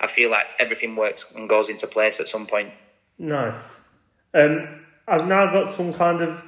I 0.00 0.06
feel 0.06 0.30
like 0.30 0.46
everything 0.58 0.96
works 0.96 1.26
and 1.34 1.48
goes 1.48 1.68
into 1.68 1.86
place 1.86 2.20
at 2.20 2.28
some 2.28 2.46
point. 2.46 2.72
Nice. 3.18 3.56
Um, 4.34 4.84
I've 5.06 5.26
now 5.26 5.50
got 5.52 5.74
some 5.76 5.92
kind 5.92 6.20
of 6.20 6.42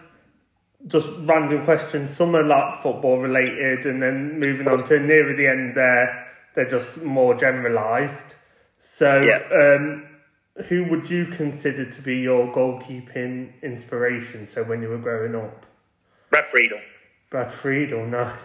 just 0.87 1.09
random 1.20 1.64
questions. 1.64 2.16
Some 2.16 2.35
are 2.37 2.42
like 2.42 2.83
football 2.83 3.18
related, 3.18 3.87
and 3.87 4.03
then 4.03 4.38
moving 4.38 4.68
on 4.68 4.85
to 4.85 5.01
nearer 5.01 5.35
the 5.35 5.46
end 5.46 5.77
there, 5.77 6.27
they're 6.55 6.68
just 6.68 6.99
more 6.99 7.35
generalised. 7.35 8.35
So, 8.79 9.20
yeah. 9.22 9.40
um, 9.55 10.07
who 10.68 10.85
would 10.85 11.09
you 11.11 11.27
consider 11.27 11.90
to 11.90 12.03
be 12.03 12.16
your 12.16 12.53
goalkeeping 12.53 13.61
inspiration? 13.62 14.46
So, 14.46 14.64
when 14.64 14.83
you 14.83 14.88
were 14.88 14.99
growing 14.99 15.35
up, 15.35 15.66
Brad 16.31 16.46
Friedel. 16.46 16.81
Brad 17.31 17.53
Friedel, 17.53 18.07
nice. 18.07 18.40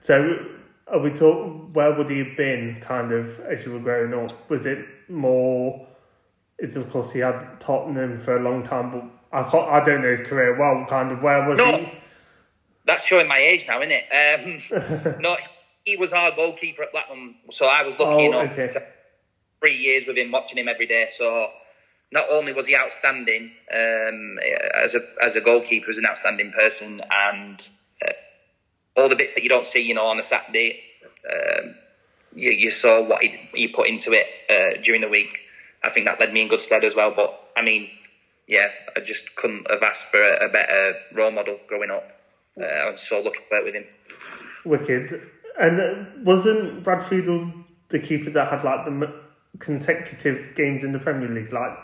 So, 0.00 0.46
are 0.86 1.00
we 1.00 1.10
talk? 1.10 1.74
Where 1.74 1.94
would 1.94 2.10
he 2.10 2.18
have 2.18 2.36
been, 2.36 2.78
kind 2.80 3.12
of, 3.12 3.40
as 3.40 3.64
you 3.64 3.72
were 3.72 3.80
growing 3.80 4.14
up? 4.14 4.48
Was 4.50 4.66
it 4.66 4.84
more? 5.08 5.86
It's 6.58 6.76
of 6.76 6.90
course 6.90 7.12
he 7.12 7.20
had 7.20 7.60
Tottenham 7.60 8.18
for 8.18 8.36
a 8.36 8.42
long 8.42 8.62
time, 8.64 8.90
but 8.90 9.04
I 9.32 9.48
can't, 9.48 9.68
I 9.68 9.84
don't 9.84 10.02
know 10.02 10.16
his 10.16 10.26
career 10.26 10.58
well. 10.58 10.84
Kind 10.88 11.12
of 11.12 11.22
where 11.22 11.48
was 11.48 11.56
no, 11.58 11.76
he? 11.78 11.92
That's 12.86 13.04
showing 13.04 13.28
my 13.28 13.38
age 13.38 13.66
now, 13.68 13.80
isn't 13.82 13.92
it? 13.92 14.64
Um, 14.74 15.20
no, 15.20 15.36
he 15.84 15.96
was 15.96 16.12
our 16.12 16.32
goalkeeper 16.32 16.82
at 16.82 16.92
Blackburn, 16.92 17.36
so 17.50 17.66
I 17.66 17.82
was 17.82 17.98
lucky 17.98 18.26
Oh, 18.26 18.40
enough 18.40 18.52
okay. 18.52 18.68
to 18.68 18.82
three 19.60 19.76
years 19.76 20.06
with 20.06 20.16
him, 20.16 20.30
watching 20.32 20.58
him 20.58 20.68
every 20.68 20.86
day. 20.86 21.08
So 21.10 21.48
not 22.10 22.24
only 22.30 22.52
was 22.52 22.66
he 22.66 22.76
outstanding 22.76 23.52
um, 23.72 24.38
as 24.74 24.94
a 24.94 25.00
as 25.22 25.36
a 25.36 25.40
goalkeeper, 25.40 25.90
as 25.90 25.98
an 25.98 26.06
outstanding 26.06 26.50
person, 26.52 27.02
and 27.10 27.60
uh, 28.06 28.12
all 29.00 29.08
the 29.08 29.16
bits 29.16 29.34
that 29.34 29.42
you 29.42 29.48
don't 29.48 29.66
see, 29.66 29.80
you 29.80 29.94
know, 29.94 30.06
on 30.06 30.18
a 30.18 30.22
Saturday, 30.22 30.80
um, 31.30 31.74
you, 32.34 32.50
you 32.50 32.70
saw 32.70 33.06
what 33.06 33.22
he, 33.22 33.38
he 33.54 33.68
put 33.68 33.88
into 33.88 34.12
it 34.12 34.26
uh, 34.50 34.80
during 34.82 35.02
the 35.02 35.08
week. 35.08 35.40
I 35.88 35.90
think 35.90 36.06
that 36.06 36.20
led 36.20 36.32
me 36.32 36.42
in 36.42 36.48
good 36.48 36.60
stead 36.60 36.84
as 36.84 36.94
well. 36.94 37.12
But 37.14 37.38
I 37.56 37.62
mean, 37.62 37.88
yeah, 38.46 38.68
I 38.96 39.00
just 39.00 39.34
couldn't 39.36 39.70
have 39.70 39.82
asked 39.82 40.04
for 40.04 40.22
a, 40.22 40.46
a 40.46 40.48
better 40.48 40.94
role 41.14 41.30
model 41.30 41.58
growing 41.66 41.90
up. 41.90 42.04
Uh, 42.60 42.64
I 42.64 42.90
was 42.90 43.00
so 43.00 43.16
lucky 43.20 43.38
to 43.38 43.44
work 43.50 43.64
with 43.64 43.74
him. 43.74 43.84
Wicked. 44.64 45.22
And 45.60 45.80
uh, 45.80 46.04
wasn't 46.22 46.84
Brad 46.84 47.02
Friedel 47.04 47.52
the 47.88 47.98
keeper 47.98 48.30
that 48.30 48.48
had 48.48 48.64
like 48.64 48.84
the 48.84 48.90
m- 48.90 49.14
consecutive 49.58 50.54
games 50.54 50.84
in 50.84 50.92
the 50.92 50.98
Premier 50.98 51.28
League? 51.28 51.52
Like 51.52 51.76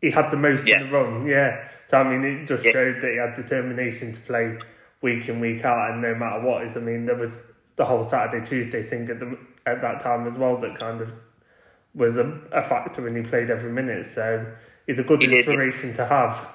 he 0.00 0.10
had 0.10 0.30
the 0.30 0.36
most 0.36 0.66
Yeah. 0.66 0.80
in 0.80 0.86
the 0.86 0.92
run. 0.92 1.26
Yeah. 1.26 1.68
So 1.88 1.98
I 1.98 2.04
mean, 2.04 2.24
it 2.24 2.46
just 2.46 2.64
Yeah. 2.64 2.72
showed 2.72 3.00
that 3.02 3.10
he 3.10 3.16
had 3.18 3.34
determination 3.34 4.12
to 4.12 4.20
play 4.20 4.56
week 5.02 5.28
in 5.28 5.40
week 5.40 5.64
out, 5.64 5.90
and 5.90 6.02
no 6.02 6.14
matter 6.14 6.40
what 6.40 6.64
is. 6.64 6.76
I 6.76 6.80
mean, 6.80 7.04
there 7.04 7.16
was 7.16 7.32
the 7.76 7.84
whole 7.84 8.08
Saturday 8.08 8.44
Tuesday 8.44 8.82
thing 8.82 9.08
at 9.10 9.20
the 9.20 9.36
at 9.66 9.82
that 9.82 10.00
time 10.00 10.26
as 10.26 10.38
well 10.38 10.56
that 10.58 10.74
kind 10.78 11.00
of 11.00 11.10
was 11.96 12.18
a, 12.18 12.40
a 12.52 12.62
factor 12.62 13.02
when 13.02 13.16
he 13.16 13.22
played 13.22 13.50
every 13.50 13.72
minute. 13.72 14.06
So 14.06 14.46
it's 14.88 15.00
a 15.00 15.04
good 15.04 15.22
He 15.22 15.28
did, 15.28 15.48
yeah. 15.48 15.56
inspiration 15.56 15.94
to 15.94 16.06
have. 16.06 16.46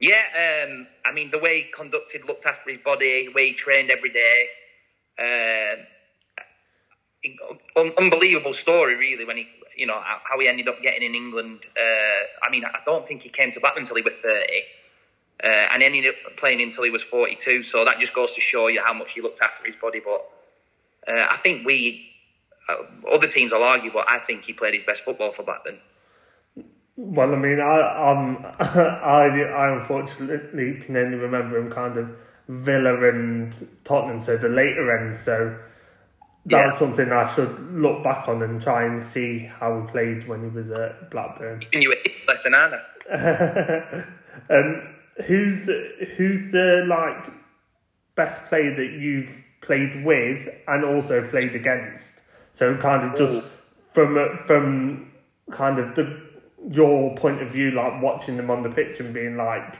Yeah, 0.00 0.64
um, 0.66 0.88
I 1.06 1.12
mean 1.12 1.30
the 1.32 1.38
way 1.40 1.58
he 1.62 1.64
conducted, 1.64 2.24
looked 2.26 2.46
after 2.46 2.70
his 2.70 2.80
body, 2.80 3.26
the 3.26 3.32
way 3.32 3.48
he 3.48 3.54
trained 3.54 3.90
every 3.90 4.10
day. 4.10 4.50
Um 5.18 5.86
un- 7.76 7.92
unbelievable 7.98 8.54
story, 8.54 8.96
really. 8.96 9.24
When 9.24 9.38
he, 9.38 9.48
you 9.76 9.86
know, 9.86 10.00
how 10.24 10.38
he 10.40 10.48
ended 10.48 10.68
up 10.68 10.80
getting 10.82 11.02
in 11.02 11.14
England. 11.14 11.66
Uh, 11.78 12.24
I 12.42 12.50
mean, 12.50 12.64
I 12.64 12.80
don't 12.86 13.06
think 13.06 13.22
he 13.22 13.30
came 13.30 13.52
to 13.52 13.60
Blackburn 13.60 13.82
until 13.82 13.96
he 13.96 14.02
was 14.02 14.14
thirty, 14.16 14.64
uh, 15.44 15.46
and 15.72 15.82
ended 15.82 16.06
up 16.06 16.36
playing 16.36 16.62
until 16.62 16.84
he 16.84 16.90
was 16.90 17.02
forty-two. 17.02 17.62
So 17.64 17.84
that 17.84 17.98
just 18.00 18.12
goes 18.14 18.34
to 18.34 18.40
show 18.40 18.68
you 18.68 18.82
how 18.82 18.94
much 18.94 19.12
he 19.12 19.22
looked 19.22 19.42
after 19.42 19.64
his 19.64 19.76
body. 19.76 20.00
But 20.00 20.22
uh, 21.08 21.26
I 21.30 21.36
think 21.36 21.66
we, 21.66 21.98
uh, 21.98 22.11
other 23.12 23.26
teams 23.26 23.52
will 23.52 23.62
argue, 23.62 23.90
but 23.92 24.08
I 24.08 24.18
think 24.20 24.44
he 24.44 24.52
played 24.52 24.74
his 24.74 24.84
best 24.84 25.02
football 25.04 25.32
for 25.32 25.42
Blackburn. 25.42 25.80
Well, 26.96 27.32
I 27.32 27.36
mean, 27.36 27.58
I 27.60 28.10
um, 28.10 28.44
I 28.60 29.26
I 29.42 29.78
unfortunately 29.78 30.78
can 30.80 30.96
only 30.96 31.16
remember 31.16 31.58
him 31.58 31.70
kind 31.70 31.96
of 31.96 32.08
Villa 32.48 33.08
and 33.08 33.52
Tottenham, 33.84 34.22
so 34.22 34.36
the 34.36 34.48
later 34.48 34.96
end. 34.98 35.16
So 35.16 35.56
that's 36.44 36.72
Yeah. 36.72 36.78
something 36.78 37.12
I 37.12 37.24
should 37.34 37.58
look 37.74 38.02
back 38.04 38.28
on 38.28 38.42
and 38.42 38.60
try 38.60 38.84
and 38.84 39.02
see 39.02 39.38
how 39.40 39.80
he 39.80 39.86
played 39.90 40.28
when 40.28 40.42
he 40.42 40.48
was 40.50 40.70
at 40.70 41.10
Blackburn. 41.10 41.64
And 41.72 41.82
you 41.82 41.92
a 41.92 42.28
lesson, 42.28 42.54
aren't 42.54 42.74
I? 42.74 44.04
um, 44.50 44.94
who's 45.26 45.66
who's 46.16 46.52
the 46.52 46.84
like 46.88 47.32
best 48.14 48.44
player 48.48 48.74
that 48.74 48.92
you've 49.00 49.32
played 49.62 50.04
with 50.04 50.48
and 50.68 50.84
also 50.84 51.26
played 51.28 51.54
against? 51.54 52.11
So 52.54 52.76
kind 52.76 53.04
of 53.04 53.16
just 53.16 53.32
Ooh. 53.32 53.44
from 53.92 54.38
from 54.46 55.12
kind 55.50 55.78
of 55.78 55.94
the 55.94 56.20
your 56.70 57.14
point 57.16 57.42
of 57.42 57.50
view, 57.50 57.72
like 57.72 58.02
watching 58.02 58.36
them 58.36 58.50
on 58.50 58.62
the 58.62 58.70
pitch 58.70 59.00
and 59.00 59.12
being 59.12 59.36
like, 59.36 59.76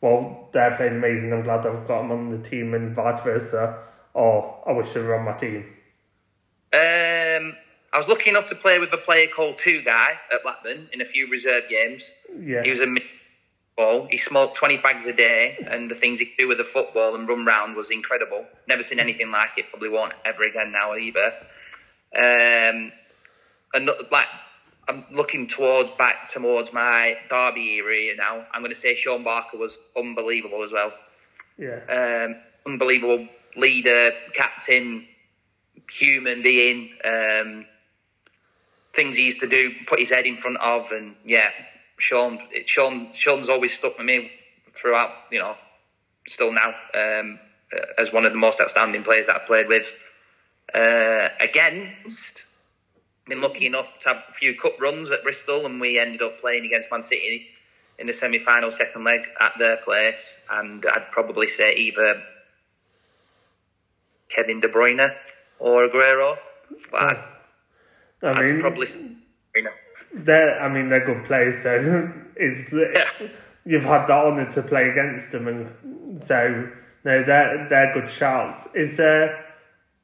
well, 0.00 0.48
they're 0.52 0.76
playing 0.76 0.96
amazing. 0.96 1.32
I'm 1.32 1.42
glad 1.42 1.66
I've 1.66 1.86
got 1.86 2.02
them 2.02 2.12
on 2.12 2.30
the 2.30 2.48
team, 2.48 2.74
and 2.74 2.94
vice 2.94 3.22
versa. 3.22 3.78
Or 4.14 4.62
I 4.66 4.72
wish 4.72 4.92
they 4.92 5.00
were 5.00 5.18
on 5.18 5.24
my 5.24 5.32
team. 5.32 5.64
Um, 6.72 7.56
I 7.92 7.98
was 7.98 8.08
lucky 8.08 8.30
enough 8.30 8.48
to 8.48 8.54
play 8.54 8.78
with 8.78 8.92
a 8.92 8.96
player 8.96 9.28
called 9.28 9.56
Tugay 9.56 9.86
at 10.32 10.42
Blackburn 10.42 10.88
in 10.92 11.00
a 11.00 11.04
few 11.04 11.28
reserve 11.30 11.64
games. 11.68 12.10
Yeah, 12.38 12.62
He 12.62 12.70
was 12.70 12.80
a 12.80 12.86
ball. 13.76 14.06
He 14.10 14.18
smoked 14.18 14.56
20 14.56 14.78
fags 14.78 15.06
a 15.06 15.12
day, 15.12 15.64
and 15.68 15.90
the 15.90 15.94
things 15.94 16.18
he 16.18 16.26
could 16.26 16.36
do 16.38 16.48
with 16.48 16.58
the 16.58 16.64
football 16.64 17.14
and 17.14 17.28
run 17.28 17.44
round 17.44 17.76
was 17.76 17.90
incredible. 17.90 18.44
Never 18.68 18.82
seen 18.82 19.00
anything 19.00 19.30
like 19.30 19.50
it. 19.56 19.70
Probably 19.70 19.88
won't 19.88 20.12
ever 20.24 20.42
again 20.44 20.72
now 20.72 20.94
either. 20.94 21.32
Um, 22.16 22.92
and 23.74 23.90
like, 24.10 24.28
I'm 24.88 25.04
looking 25.12 25.46
towards 25.48 25.90
back 25.92 26.28
towards 26.28 26.72
my 26.72 27.16
Derby 27.30 27.76
era 27.76 28.14
now. 28.16 28.46
I'm 28.52 28.62
going 28.62 28.72
to 28.72 28.80
say 28.80 28.94
Shaun 28.94 29.24
Barker 29.24 29.56
was 29.58 29.78
unbelievable 29.96 30.62
as 30.62 30.72
well. 30.72 30.92
yeah, 31.58 31.80
Um, 31.88 32.36
unbelievable 32.66 33.26
leader, 33.56 34.12
captain, 34.34 35.06
human 35.90 36.42
being. 36.42 36.90
Um, 37.04 37.66
things 38.94 39.16
he 39.16 39.26
used 39.26 39.40
to 39.40 39.46
do, 39.48 39.72
put 39.86 39.98
his 39.98 40.10
head 40.10 40.26
in 40.26 40.36
front 40.36 40.58
of, 40.58 40.92
and 40.92 41.16
yeah, 41.24 41.50
Shaun. 41.98 42.40
It, 42.52 42.68
Shaun. 42.68 43.08
Shaun's 43.14 43.48
always 43.48 43.72
stuck 43.74 43.98
with 43.98 44.06
me 44.06 44.30
throughout. 44.72 45.10
You 45.30 45.40
know, 45.40 45.56
still 46.28 46.52
now 46.52 46.74
um, 46.94 47.38
as 47.98 48.12
one 48.12 48.24
of 48.24 48.32
the 48.32 48.38
most 48.38 48.60
outstanding 48.60 49.02
players 49.04 49.26
that 49.26 49.36
I've 49.36 49.46
played 49.46 49.68
with. 49.68 49.92
Uh, 50.74 51.28
against, 51.40 52.42
I've 53.24 53.28
been 53.30 53.40
lucky 53.40 53.66
enough 53.66 54.00
to 54.00 54.08
have 54.08 54.24
a 54.28 54.32
few 54.32 54.56
cup 54.58 54.80
runs 54.80 55.10
at 55.10 55.22
Bristol, 55.22 55.66
and 55.66 55.80
we 55.80 55.98
ended 55.98 56.20
up 56.22 56.40
playing 56.40 56.64
against 56.66 56.90
Man 56.90 57.02
City 57.02 57.46
in 57.98 58.06
the 58.08 58.12
semi-final 58.12 58.70
second 58.72 59.04
leg 59.04 59.28
at 59.40 59.52
their 59.58 59.76
place, 59.78 60.40
and 60.50 60.84
I'd 60.84 61.10
probably 61.12 61.48
say 61.48 61.74
either 61.76 62.20
Kevin 64.28 64.60
De 64.60 64.68
Bruyne 64.68 65.14
or 65.60 65.88
Aguero. 65.88 66.36
But 66.90 67.02
I'd, 67.02 67.24
I 68.22 68.32
I'd 68.32 68.44
mean, 68.46 68.60
probably 68.60 68.86
say 68.86 68.98
De 69.54 69.62
they're 70.12 70.60
I 70.60 70.68
mean 70.68 70.88
they're 70.88 71.04
good 71.06 71.24
players, 71.24 71.62
so 71.62 72.10
it's 72.36 72.72
Yeah. 72.72 73.28
you've 73.64 73.84
had 73.84 74.06
the 74.06 74.12
honour 74.12 74.50
to 74.52 74.62
play 74.62 74.88
against 74.90 75.30
them, 75.30 75.46
and 75.48 76.22
so 76.24 76.68
no, 77.04 77.22
they're 77.22 77.68
they're 77.68 77.92
good 77.94 78.10
shouts. 78.10 78.66
Is 78.74 78.96
there 78.96 79.43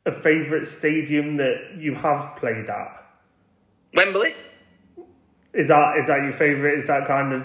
a 0.06 0.12
favourite 0.22 0.66
stadium 0.66 1.36
that 1.36 1.76
you 1.78 1.94
have 1.94 2.36
played 2.36 2.68
at? 2.68 3.06
Wembley. 3.94 4.34
Is 5.52 5.68
that 5.68 5.98
is 5.98 6.06
that 6.06 6.22
your 6.22 6.32
favourite? 6.32 6.78
Is 6.78 6.86
that 6.86 7.06
kind 7.06 7.32
of 7.32 7.44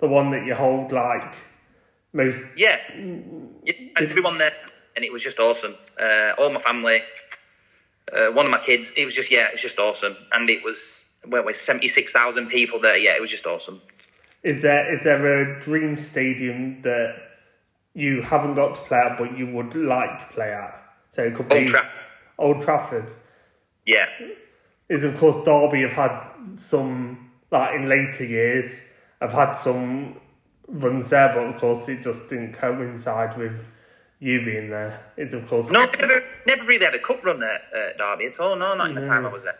the 0.00 0.08
one 0.08 0.30
that 0.30 0.46
you 0.46 0.54
hold 0.54 0.92
like 0.92 1.34
most? 2.12 2.38
Yeah, 2.56 2.80
yeah 3.64 3.74
everyone 3.96 4.38
there, 4.38 4.54
and 4.96 5.04
it 5.04 5.12
was 5.12 5.22
just 5.22 5.38
awesome. 5.38 5.74
Uh, 6.00 6.32
all 6.38 6.50
my 6.50 6.60
family, 6.60 7.02
uh, 8.12 8.28
one 8.28 8.46
of 8.46 8.50
my 8.50 8.60
kids. 8.60 8.92
It 8.96 9.04
was 9.04 9.14
just 9.14 9.30
yeah, 9.30 9.48
it 9.48 9.52
was 9.52 9.60
just 9.60 9.78
awesome, 9.78 10.16
and 10.32 10.48
it 10.48 10.64
was 10.64 11.18
well, 11.28 11.44
with 11.44 11.56
seventy 11.56 11.88
six 11.88 12.12
thousand 12.12 12.48
people 12.48 12.80
there. 12.80 12.96
Yeah, 12.96 13.14
it 13.14 13.20
was 13.20 13.30
just 13.30 13.46
awesome. 13.46 13.82
Is 14.42 14.62
there 14.62 14.94
is 14.94 15.04
there 15.04 15.42
a 15.42 15.60
dream 15.62 15.98
stadium 15.98 16.80
that 16.82 17.16
you 17.92 18.22
haven't 18.22 18.54
got 18.54 18.74
to 18.74 18.80
play 18.82 18.98
at, 18.98 19.18
but 19.18 19.36
you 19.36 19.46
would 19.48 19.74
like 19.74 20.18
to 20.18 20.24
play 20.34 20.52
at? 20.52 20.83
So 21.14 21.22
it 21.22 21.34
could 21.34 21.48
be 21.48 21.56
Old 21.58 21.68
Trafford. 21.68 21.90
Old 22.38 22.62
Trafford. 22.62 23.12
Yeah, 23.86 24.06
is 24.88 25.04
of 25.04 25.16
course 25.18 25.44
Derby 25.44 25.82
have 25.82 25.92
had 25.92 26.58
some 26.58 27.30
like 27.50 27.74
in 27.74 27.88
later 27.88 28.24
years 28.24 28.70
have 29.20 29.32
had 29.32 29.54
some 29.54 30.16
runs 30.68 31.10
there, 31.10 31.32
but 31.34 31.44
of 31.44 31.60
course 31.60 31.88
it 31.88 32.02
just 32.02 32.28
didn't 32.28 32.54
coincide 32.54 33.36
with 33.38 33.64
you 34.20 34.44
being 34.44 34.70
there. 34.70 35.00
It's 35.16 35.34
of 35.34 35.46
course 35.48 35.70
no, 35.70 35.84
never, 35.84 36.24
never 36.46 36.64
really 36.64 36.84
had 36.84 36.94
a 36.94 36.98
cup 36.98 37.24
run 37.24 37.42
at 37.42 37.62
uh, 37.74 37.96
Derby 37.96 38.26
at 38.26 38.40
all. 38.40 38.56
No, 38.56 38.74
not 38.74 38.88
in 38.90 38.94
the 38.96 39.02
time 39.02 39.26
I 39.26 39.28
was 39.28 39.44
there. 39.44 39.58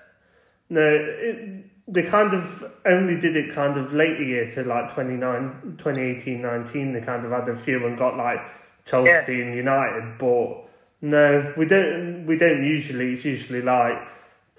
no. 0.71 0.89
It, 0.91 1.71
they 1.87 2.03
kind 2.03 2.33
of 2.33 2.65
only 2.87 3.21
did 3.21 3.37
it 3.37 3.55
kind 3.55 3.77
of 3.77 3.93
later 3.93 4.23
years, 4.23 4.55
so 4.55 4.63
like 4.63 4.95
29, 4.95 5.77
2018, 5.77 6.41
19, 6.41 6.93
They 6.95 7.01
kind 7.03 7.27
of 7.27 7.31
had 7.31 7.47
a 7.47 7.57
few 7.59 7.87
and 7.87 7.99
got 7.99 8.17
like 8.17 8.39
Chelsea 8.87 9.43
and 9.43 9.55
United, 9.55 10.17
but 10.19 10.64
no, 11.05 11.53
we 11.57 11.67
don't. 11.67 12.25
We 12.25 12.39
don't 12.39 12.65
usually. 12.65 13.13
It's 13.13 13.25
usually 13.27 13.61
like 13.61 13.99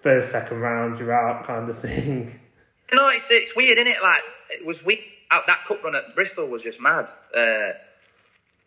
first, 0.03 0.29
second 0.29 0.59
round, 0.59 0.99
you're 0.99 1.11
out 1.11 1.45
kind 1.45 1.69
of 1.69 1.79
thing. 1.79 2.39
No, 2.93 3.09
it's 3.09 3.31
it's 3.31 3.55
weird, 3.55 3.79
isn't 3.79 3.91
it? 3.91 3.97
Like 4.01 4.21
it 4.51 4.63
was 4.63 4.85
weird. 4.85 4.99
Out 5.31 5.47
that 5.47 5.65
cup 5.67 5.83
run 5.83 5.95
at 5.95 6.13
Bristol 6.13 6.45
was 6.47 6.61
just 6.61 6.79
mad. 6.79 7.09
Uh, 7.35 7.71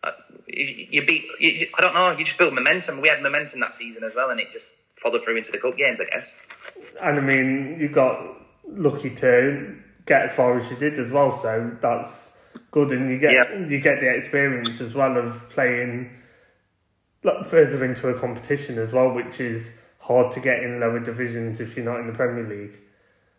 uh, 0.03 0.11
you, 0.45 0.87
you 0.91 1.05
beat. 1.05 1.23
You, 1.39 1.67
I 1.77 1.79
don't 1.81 1.93
know. 1.93 2.11
You 2.11 2.25
just 2.25 2.37
built 2.37 2.53
momentum. 2.53 2.99
We 2.99 3.07
had 3.07 3.23
momentum 3.23 3.61
that 3.61 3.73
season 3.75 4.03
as 4.03 4.13
well, 4.13 4.29
and 4.29 4.37
it 4.41 4.47
just 4.51 4.67
followed 4.97 5.23
through 5.23 5.37
into 5.37 5.53
the 5.53 5.57
cup 5.57 5.77
games, 5.77 6.01
I 6.01 6.13
guess. 6.13 6.35
And 7.01 7.17
I 7.17 7.21
mean, 7.21 7.77
you 7.79 7.87
got 7.87 8.21
lucky 8.67 9.11
to 9.15 9.77
get 10.05 10.23
as 10.23 10.33
far 10.33 10.59
as 10.59 10.69
you 10.69 10.75
did 10.75 10.99
as 10.99 11.09
well, 11.09 11.41
so 11.41 11.71
that's 11.79 12.29
good. 12.71 12.91
And 12.91 13.09
you 13.09 13.19
get 13.19 13.31
Yeah. 13.31 13.67
you 13.67 13.79
get 13.79 14.01
the 14.01 14.09
experience 14.09 14.81
as 14.81 14.93
well 14.93 15.15
of 15.17 15.49
playing 15.49 16.09
like, 17.23 17.45
further 17.45 17.83
into 17.83 18.09
a 18.09 18.19
competition 18.19 18.77
as 18.77 18.93
well, 18.93 19.11
which 19.11 19.39
is 19.39 19.71
hard 19.99 20.31
to 20.33 20.39
get 20.39 20.63
in 20.63 20.79
lower 20.79 20.99
divisions 20.99 21.59
if 21.59 21.75
you're 21.75 21.85
not 21.85 21.99
in 21.99 22.07
the 22.07 22.13
Premier 22.13 22.47
League. 22.47 22.79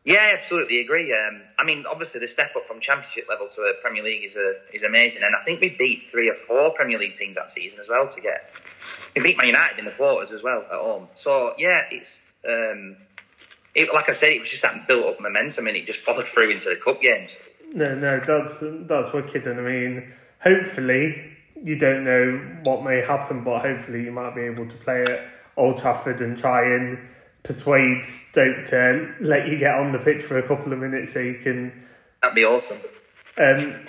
Yeah, 0.04 0.34
absolutely 0.36 0.80
agree. 0.80 1.12
Um, 1.12 1.42
I 1.58 1.64
mean, 1.64 1.84
obviously, 1.86 2.20
the 2.20 2.28
step 2.28 2.56
up 2.56 2.66
from 2.66 2.80
Championship 2.80 3.26
level 3.28 3.48
to 3.48 3.60
a 3.62 3.74
Premier 3.82 4.02
League 4.02 4.24
is 4.24 4.34
a, 4.34 4.54
is 4.72 4.82
amazing, 4.82 5.22
and 5.22 5.36
I 5.36 5.42
think 5.42 5.60
we 5.60 5.70
beat 5.70 6.08
three 6.10 6.30
or 6.30 6.34
four 6.34 6.70
Premier 6.70 6.98
League 6.98 7.14
teams 7.14 7.36
that 7.36 7.50
season 7.50 7.78
as 7.80 7.88
well 7.88 8.08
to 8.08 8.20
get. 8.20 8.50
We 9.14 9.22
beat 9.22 9.36
Man 9.36 9.48
United 9.48 9.78
in 9.78 9.84
the 9.84 9.90
quarters 9.90 10.30
as 10.30 10.42
well 10.42 10.62
at 10.62 10.78
home. 10.78 11.08
So 11.14 11.52
yeah, 11.58 11.82
it's 11.90 12.26
um, 12.48 12.96
it, 13.74 13.92
like 13.92 14.08
I 14.08 14.12
said, 14.12 14.30
it 14.30 14.40
was 14.40 14.48
just 14.48 14.62
that 14.62 14.88
built 14.88 15.04
up 15.04 15.20
momentum, 15.20 15.66
and 15.66 15.76
it 15.76 15.86
just 15.86 15.98
followed 15.98 16.26
through 16.26 16.50
into 16.50 16.70
the 16.70 16.76
cup 16.76 17.02
games. 17.02 17.38
No, 17.74 17.94
no, 17.94 18.20
that's 18.20 18.56
that's 18.88 19.12
wicked, 19.12 19.46
and 19.46 19.60
I 19.60 19.62
mean, 19.62 20.12
hopefully 20.42 21.36
you 21.62 21.76
don't 21.76 22.04
know 22.04 22.38
what 22.62 22.84
may 22.84 23.02
happen, 23.02 23.44
but 23.44 23.62
hopefully 23.62 24.04
you 24.04 24.12
might 24.12 24.34
be 24.34 24.42
able 24.42 24.68
to 24.68 24.76
play 24.76 25.04
at 25.04 25.28
Old 25.56 25.78
Trafford 25.78 26.20
and 26.20 26.36
try 26.36 26.62
and 26.62 26.98
persuade 27.42 28.04
Stoke 28.04 28.66
to 28.66 29.14
let 29.20 29.48
you 29.48 29.58
get 29.58 29.74
on 29.74 29.92
the 29.92 29.98
pitch 29.98 30.24
for 30.24 30.38
a 30.38 30.46
couple 30.46 30.72
of 30.72 30.78
minutes 30.78 31.12
so 31.12 31.20
you 31.20 31.38
can. 31.38 31.86
That'd 32.22 32.34
be 32.34 32.44
awesome. 32.44 32.78
Um, 33.38 33.86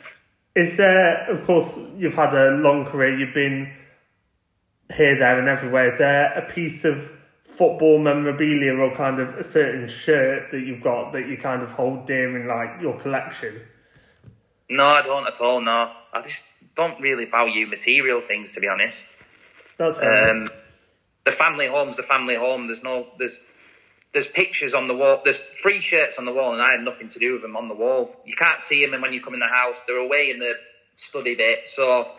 is 0.55 0.77
there, 0.77 1.29
of 1.29 1.45
course, 1.45 1.69
you've 1.97 2.13
had 2.13 2.33
a 2.33 2.51
long 2.51 2.85
career. 2.85 3.17
You've 3.17 3.33
been 3.33 3.71
here, 4.93 5.17
there, 5.17 5.39
and 5.39 5.47
everywhere. 5.47 5.91
Is 5.91 5.97
there 5.97 6.33
a 6.33 6.51
piece 6.51 6.83
of 6.83 7.09
football 7.55 7.99
memorabilia 7.99 8.73
or 8.75 8.93
kind 8.95 9.19
of 9.19 9.37
a 9.37 9.43
certain 9.43 9.87
shirt 9.87 10.51
that 10.51 10.61
you've 10.61 10.81
got 10.81 11.11
that 11.13 11.27
you 11.27 11.37
kind 11.37 11.61
of 11.61 11.69
hold 11.69 12.05
dear 12.05 12.37
in 12.37 12.47
like 12.47 12.81
your 12.81 12.97
collection? 12.99 13.61
No, 14.69 14.85
I 14.85 15.01
don't 15.01 15.27
at 15.27 15.39
all. 15.41 15.61
No, 15.61 15.91
I 16.13 16.21
just 16.21 16.45
don't 16.75 16.99
really 17.01 17.25
value 17.25 17.67
material 17.67 18.21
things, 18.21 18.53
to 18.55 18.61
be 18.61 18.67
honest. 18.67 19.07
That's. 19.77 19.97
Um, 19.97 20.49
the 21.23 21.31
family 21.31 21.67
home's 21.67 21.97
the 21.97 22.03
family 22.03 22.35
home. 22.35 22.67
There's 22.67 22.83
no 22.83 23.07
there's 23.17 23.39
there's 24.13 24.27
pictures 24.27 24.73
on 24.73 24.87
the 24.87 24.95
wall. 24.95 25.21
There's 25.23 25.37
free 25.37 25.79
shirts 25.79 26.17
on 26.17 26.25
the 26.25 26.33
wall, 26.33 26.53
and 26.53 26.61
I 26.61 26.71
had 26.73 26.81
nothing 26.83 27.07
to 27.09 27.19
do 27.19 27.33
with 27.33 27.41
them 27.41 27.55
on 27.55 27.67
the 27.67 27.75
wall. 27.75 28.15
You 28.25 28.35
can't 28.35 28.61
see 28.61 28.83
them, 28.83 28.93
and 28.93 29.01
when 29.01 29.13
you 29.13 29.21
come 29.21 29.33
in 29.33 29.39
the 29.39 29.47
house, 29.47 29.81
they're 29.87 29.97
away 29.97 30.31
in 30.31 30.39
the 30.39 30.53
study 30.95 31.35
bit, 31.35 31.67
so 31.67 32.11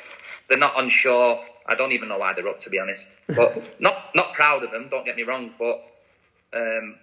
they're 0.49 0.59
not 0.59 0.77
on 0.77 0.89
show. 0.89 1.43
I 1.67 1.75
don't 1.75 1.93
even 1.93 2.09
know 2.09 2.19
why 2.19 2.33
they're 2.35 2.49
up, 2.49 2.61
to 2.61 2.71
be 2.71 2.79
honest. 2.79 3.09
But 3.27 3.81
not 3.81 4.15
not 4.15 4.35
proud 4.35 4.63
of 4.63 4.71
them. 4.71 4.89
Don't 4.91 5.05
get 5.05 5.17
me 5.17 5.23
wrong, 5.23 5.53
but 5.59 5.81
um, 6.55 6.97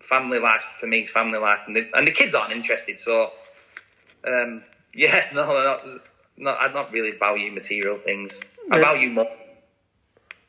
family 0.00 0.38
life 0.38 0.64
for 0.78 0.86
me 0.86 1.00
is 1.00 1.10
family 1.10 1.38
life, 1.38 1.60
and 1.66 1.76
the, 1.76 1.88
and 1.94 2.06
the 2.06 2.12
kids 2.12 2.34
aren't 2.34 2.52
interested. 2.52 3.00
So 3.00 3.30
um, 4.26 4.62
yeah, 4.94 5.26
no, 5.34 5.44
not, 5.46 5.86
not, 6.36 6.58
I 6.60 6.68
don't 6.72 6.90
really 6.92 7.16
value 7.18 7.52
material 7.52 7.98
things. 7.98 8.40
I 8.70 8.78
value 8.78 9.10
more. 9.10 9.28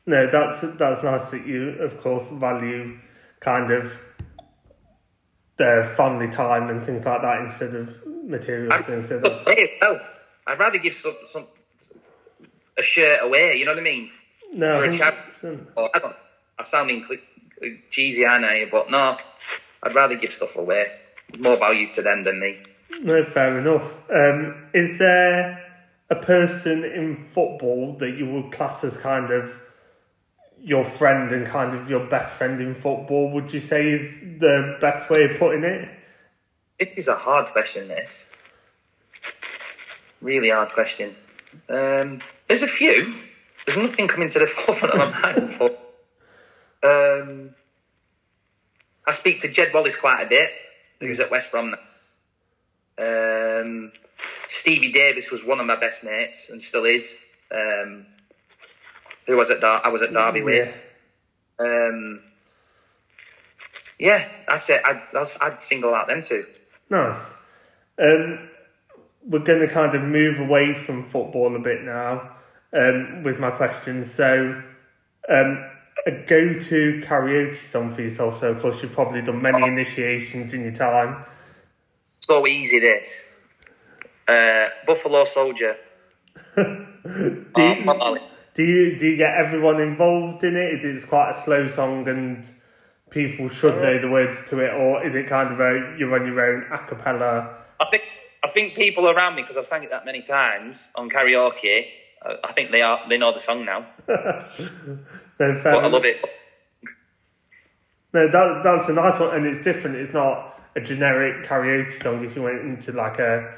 No, 0.06 0.26
that's 0.26 0.60
that's 0.78 1.02
nice 1.02 1.30
that 1.30 1.46
you, 1.46 1.70
of 1.80 2.00
course, 2.00 2.26
value 2.28 2.98
kind 3.40 3.70
of 3.70 3.92
their 5.56 5.84
family 5.84 6.28
time 6.28 6.70
and 6.70 6.84
things 6.84 7.04
like 7.04 7.22
that 7.22 7.40
instead 7.40 7.74
of 7.74 7.94
material 8.24 8.72
I'm, 8.72 8.84
things. 8.84 9.08
So 9.08 9.18
that's... 9.20 9.44
Well, 9.80 10.00
I'd 10.46 10.58
rather 10.58 10.78
give 10.78 10.94
some, 10.94 11.14
some 11.26 11.46
a 12.76 12.82
shirt 12.82 13.20
away. 13.22 13.56
You 13.56 13.64
know 13.64 13.72
what 13.72 13.78
I 13.78 13.82
mean? 13.82 14.10
no, 14.52 14.72
for 14.72 14.84
a 14.84 14.92
chap- 14.96 15.18
100%. 15.42 15.66
Or 15.76 15.90
I 15.94 15.98
don't. 15.98 16.16
I'm 16.58 16.64
sounding 16.64 17.06
cheesy, 17.90 18.24
aren't 18.24 18.44
I? 18.44 18.66
But 18.70 18.90
no, 18.90 19.16
I'd 19.82 19.94
rather 19.94 20.14
give 20.14 20.32
stuff 20.32 20.56
away. 20.56 20.92
More 21.38 21.56
value 21.56 21.88
to 21.94 22.02
them 22.02 22.24
than 22.24 22.40
me. 22.40 22.62
No, 23.00 23.24
fair 23.24 23.58
enough. 23.58 23.94
Um, 24.14 24.68
is 24.74 24.98
there 24.98 25.61
a 26.12 26.16
person 26.16 26.84
in 26.84 27.26
football 27.32 27.96
that 27.98 28.10
you 28.10 28.26
would 28.26 28.52
class 28.52 28.84
as 28.84 28.96
kind 28.98 29.30
of 29.32 29.50
your 30.60 30.84
friend 30.84 31.32
and 31.32 31.46
kind 31.46 31.76
of 31.76 31.88
your 31.88 32.06
best 32.06 32.32
friend 32.34 32.60
in 32.60 32.74
football? 32.74 33.30
Would 33.32 33.52
you 33.52 33.60
say 33.60 33.88
is 33.88 34.38
the 34.38 34.76
best 34.80 35.08
way 35.08 35.24
of 35.24 35.38
putting 35.38 35.64
it? 35.64 35.88
It 36.78 36.92
is 36.96 37.08
a 37.08 37.16
hard 37.16 37.46
question. 37.52 37.88
This 37.88 38.30
really 40.20 40.50
hard 40.50 40.72
question. 40.72 41.16
Um, 41.68 42.20
there's 42.46 42.62
a 42.62 42.68
few. 42.68 43.14
There's 43.66 43.78
nothing 43.78 44.06
coming 44.06 44.28
to 44.30 44.38
the 44.38 44.46
forefront 44.66 44.94
of 44.94 44.98
my 44.98 45.20
mind. 45.20 45.56
But, 45.58 45.72
um, 46.84 47.54
I 49.06 49.12
speak 49.12 49.40
to 49.40 49.48
Jed 49.48 49.72
Wallace 49.72 49.96
quite 49.96 50.22
a 50.22 50.28
bit, 50.28 50.50
who's 51.00 51.20
at 51.20 51.30
West 51.30 51.50
Brom 51.50 51.70
now. 51.70 51.78
Um, 52.98 53.92
Stevie 54.48 54.92
Davies 54.92 55.30
was 55.30 55.44
one 55.44 55.60
of 55.60 55.66
my 55.66 55.76
best 55.76 56.04
mates 56.04 56.50
and 56.50 56.62
still 56.62 56.84
is. 56.84 57.18
Um, 57.50 58.06
who 59.26 59.36
was 59.36 59.50
at 59.50 59.60
Dar- 59.60 59.82
I 59.84 59.88
was 59.88 60.02
at 60.02 60.12
Derby 60.12 60.42
with. 60.42 60.80
Um, 61.58 62.22
yeah, 63.98 64.26
that's 64.48 64.68
it. 64.68 64.80
I'd, 64.84 65.02
that's, 65.12 65.40
I'd 65.40 65.62
single 65.62 65.94
out 65.94 66.08
them 66.08 66.22
two. 66.22 66.46
Nice. 66.90 67.32
Um, 67.98 68.48
we're 69.26 69.38
going 69.38 69.60
to 69.60 69.68
kind 69.68 69.94
of 69.94 70.02
move 70.02 70.40
away 70.40 70.74
from 70.74 71.08
football 71.08 71.54
a 71.54 71.60
bit 71.60 71.82
now 71.82 72.32
um, 72.72 73.22
with 73.22 73.38
my 73.38 73.50
questions. 73.50 74.12
So, 74.12 74.60
um, 75.28 75.70
a 76.04 76.10
go 76.10 76.58
to 76.58 77.00
karaoke 77.04 77.64
song 77.64 77.94
for 77.94 78.02
yourself. 78.02 78.40
So, 78.40 78.50
of 78.50 78.60
course, 78.60 78.82
you've 78.82 78.92
probably 78.92 79.22
done 79.22 79.40
many 79.40 79.64
initiations 79.68 80.52
in 80.52 80.62
your 80.62 80.72
time. 80.72 81.24
So 82.24 82.46
easy 82.46 82.78
this. 82.78 83.28
Uh, 84.28 84.68
Buffalo 84.86 85.24
Soldier. 85.24 85.76
Do 86.56 87.46
Oh, 87.56 88.14
you, 88.14 88.20
do 88.54 88.62
you 88.62 88.98
do 88.98 89.06
you 89.06 89.16
get 89.16 89.34
everyone 89.34 89.80
involved 89.80 90.44
in 90.44 90.56
it? 90.56 90.84
Is 90.84 91.02
it 91.02 91.08
quite 91.08 91.30
a 91.30 91.34
slow 91.34 91.66
song 91.68 92.06
and 92.08 92.44
people 93.10 93.48
should 93.48 93.74
know 93.82 93.98
the 94.00 94.08
words 94.08 94.38
to 94.50 94.60
it, 94.60 94.72
or 94.72 95.04
is 95.06 95.14
it 95.14 95.26
kind 95.26 95.52
of 95.52 95.58
a 95.60 95.96
you're 95.98 96.14
on 96.14 96.26
your 96.26 96.40
own 96.40 96.64
a 96.72 96.78
cappella? 96.78 97.56
I 97.80 97.86
think 97.90 98.02
I 98.44 98.48
think 98.48 98.74
people 98.74 99.08
around 99.08 99.34
me 99.34 99.42
because 99.42 99.56
I've 99.56 99.66
sang 99.66 99.82
it 99.82 99.90
that 99.90 100.04
many 100.04 100.22
times 100.22 100.90
on 100.94 101.10
karaoke. 101.10 101.86
uh, 102.24 102.34
I 102.44 102.52
think 102.52 102.70
they 102.70 102.82
are 102.82 103.00
they 103.08 103.18
know 103.18 103.32
the 103.32 103.40
song 103.40 103.64
now. 103.64 103.86
No, 105.40 105.60
fair 105.60 105.72
But 105.72 105.84
I 105.84 105.88
love 105.88 106.04
it. 106.04 106.18
No, 108.12 108.30
that 108.30 108.60
that's 108.62 108.88
a 108.88 108.92
nice 108.92 109.18
one, 109.18 109.34
and 109.34 109.46
it's 109.46 109.64
different. 109.64 109.96
It's 109.96 110.12
not 110.12 110.61
a 110.76 110.80
generic 110.80 111.46
karaoke 111.46 112.02
song. 112.02 112.24
If 112.24 112.36
you 112.36 112.42
went 112.42 112.60
into 112.62 112.92
like 112.92 113.18
a 113.18 113.54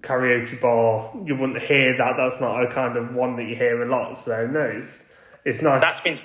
karaoke 0.00 0.60
bar, 0.60 1.12
you 1.24 1.36
wouldn't 1.36 1.62
hear 1.62 1.96
that. 1.96 2.14
That's 2.16 2.40
not 2.40 2.62
a 2.62 2.68
kind 2.68 2.96
of 2.96 3.14
one 3.14 3.36
that 3.36 3.44
you 3.44 3.56
hear 3.56 3.82
a 3.82 3.88
lot. 3.88 4.14
So 4.18 4.46
no, 4.46 4.60
it's 4.60 5.02
it's 5.44 5.62
nice. 5.62 5.80
That's 5.80 6.00
been 6.00 6.18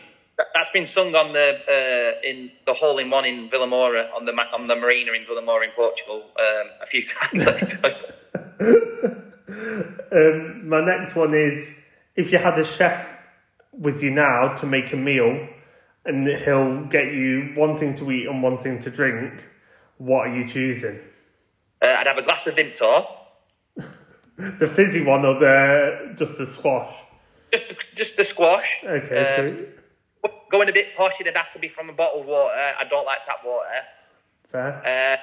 that's 0.53 0.69
been 0.71 0.85
sung 0.85 1.15
on 1.15 1.33
the 1.33 1.49
uh, 1.67 2.27
in 2.27 2.51
the 2.65 2.73
hole 2.73 2.97
in 2.97 3.09
one 3.09 3.25
in 3.25 3.49
Vilamoura 3.49 4.13
on 4.15 4.25
the 4.25 4.31
on 4.31 4.67
the 4.67 4.75
marina 4.75 5.11
in 5.13 5.25
Vilamoura 5.25 5.65
in 5.65 5.71
Portugal 5.71 6.23
um, 6.39 6.67
a 6.81 6.85
few 6.85 7.03
times. 7.05 7.45
let 7.45 7.61
me 7.61 7.67
tell 7.67 7.91
you. 7.91 9.25
Um, 10.11 10.67
my 10.67 10.83
next 10.83 11.15
one 11.15 11.33
is 11.33 11.69
if 12.15 12.31
you 12.31 12.37
had 12.37 12.57
a 12.57 12.65
chef 12.65 13.07
with 13.71 14.01
you 14.01 14.11
now 14.11 14.55
to 14.55 14.65
make 14.65 14.91
a 14.91 14.97
meal, 14.97 15.47
and 16.05 16.27
he'll 16.27 16.85
get 16.85 17.05
you 17.05 17.53
one 17.55 17.77
thing 17.77 17.95
to 17.95 18.11
eat 18.11 18.27
and 18.27 18.41
one 18.41 18.57
thing 18.57 18.79
to 18.81 18.89
drink. 18.89 19.43
What 19.99 20.27
are 20.27 20.35
you 20.35 20.47
choosing? 20.47 20.99
uh, 21.81 21.87
I'd 21.87 22.07
have 22.07 22.17
a 22.17 22.23
glass 22.23 22.47
of 22.47 22.55
Vimto. 22.55 23.05
The 24.37 24.67
fizzy 24.67 25.03
one 25.03 25.25
or 25.25 25.37
the 25.37 26.13
just 26.17 26.37
the 26.37 26.45
squash? 26.47 26.93
Just, 27.51 27.95
just 27.97 28.15
the 28.17 28.23
squash. 28.23 28.79
Okay, 28.85 29.35
Um. 30.23 30.29
Going 30.49 30.69
a 30.69 30.71
bit 30.73 30.95
posh, 30.95 31.13
it'd 31.19 31.35
have 31.35 31.51
to 31.53 31.59
be 31.59 31.67
from 31.67 31.89
a 31.89 31.93
bottled 31.93 32.25
water. 32.25 32.55
I 32.55 32.83
don't 32.89 33.05
like 33.05 33.23
tap 33.25 33.41
water. 33.45 33.67
fair. 34.49 35.19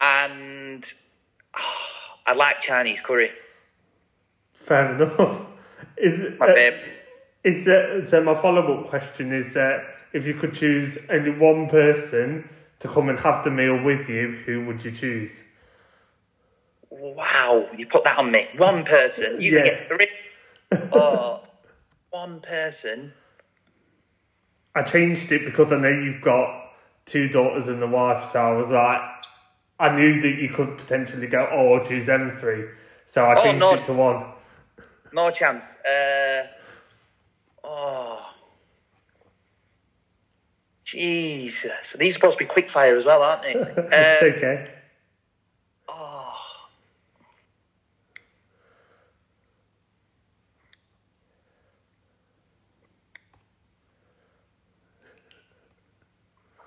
Uh, 0.00 0.04
and 0.04 0.92
I 2.26 2.32
like 2.34 2.60
Chinese 2.60 3.00
curry. 3.00 3.30
Fair 4.54 4.92
enough. 4.94 5.46
Is, 5.96 6.38
My 6.38 6.46
uh, 6.48 6.54
favourite. 6.54 6.84
is 7.44 7.64
that, 7.64 8.06
so 8.08 8.22
my 8.22 8.34
follow 8.42 8.80
up 8.80 8.88
question 8.88 9.32
is 9.32 9.54
that 9.54 9.84
if 10.12 10.26
you 10.26 10.34
could 10.34 10.52
choose 10.54 10.98
only 11.10 11.30
one 11.30 11.68
person 11.68 12.48
to 12.80 12.88
come 12.88 13.08
and 13.08 13.18
have 13.18 13.44
the 13.44 13.50
meal 13.50 13.82
with 13.82 14.08
you, 14.08 14.32
who 14.46 14.64
would 14.66 14.84
you 14.84 14.92
choose? 14.92 15.42
Wow, 16.90 17.68
you 17.76 17.86
put 17.86 18.04
that 18.04 18.18
on 18.18 18.30
me. 18.30 18.48
One 18.56 18.84
person. 18.84 19.40
You 19.40 19.50
Yeah. 19.52 19.64
get 19.64 19.88
three. 19.88 20.08
Oh, 20.92 21.40
one 22.10 22.40
person. 22.40 23.12
I 24.74 24.82
changed 24.82 25.32
it 25.32 25.44
because 25.44 25.72
I 25.72 25.78
know 25.78 25.88
you've 25.88 26.22
got 26.22 26.70
two 27.04 27.28
daughters 27.28 27.68
and 27.68 27.82
a 27.82 27.86
wife, 27.86 28.30
so 28.32 28.40
I 28.40 28.52
was 28.52 28.70
like, 28.70 29.00
I 29.80 29.96
knew 29.96 30.20
that 30.22 30.36
you 30.40 30.48
could 30.50 30.78
potentially 30.78 31.26
go, 31.26 31.48
oh, 31.50 31.74
I'll 31.74 31.84
choose 31.84 32.06
them 32.06 32.36
three. 32.38 32.64
So 33.06 33.24
I 33.26 33.34
Oh, 33.34 33.42
changed 33.42 33.58
no. 33.58 33.72
it 33.72 33.84
to 33.86 33.92
one. 33.92 34.24
No 35.12 35.30
chance. 35.30 35.76
Uh, 35.84 36.46
oh. 37.64 38.24
Jesus. 40.92 41.92
These 41.98 42.12
are 42.12 42.18
supposed 42.18 42.38
to 42.38 42.44
be 42.44 42.48
quick 42.48 42.70
fire 42.70 42.96
as 42.96 43.04
well, 43.04 43.22
aren't 43.22 43.42
they? 43.42 43.54
Uh, 43.54 44.24
okay. 44.36 44.70
oh. 45.86 46.34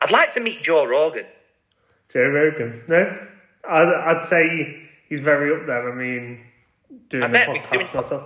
I'd 0.01 0.11
like 0.11 0.31
to 0.31 0.39
meet 0.39 0.63
Joe 0.63 0.85
Rogan. 0.85 1.25
Joe 2.11 2.27
Rogan. 2.27 2.83
No? 2.87 3.27
I'd, 3.67 3.87
I'd 3.87 4.27
say 4.27 4.87
he's 5.07 5.19
very 5.21 5.53
up 5.53 5.67
there. 5.67 5.91
I 5.91 5.95
mean, 5.95 6.39
doing 7.09 7.23
I 7.23 7.27
the 7.27 7.37
podcast 7.37 7.69
could 7.69 7.79
do 7.79 7.85
it- 7.85 7.93
myself. 7.95 8.23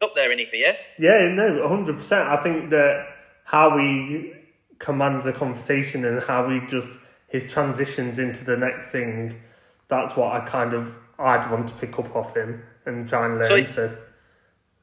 Up 0.00 0.14
there, 0.14 0.30
any 0.30 0.46
for 0.46 0.54
you? 0.54 0.70
Yeah, 1.00 1.26
no, 1.34 1.66
hundred 1.66 1.96
percent. 1.96 2.28
I 2.28 2.40
think 2.40 2.70
that 2.70 3.04
how 3.42 3.76
he 3.78 4.32
commands 4.78 5.26
a 5.26 5.32
conversation 5.32 6.04
and 6.04 6.22
how 6.22 6.48
he 6.48 6.60
just 6.66 6.88
his 7.28 7.50
transitions 7.52 8.18
into 8.18 8.44
the 8.44 8.56
next 8.56 8.90
thing. 8.90 9.40
That's 9.88 10.16
what 10.16 10.32
I 10.32 10.40
kind 10.46 10.72
of 10.72 10.94
I'd 11.18 11.50
want 11.50 11.68
to 11.68 11.74
pick 11.74 11.98
up 11.98 12.14
off 12.14 12.36
him 12.36 12.62
and 12.86 13.08
try 13.08 13.26
and 13.26 13.38
learn. 13.38 13.66
So- 13.66 13.72
So, 13.88 13.96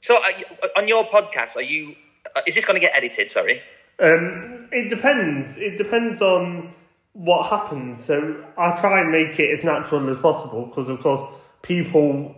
So, 0.01 0.21
are 0.23 0.31
you, 0.31 0.45
on 0.77 0.87
your 0.87 1.05
podcast, 1.05 1.55
are 1.55 1.61
you? 1.61 1.95
Uh, 2.35 2.41
is 2.45 2.53
this 2.55 2.65
going 2.65 2.75
to 2.75 2.79
get 2.81 2.95
edited? 2.95 3.31
Sorry. 3.31 3.61
um, 3.99 4.67
it 4.71 4.89
depends. 4.89 5.57
It 5.57 5.77
depends 5.77 6.21
on 6.21 6.73
what 7.13 7.49
happens. 7.49 8.03
So 8.03 8.43
I 8.57 8.75
try 8.75 8.99
and 9.01 9.11
make 9.11 9.39
it 9.39 9.57
as 9.57 9.63
natural 9.63 10.09
as 10.09 10.17
possible 10.17 10.65
because, 10.65 10.89
of 10.89 10.99
course, 10.99 11.21
people 11.61 12.35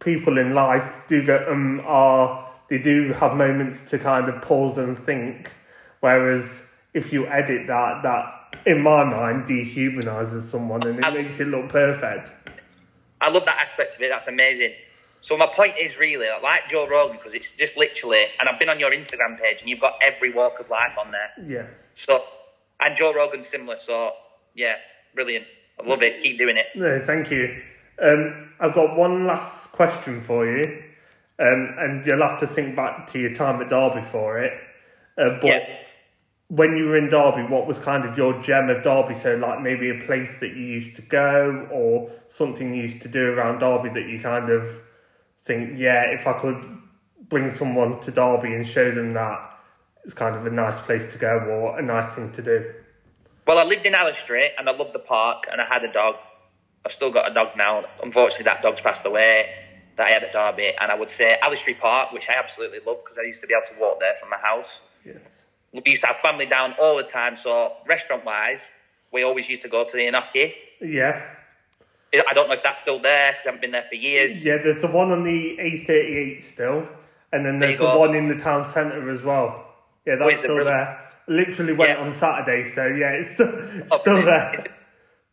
people 0.00 0.38
in 0.38 0.54
life 0.54 1.02
do 1.08 1.24
get 1.24 1.48
um 1.48 1.80
are 1.84 2.48
they 2.68 2.78
do 2.78 3.12
have 3.14 3.34
moments 3.36 3.82
to 3.90 3.98
kind 3.98 4.28
of 4.28 4.40
pause 4.42 4.78
and 4.78 4.98
think. 4.98 5.50
Whereas 6.00 6.62
if 6.94 7.12
you 7.12 7.26
edit 7.26 7.66
that, 7.66 8.02
that 8.04 8.56
in 8.66 8.80
my 8.80 9.04
mind 9.04 9.46
dehumanizes 9.46 10.44
someone 10.44 10.86
and 10.86 10.98
it 11.00 11.04
I- 11.04 11.10
makes 11.10 11.40
it 11.40 11.48
look 11.48 11.68
perfect. 11.68 12.30
I 13.20 13.28
love 13.30 13.44
that 13.46 13.58
aspect 13.58 13.94
of 13.96 14.02
it. 14.02 14.08
That's 14.10 14.26
amazing. 14.28 14.72
So 15.22 15.36
my 15.36 15.46
point 15.46 15.74
is 15.80 15.98
really 15.98 16.26
I 16.28 16.38
like 16.40 16.68
Joe 16.68 16.86
Rogan 16.86 17.16
because 17.16 17.32
it's 17.34 17.48
just 17.58 17.76
literally, 17.76 18.24
and 18.38 18.48
I've 18.48 18.58
been 18.58 18.68
on 18.68 18.78
your 18.78 18.90
Instagram 18.90 19.40
page 19.40 19.60
and 19.60 19.68
you've 19.70 19.80
got 19.80 19.94
every 20.02 20.32
walk 20.32 20.60
of 20.60 20.68
life 20.70 20.96
on 20.98 21.10
there. 21.10 21.30
Yeah. 21.48 21.66
So, 21.94 22.22
and 22.80 22.94
Joe 22.96 23.14
Rogan's 23.14 23.46
similar. 23.46 23.76
So, 23.78 24.12
yeah, 24.54 24.74
brilliant. 25.14 25.46
I 25.82 25.88
love 25.88 26.02
it. 26.02 26.22
Keep 26.22 26.38
doing 26.38 26.56
it. 26.58 26.66
No, 26.76 27.02
thank 27.04 27.30
you. 27.30 27.62
Um, 28.00 28.52
I've 28.60 28.74
got 28.74 28.96
one 28.96 29.26
last 29.26 29.72
question 29.72 30.22
for 30.22 30.46
you, 30.46 30.82
um, 31.38 31.74
and 31.78 32.06
you'll 32.06 32.20
have 32.22 32.40
to 32.40 32.46
think 32.46 32.76
back 32.76 33.06
to 33.12 33.18
your 33.18 33.32
time 33.34 33.62
at 33.62 33.70
Derby 33.70 34.02
for 34.06 34.38
it. 34.40 34.52
Uh, 35.16 35.38
but 35.40 35.46
Yeah. 35.46 35.76
When 36.48 36.76
you 36.76 36.86
were 36.86 36.96
in 36.96 37.08
Derby, 37.08 37.42
what 37.42 37.66
was 37.66 37.78
kind 37.78 38.04
of 38.04 38.16
your 38.16 38.40
gem 38.42 38.68
of 38.68 38.82
Derby? 38.82 39.18
So, 39.18 39.36
like 39.36 39.60
maybe 39.62 39.90
a 39.90 40.04
place 40.04 40.40
that 40.40 40.50
you 40.50 40.62
used 40.62 40.96
to 40.96 41.02
go, 41.02 41.68
or 41.72 42.10
something 42.28 42.74
you 42.74 42.82
used 42.82 43.02
to 43.02 43.08
do 43.08 43.32
around 43.32 43.60
Derby 43.60 43.88
that 43.88 44.08
you 44.08 44.20
kind 44.20 44.50
of 44.50 44.68
think, 45.44 45.78
yeah, 45.78 46.04
if 46.10 46.26
I 46.26 46.38
could 46.38 46.62
bring 47.28 47.50
someone 47.50 48.00
to 48.00 48.10
Derby 48.10 48.54
and 48.54 48.66
show 48.66 48.90
them 48.90 49.14
that, 49.14 49.58
it's 50.04 50.14
kind 50.14 50.36
of 50.36 50.46
a 50.46 50.50
nice 50.50 50.80
place 50.82 51.10
to 51.12 51.18
go 51.18 51.28
or 51.28 51.78
a 51.78 51.82
nice 51.82 52.14
thing 52.14 52.30
to 52.32 52.42
do. 52.42 52.72
Well, 53.46 53.58
I 53.58 53.64
lived 53.64 53.86
in 53.86 53.92
Allestree 53.92 54.48
and 54.58 54.68
I 54.68 54.72
loved 54.72 54.94
the 54.94 54.98
park 54.98 55.46
and 55.50 55.60
I 55.60 55.66
had 55.66 55.84
a 55.84 55.92
dog. 55.92 56.16
I've 56.84 56.92
still 56.92 57.10
got 57.10 57.30
a 57.30 57.34
dog 57.34 57.56
now. 57.56 57.84
Unfortunately, 58.02 58.44
that 58.44 58.62
dog's 58.62 58.80
passed 58.80 59.04
away 59.06 59.54
that 59.96 60.06
I 60.06 60.10
had 60.10 60.24
at 60.24 60.32
Derby. 60.32 60.72
And 60.78 60.90
I 60.90 60.94
would 60.94 61.10
say 61.10 61.38
Allestree 61.42 61.78
Park, 61.78 62.12
which 62.12 62.28
I 62.28 62.34
absolutely 62.34 62.80
love 62.86 62.98
because 63.02 63.18
I 63.18 63.22
used 63.22 63.40
to 63.40 63.46
be 63.46 63.54
able 63.54 63.66
to 63.74 63.80
walk 63.80 64.00
there 64.00 64.14
from 64.20 64.30
my 64.30 64.36
house. 64.36 64.82
Yes. 65.04 65.18
We 65.74 65.82
used 65.86 66.02
to 66.02 66.06
have 66.08 66.18
family 66.18 66.46
down 66.46 66.74
all 66.80 66.96
the 66.96 67.02
time. 67.02 67.36
So, 67.36 67.72
restaurant 67.86 68.24
wise, 68.24 68.70
we 69.12 69.24
always 69.24 69.48
used 69.48 69.62
to 69.62 69.68
go 69.68 69.84
to 69.84 69.90
the 69.92 70.04
Anoki. 70.04 70.54
Yeah. 70.80 71.22
I 72.14 72.32
don't 72.32 72.46
know 72.46 72.54
if 72.54 72.62
that's 72.62 72.80
still 72.80 73.00
there 73.00 73.32
because 73.32 73.46
I 73.46 73.48
haven't 73.48 73.60
been 73.62 73.72
there 73.72 73.86
for 73.88 73.96
years. 73.96 74.44
Yeah, 74.44 74.58
there's 74.62 74.82
the 74.82 74.86
one 74.86 75.10
on 75.10 75.24
the 75.24 75.56
A38 75.58 76.42
still. 76.44 76.86
And 77.32 77.44
then 77.44 77.58
there's 77.58 77.72
you 77.80 77.86
the 77.88 77.98
one 77.98 78.14
in 78.14 78.28
the 78.28 78.36
town 78.42 78.70
centre 78.70 79.10
as 79.10 79.22
well. 79.22 79.66
Yeah, 80.06 80.14
that's 80.16 80.38
still 80.38 80.64
there. 80.64 81.00
Literally 81.26 81.72
went 81.72 81.98
Yeah. 81.98 82.04
on 82.04 82.12
Saturday, 82.12 82.68
so 82.68 82.86
yeah, 82.86 83.10
it's 83.12 83.30
still, 83.32 83.48
it's 83.78 83.90
Oh, 83.90 83.98
still 83.98 84.24
there. 84.24 84.52
Is, 84.54 84.64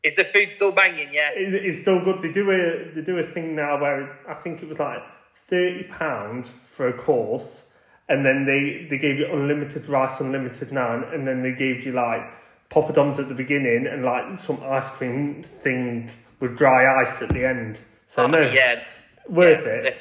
is 0.04 0.16
the 0.16 0.24
food 0.24 0.50
still 0.50 0.72
banging? 0.72 1.14
Yeah. 1.14 1.30
It- 1.36 1.54
It's 1.54 1.80
still 1.82 2.04
good. 2.04 2.24
They 2.24 2.32
do 2.32 2.50
a 2.50 2.92
they 2.96 3.02
do 3.02 3.18
a 3.20 3.24
thing 3.24 3.56
now 3.56 3.80
where 3.80 4.02
it, 4.02 4.10
I 4.28 4.34
think 4.34 4.64
it 4.64 4.70
was 4.70 4.80
like 4.80 5.04
thirty 5.48 5.84
pound 5.84 6.50
for 6.66 6.88
a 6.88 6.94
course, 6.94 7.64
and 8.12 8.26
then 8.26 8.46
they 8.46 8.86
they 8.90 8.98
gave 8.98 9.18
you 9.20 9.28
unlimited 9.32 9.88
rice, 9.88 10.20
unlimited 10.20 10.70
naan, 10.70 11.14
and 11.14 11.28
then 11.28 11.42
they 11.44 11.54
gave 11.54 11.86
you 11.86 11.94
like 11.94 12.24
poppadoms 12.70 13.20
at 13.20 13.28
the 13.30 13.36
beginning 13.36 13.88
and 13.88 14.04
like 14.04 14.38
some 14.40 14.60
ice 14.64 14.90
cream 14.90 15.44
thing 15.44 16.10
with 16.40 16.58
dry 16.58 17.04
ice 17.04 17.22
at 17.22 17.30
the 17.30 17.46
end. 17.46 17.80
So 18.08 18.24
Oh, 18.24 18.28
no, 18.28 18.42
Yeah. 18.42 18.84
worth 19.28 19.66
yeah. 19.66 19.90
it. 19.90 19.98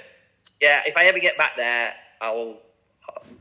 Yeah, 0.61 0.81
if 0.87 0.97
I 0.97 1.05
ever 1.07 1.19
get 1.19 1.37
back 1.39 1.53
there, 1.57 1.93
I'll 2.21 2.59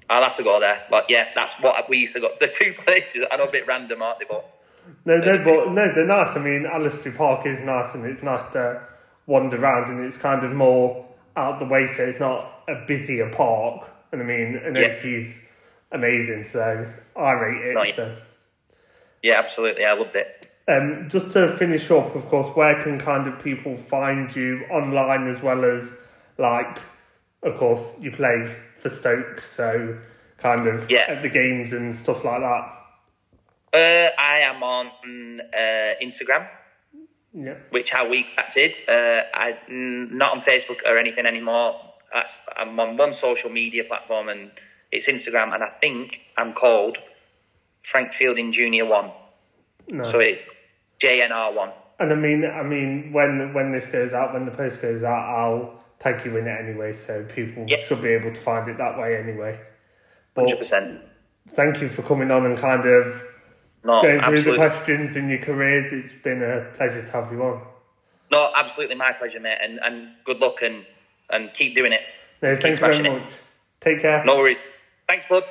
I'll 0.09 0.23
have 0.23 0.35
to 0.35 0.43
go 0.43 0.59
there. 0.59 0.81
But 0.89 1.05
yeah, 1.09 1.25
that's 1.35 1.53
what 1.61 1.89
we 1.89 1.97
used 1.99 2.13
to 2.15 2.21
go. 2.21 2.29
The 2.39 2.47
two 2.47 2.73
places 2.85 3.23
I 3.31 3.37
know 3.37 3.45
a 3.45 3.51
bit 3.51 3.67
random, 3.67 4.01
aren't 4.01 4.19
they? 4.19 4.25
But 4.29 4.45
No, 5.05 5.17
no, 5.17 5.25
They're 5.25 5.43
but 5.43 5.71
no, 5.73 5.93
they're 5.93 6.05
nice. 6.05 6.35
I 6.35 6.39
mean, 6.39 6.63
Allestree 6.65 7.15
Park 7.15 7.45
is 7.45 7.59
nice, 7.59 7.93
and 7.95 8.05
it's 8.05 8.23
nice 8.23 8.43
to 8.53 8.81
wander 9.27 9.57
around, 9.61 9.89
and 9.91 9.99
it's 10.05 10.17
kind 10.17 10.43
of 10.43 10.51
more 10.53 11.05
out 11.37 11.59
the 11.59 11.65
way, 11.65 11.91
so 11.95 12.03
it's 12.03 12.19
not 12.19 12.63
a 12.67 12.75
busier 12.87 13.29
park. 13.31 13.89
And 14.11 14.21
I 14.21 14.25
mean, 14.25 14.59
and 14.63 14.75
Yeah. 14.75 15.23
Amazing, 15.91 16.45
so 16.45 16.87
I 17.15 17.31
rate 17.33 17.65
it. 17.65 17.87
Yeah. 17.87 17.95
So, 17.95 18.17
yeah, 19.23 19.39
absolutely, 19.39 19.85
I 19.85 19.93
loved 19.93 20.15
it. 20.15 20.45
um, 20.67 21.07
just 21.09 21.31
to 21.31 21.57
finish 21.57 21.89
up, 21.89 22.15
of 22.15 22.27
course, 22.27 22.55
where 22.55 22.75
can 22.83 22.99
kind 22.99 23.27
of 23.27 23.43
people 23.43 23.75
find 23.75 24.35
you 24.35 24.65
online 24.69 25.27
as 25.27 25.41
well 25.41 25.65
as 25.65 25.91
like, 26.37 26.77
of 27.41 27.57
course, 27.57 27.93
you 27.99 28.11
play 28.11 28.55
for 28.77 28.89
Stoke, 28.89 29.41
so 29.41 29.97
kind 30.37 30.67
of 30.67 30.89
Yeah. 30.91 31.05
at 31.07 31.23
the 31.23 31.29
games 31.29 31.73
and 31.73 31.95
stuff 31.95 32.23
like 32.23 32.39
that. 32.41 32.75
Uh, 33.73 34.11
I 34.19 34.39
am 34.41 34.61
on 34.61 35.41
uh, 35.41 35.95
Instagram, 36.03 36.47
Yeah. 37.33 37.55
which 37.71 37.89
how 37.89 38.07
we 38.07 38.27
acted. 38.37 38.75
Uh, 38.87 39.23
I 39.33 39.57
not 39.67 40.33
on 40.33 40.41
Facebook 40.41 40.81
or 40.85 40.97
anything 40.99 41.25
anymore. 41.25 41.81
That's, 42.13 42.39
I'm 42.57 42.79
on 42.79 42.97
one 42.97 43.13
social 43.13 43.49
media 43.49 43.83
platform, 43.83 44.29
and 44.29 44.51
it's 44.91 45.07
Instagram, 45.07 45.53
and 45.53 45.63
I 45.63 45.69
think 45.69 46.19
I'm 46.37 46.53
called 46.53 46.97
Frank 47.83 48.13
Fielding 48.13 48.51
Junior 48.51 48.85
One. 48.85 49.11
Nice. 49.87 50.11
So 50.11 50.19
it 50.19 50.41
JNR 50.99 51.53
One. 51.55 51.71
And 51.99 52.11
I 52.11 52.15
mean, 52.15 52.45
I 52.45 52.63
mean, 52.63 53.11
when 53.11 53.53
when 53.53 53.71
this 53.71 53.87
goes 53.87 54.13
out, 54.13 54.33
when 54.33 54.45
the 54.45 54.51
post 54.51 54.81
goes 54.81 55.03
out, 55.03 55.35
I'll 55.35 55.79
tag 55.99 56.23
you 56.25 56.37
in 56.37 56.47
it 56.47 56.57
anyway, 56.61 56.93
so 56.93 57.23
people 57.25 57.65
Yeah. 57.67 57.83
should 57.83 58.01
be 58.01 58.09
able 58.09 58.33
to 58.33 58.39
find 58.41 58.69
it 58.69 58.77
that 58.77 58.97
way 58.97 59.17
anyway. 59.17 59.59
Hundred 60.35 60.57
percent. 60.57 61.01
thank 61.49 61.81
you 61.81 61.89
for 61.89 62.03
coming 62.03 62.31
on 62.31 62.45
and 62.45 62.57
kind 62.57 62.85
of 62.87 63.21
No, 63.83 64.01
going 64.01 64.21
through 64.21 64.41
the 64.43 64.55
questions 64.55 65.15
in 65.17 65.29
your 65.29 65.39
careers. 65.39 65.91
It's 65.91 66.13
been 66.13 66.41
a 66.41 66.71
pleasure 66.77 67.05
to 67.05 67.11
have 67.11 67.31
you 67.31 67.43
on. 67.43 67.61
No, 68.31 68.51
absolutely 68.55 68.95
my 68.95 69.11
pleasure, 69.11 69.39
mate, 69.39 69.57
and, 69.61 69.79
and 69.83 70.09
good 70.23 70.39
luck 70.39 70.61
and, 70.61 70.85
and 71.31 71.53
keep 71.53 71.75
doing 71.75 71.93
it. 71.93 72.01
No, 72.41 72.53
Keep 72.55 72.61
thank 72.61 72.75
you 72.75 72.79
very 72.79 72.95
smashing 72.95 73.05
it. 73.17 73.21
much. 73.21 73.31
Take 73.81 74.01
care. 74.01 74.23
No 74.25 74.37
worries. 74.37 74.57
Thanks, 75.07 75.25
bud. 75.27 75.43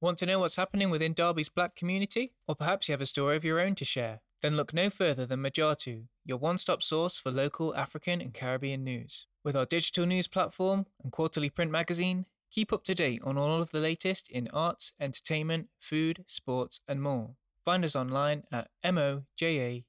Want 0.00 0.18
to 0.18 0.26
know 0.26 0.38
what's 0.38 0.56
happening 0.56 0.88
within 0.90 1.12
Derby's 1.12 1.48
black 1.50 1.76
community? 1.76 2.32
Or 2.48 2.54
perhaps 2.54 2.88
you 2.88 2.92
have 2.92 3.00
a 3.02 3.06
story 3.06 3.36
of 3.36 3.44
your 3.44 3.60
own 3.60 3.74
to 3.76 3.84
share? 3.84 4.20
Then 4.40 4.56
look 4.56 4.72
no 4.72 4.88
further 4.88 5.26
than 5.26 5.42
Mojatu, 5.42 6.04
your 6.24 6.38
one 6.38 6.56
stop 6.56 6.82
source 6.82 7.18
for 7.18 7.30
local 7.30 7.74
African 7.76 8.22
and 8.22 8.32
Caribbean 8.32 8.82
news. 8.82 9.26
With 9.44 9.54
our 9.54 9.66
digital 9.66 10.06
news 10.06 10.28
platform 10.28 10.86
and 11.02 11.12
quarterly 11.12 11.50
print 11.50 11.70
magazine, 11.70 12.24
keep 12.50 12.72
up 12.72 12.84
to 12.84 12.94
date 12.94 13.20
on 13.22 13.36
all 13.36 13.60
of 13.60 13.70
the 13.70 13.80
latest 13.80 14.30
in 14.30 14.48
arts, 14.54 14.94
entertainment, 14.98 15.68
food, 15.78 16.24
sports, 16.26 16.80
and 16.88 17.02
more. 17.02 17.32
Find 17.64 17.84
us 17.84 17.94
online 17.94 18.44
at 18.50 18.68
mojatu.com. 18.84 19.82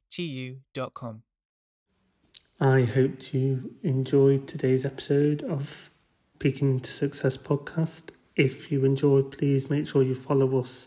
I 2.62 2.84
hope 2.84 3.34
you 3.34 3.74
enjoyed 3.82 4.48
today's 4.48 4.86
episode 4.86 5.42
of 5.42 5.90
Peaking 6.38 6.80
to 6.82 6.92
Success 6.92 7.36
podcast. 7.36 8.12
If 8.36 8.72
you 8.72 8.86
enjoyed, 8.86 9.32
please 9.32 9.72
make 9.72 9.88
sure 9.88 10.04
you 10.04 10.14
follow 10.14 10.60
us 10.60 10.86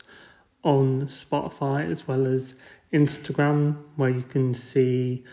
on 0.63 1.03
Spotify 1.07 1.91
as 1.91 2.07
well 2.07 2.27
as 2.27 2.55
Instagram, 2.93 3.77
where 3.97 4.11
you 4.11 4.23
can 4.23 4.55
see 4.55 5.25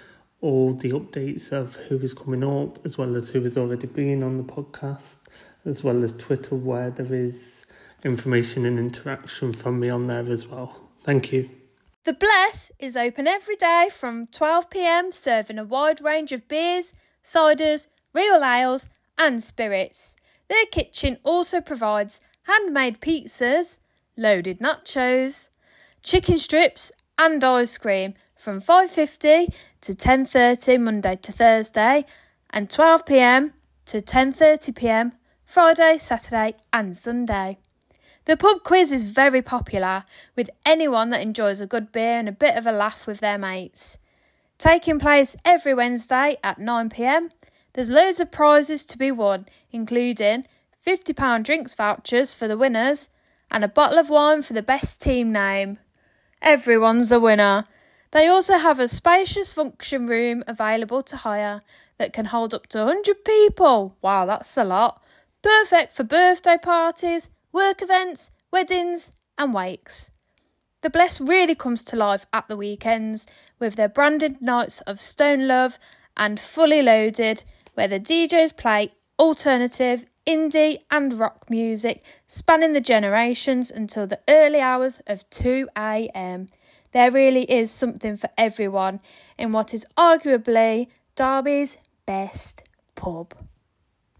all 0.41 0.73
the 0.73 0.93
updates 0.93 1.51
of 1.51 1.75
who 1.75 1.99
is 1.99 2.15
coming 2.15 2.43
up, 2.43 2.83
as 2.87 2.97
well 2.97 3.15
as 3.15 3.29
who 3.29 3.43
has 3.43 3.55
already 3.55 3.85
been 3.85 4.23
on 4.23 4.37
the 4.37 4.43
podcast, 4.43 5.17
as 5.65 5.83
well 5.83 6.03
as 6.03 6.11
Twitter, 6.13 6.55
where 6.55 6.89
there 6.89 7.13
is 7.13 7.67
information 8.03 8.65
and 8.65 8.79
interaction 8.79 9.53
from 9.53 9.79
me 9.79 9.91
on 9.91 10.07
there 10.07 10.27
as 10.27 10.47
well. 10.47 10.89
Thank 11.03 11.31
you. 11.33 11.51
The 12.03 12.13
Bless 12.13 12.71
is 12.79 12.97
open 12.97 13.27
every 13.27 13.55
day 13.55 13.87
from 13.91 14.25
12pm, 14.25 15.13
serving 15.13 15.59
a 15.59 15.63
wide 15.63 16.01
range 16.01 16.31
of 16.31 16.47
beers, 16.47 16.95
ciders, 17.23 17.85
real 18.11 18.43
ales, 18.43 18.89
and 19.19 19.43
spirits. 19.43 20.15
Their 20.47 20.65
kitchen 20.65 21.19
also 21.21 21.61
provides 21.61 22.19
handmade 22.47 23.01
pizzas, 23.01 23.81
loaded 24.17 24.61
nachos, 24.61 25.49
chicken 26.01 26.39
strips, 26.39 26.91
and 27.19 27.43
ice 27.43 27.77
cream 27.77 28.15
from 28.35 28.61
5:50 28.61 29.53
to 29.81 29.93
10:30 29.93 30.79
Monday 30.79 31.17
to 31.17 31.31
Thursday 31.31 32.05
and 32.49 32.67
12pm 32.67 33.53
to 33.85 34.01
10:30pm 34.01 35.11
Friday, 35.45 35.99
Saturday, 35.99 36.55
and 36.73 36.97
Sunday. 36.97 37.59
The 38.31 38.37
pub 38.37 38.63
quiz 38.63 38.93
is 38.93 39.03
very 39.03 39.41
popular 39.41 40.05
with 40.37 40.49
anyone 40.65 41.09
that 41.09 41.19
enjoys 41.19 41.59
a 41.59 41.67
good 41.67 41.91
beer 41.91 42.17
and 42.17 42.29
a 42.29 42.31
bit 42.31 42.55
of 42.55 42.65
a 42.65 42.71
laugh 42.71 43.05
with 43.05 43.19
their 43.19 43.37
mates. 43.37 43.97
Taking 44.57 44.99
place 44.99 45.35
every 45.43 45.73
Wednesday 45.73 46.37
at 46.41 46.57
9pm, 46.57 47.31
there's 47.73 47.89
loads 47.89 48.21
of 48.21 48.31
prizes 48.31 48.85
to 48.85 48.97
be 48.97 49.11
won, 49.11 49.47
including 49.73 50.45
£50 50.87 51.43
drinks 51.43 51.75
vouchers 51.75 52.33
for 52.33 52.47
the 52.47 52.57
winners 52.57 53.09
and 53.51 53.65
a 53.65 53.67
bottle 53.67 53.99
of 53.99 54.09
wine 54.09 54.43
for 54.43 54.53
the 54.53 54.63
best 54.63 55.01
team 55.01 55.33
name. 55.33 55.77
Everyone's 56.41 57.11
a 57.11 57.19
winner. 57.19 57.65
They 58.11 58.29
also 58.29 58.57
have 58.57 58.79
a 58.79 58.87
spacious 58.87 59.51
function 59.51 60.07
room 60.07 60.45
available 60.47 61.03
to 61.03 61.17
hire 61.17 61.63
that 61.97 62.13
can 62.13 62.27
hold 62.27 62.53
up 62.53 62.67
to 62.67 62.77
100 62.77 63.25
people. 63.25 63.97
Wow, 64.01 64.25
that's 64.25 64.55
a 64.55 64.63
lot. 64.63 65.03
Perfect 65.41 65.91
for 65.91 66.05
birthday 66.05 66.57
parties, 66.57 67.29
work 67.51 67.81
events, 67.81 68.31
weddings, 68.51 69.13
and 69.37 69.53
wakes. 69.53 70.11
The 70.81 70.89
Bless 70.89 71.21
really 71.21 71.55
comes 71.55 71.83
to 71.85 71.95
life 71.95 72.25
at 72.33 72.47
the 72.47 72.57
weekends 72.57 73.27
with 73.59 73.75
their 73.75 73.89
branded 73.89 74.41
nights 74.41 74.81
of 74.81 74.99
Stone 74.99 75.47
Love 75.47 75.77
and 76.17 76.39
Fully 76.39 76.81
Loaded, 76.81 77.43
where 77.75 77.87
the 77.87 77.99
DJs 77.99 78.57
play 78.57 78.93
alternative, 79.19 80.05
indie, 80.25 80.79
and 80.89 81.13
rock 81.13 81.49
music 81.49 82.03
spanning 82.27 82.73
the 82.73 82.81
generations 82.81 83.69
until 83.69 84.07
the 84.07 84.19
early 84.27 84.59
hours 84.59 85.01
of 85.05 85.29
2 85.29 85.69
am. 85.75 86.47
There 86.91 87.11
really 87.11 87.43
is 87.43 87.71
something 87.71 88.17
for 88.17 88.29
everyone 88.37 88.99
in 89.37 89.51
what 89.51 89.73
is 89.73 89.85
arguably 89.97 90.87
Derby's 91.15 91.77
best 92.05 92.63
pub. 92.95 93.35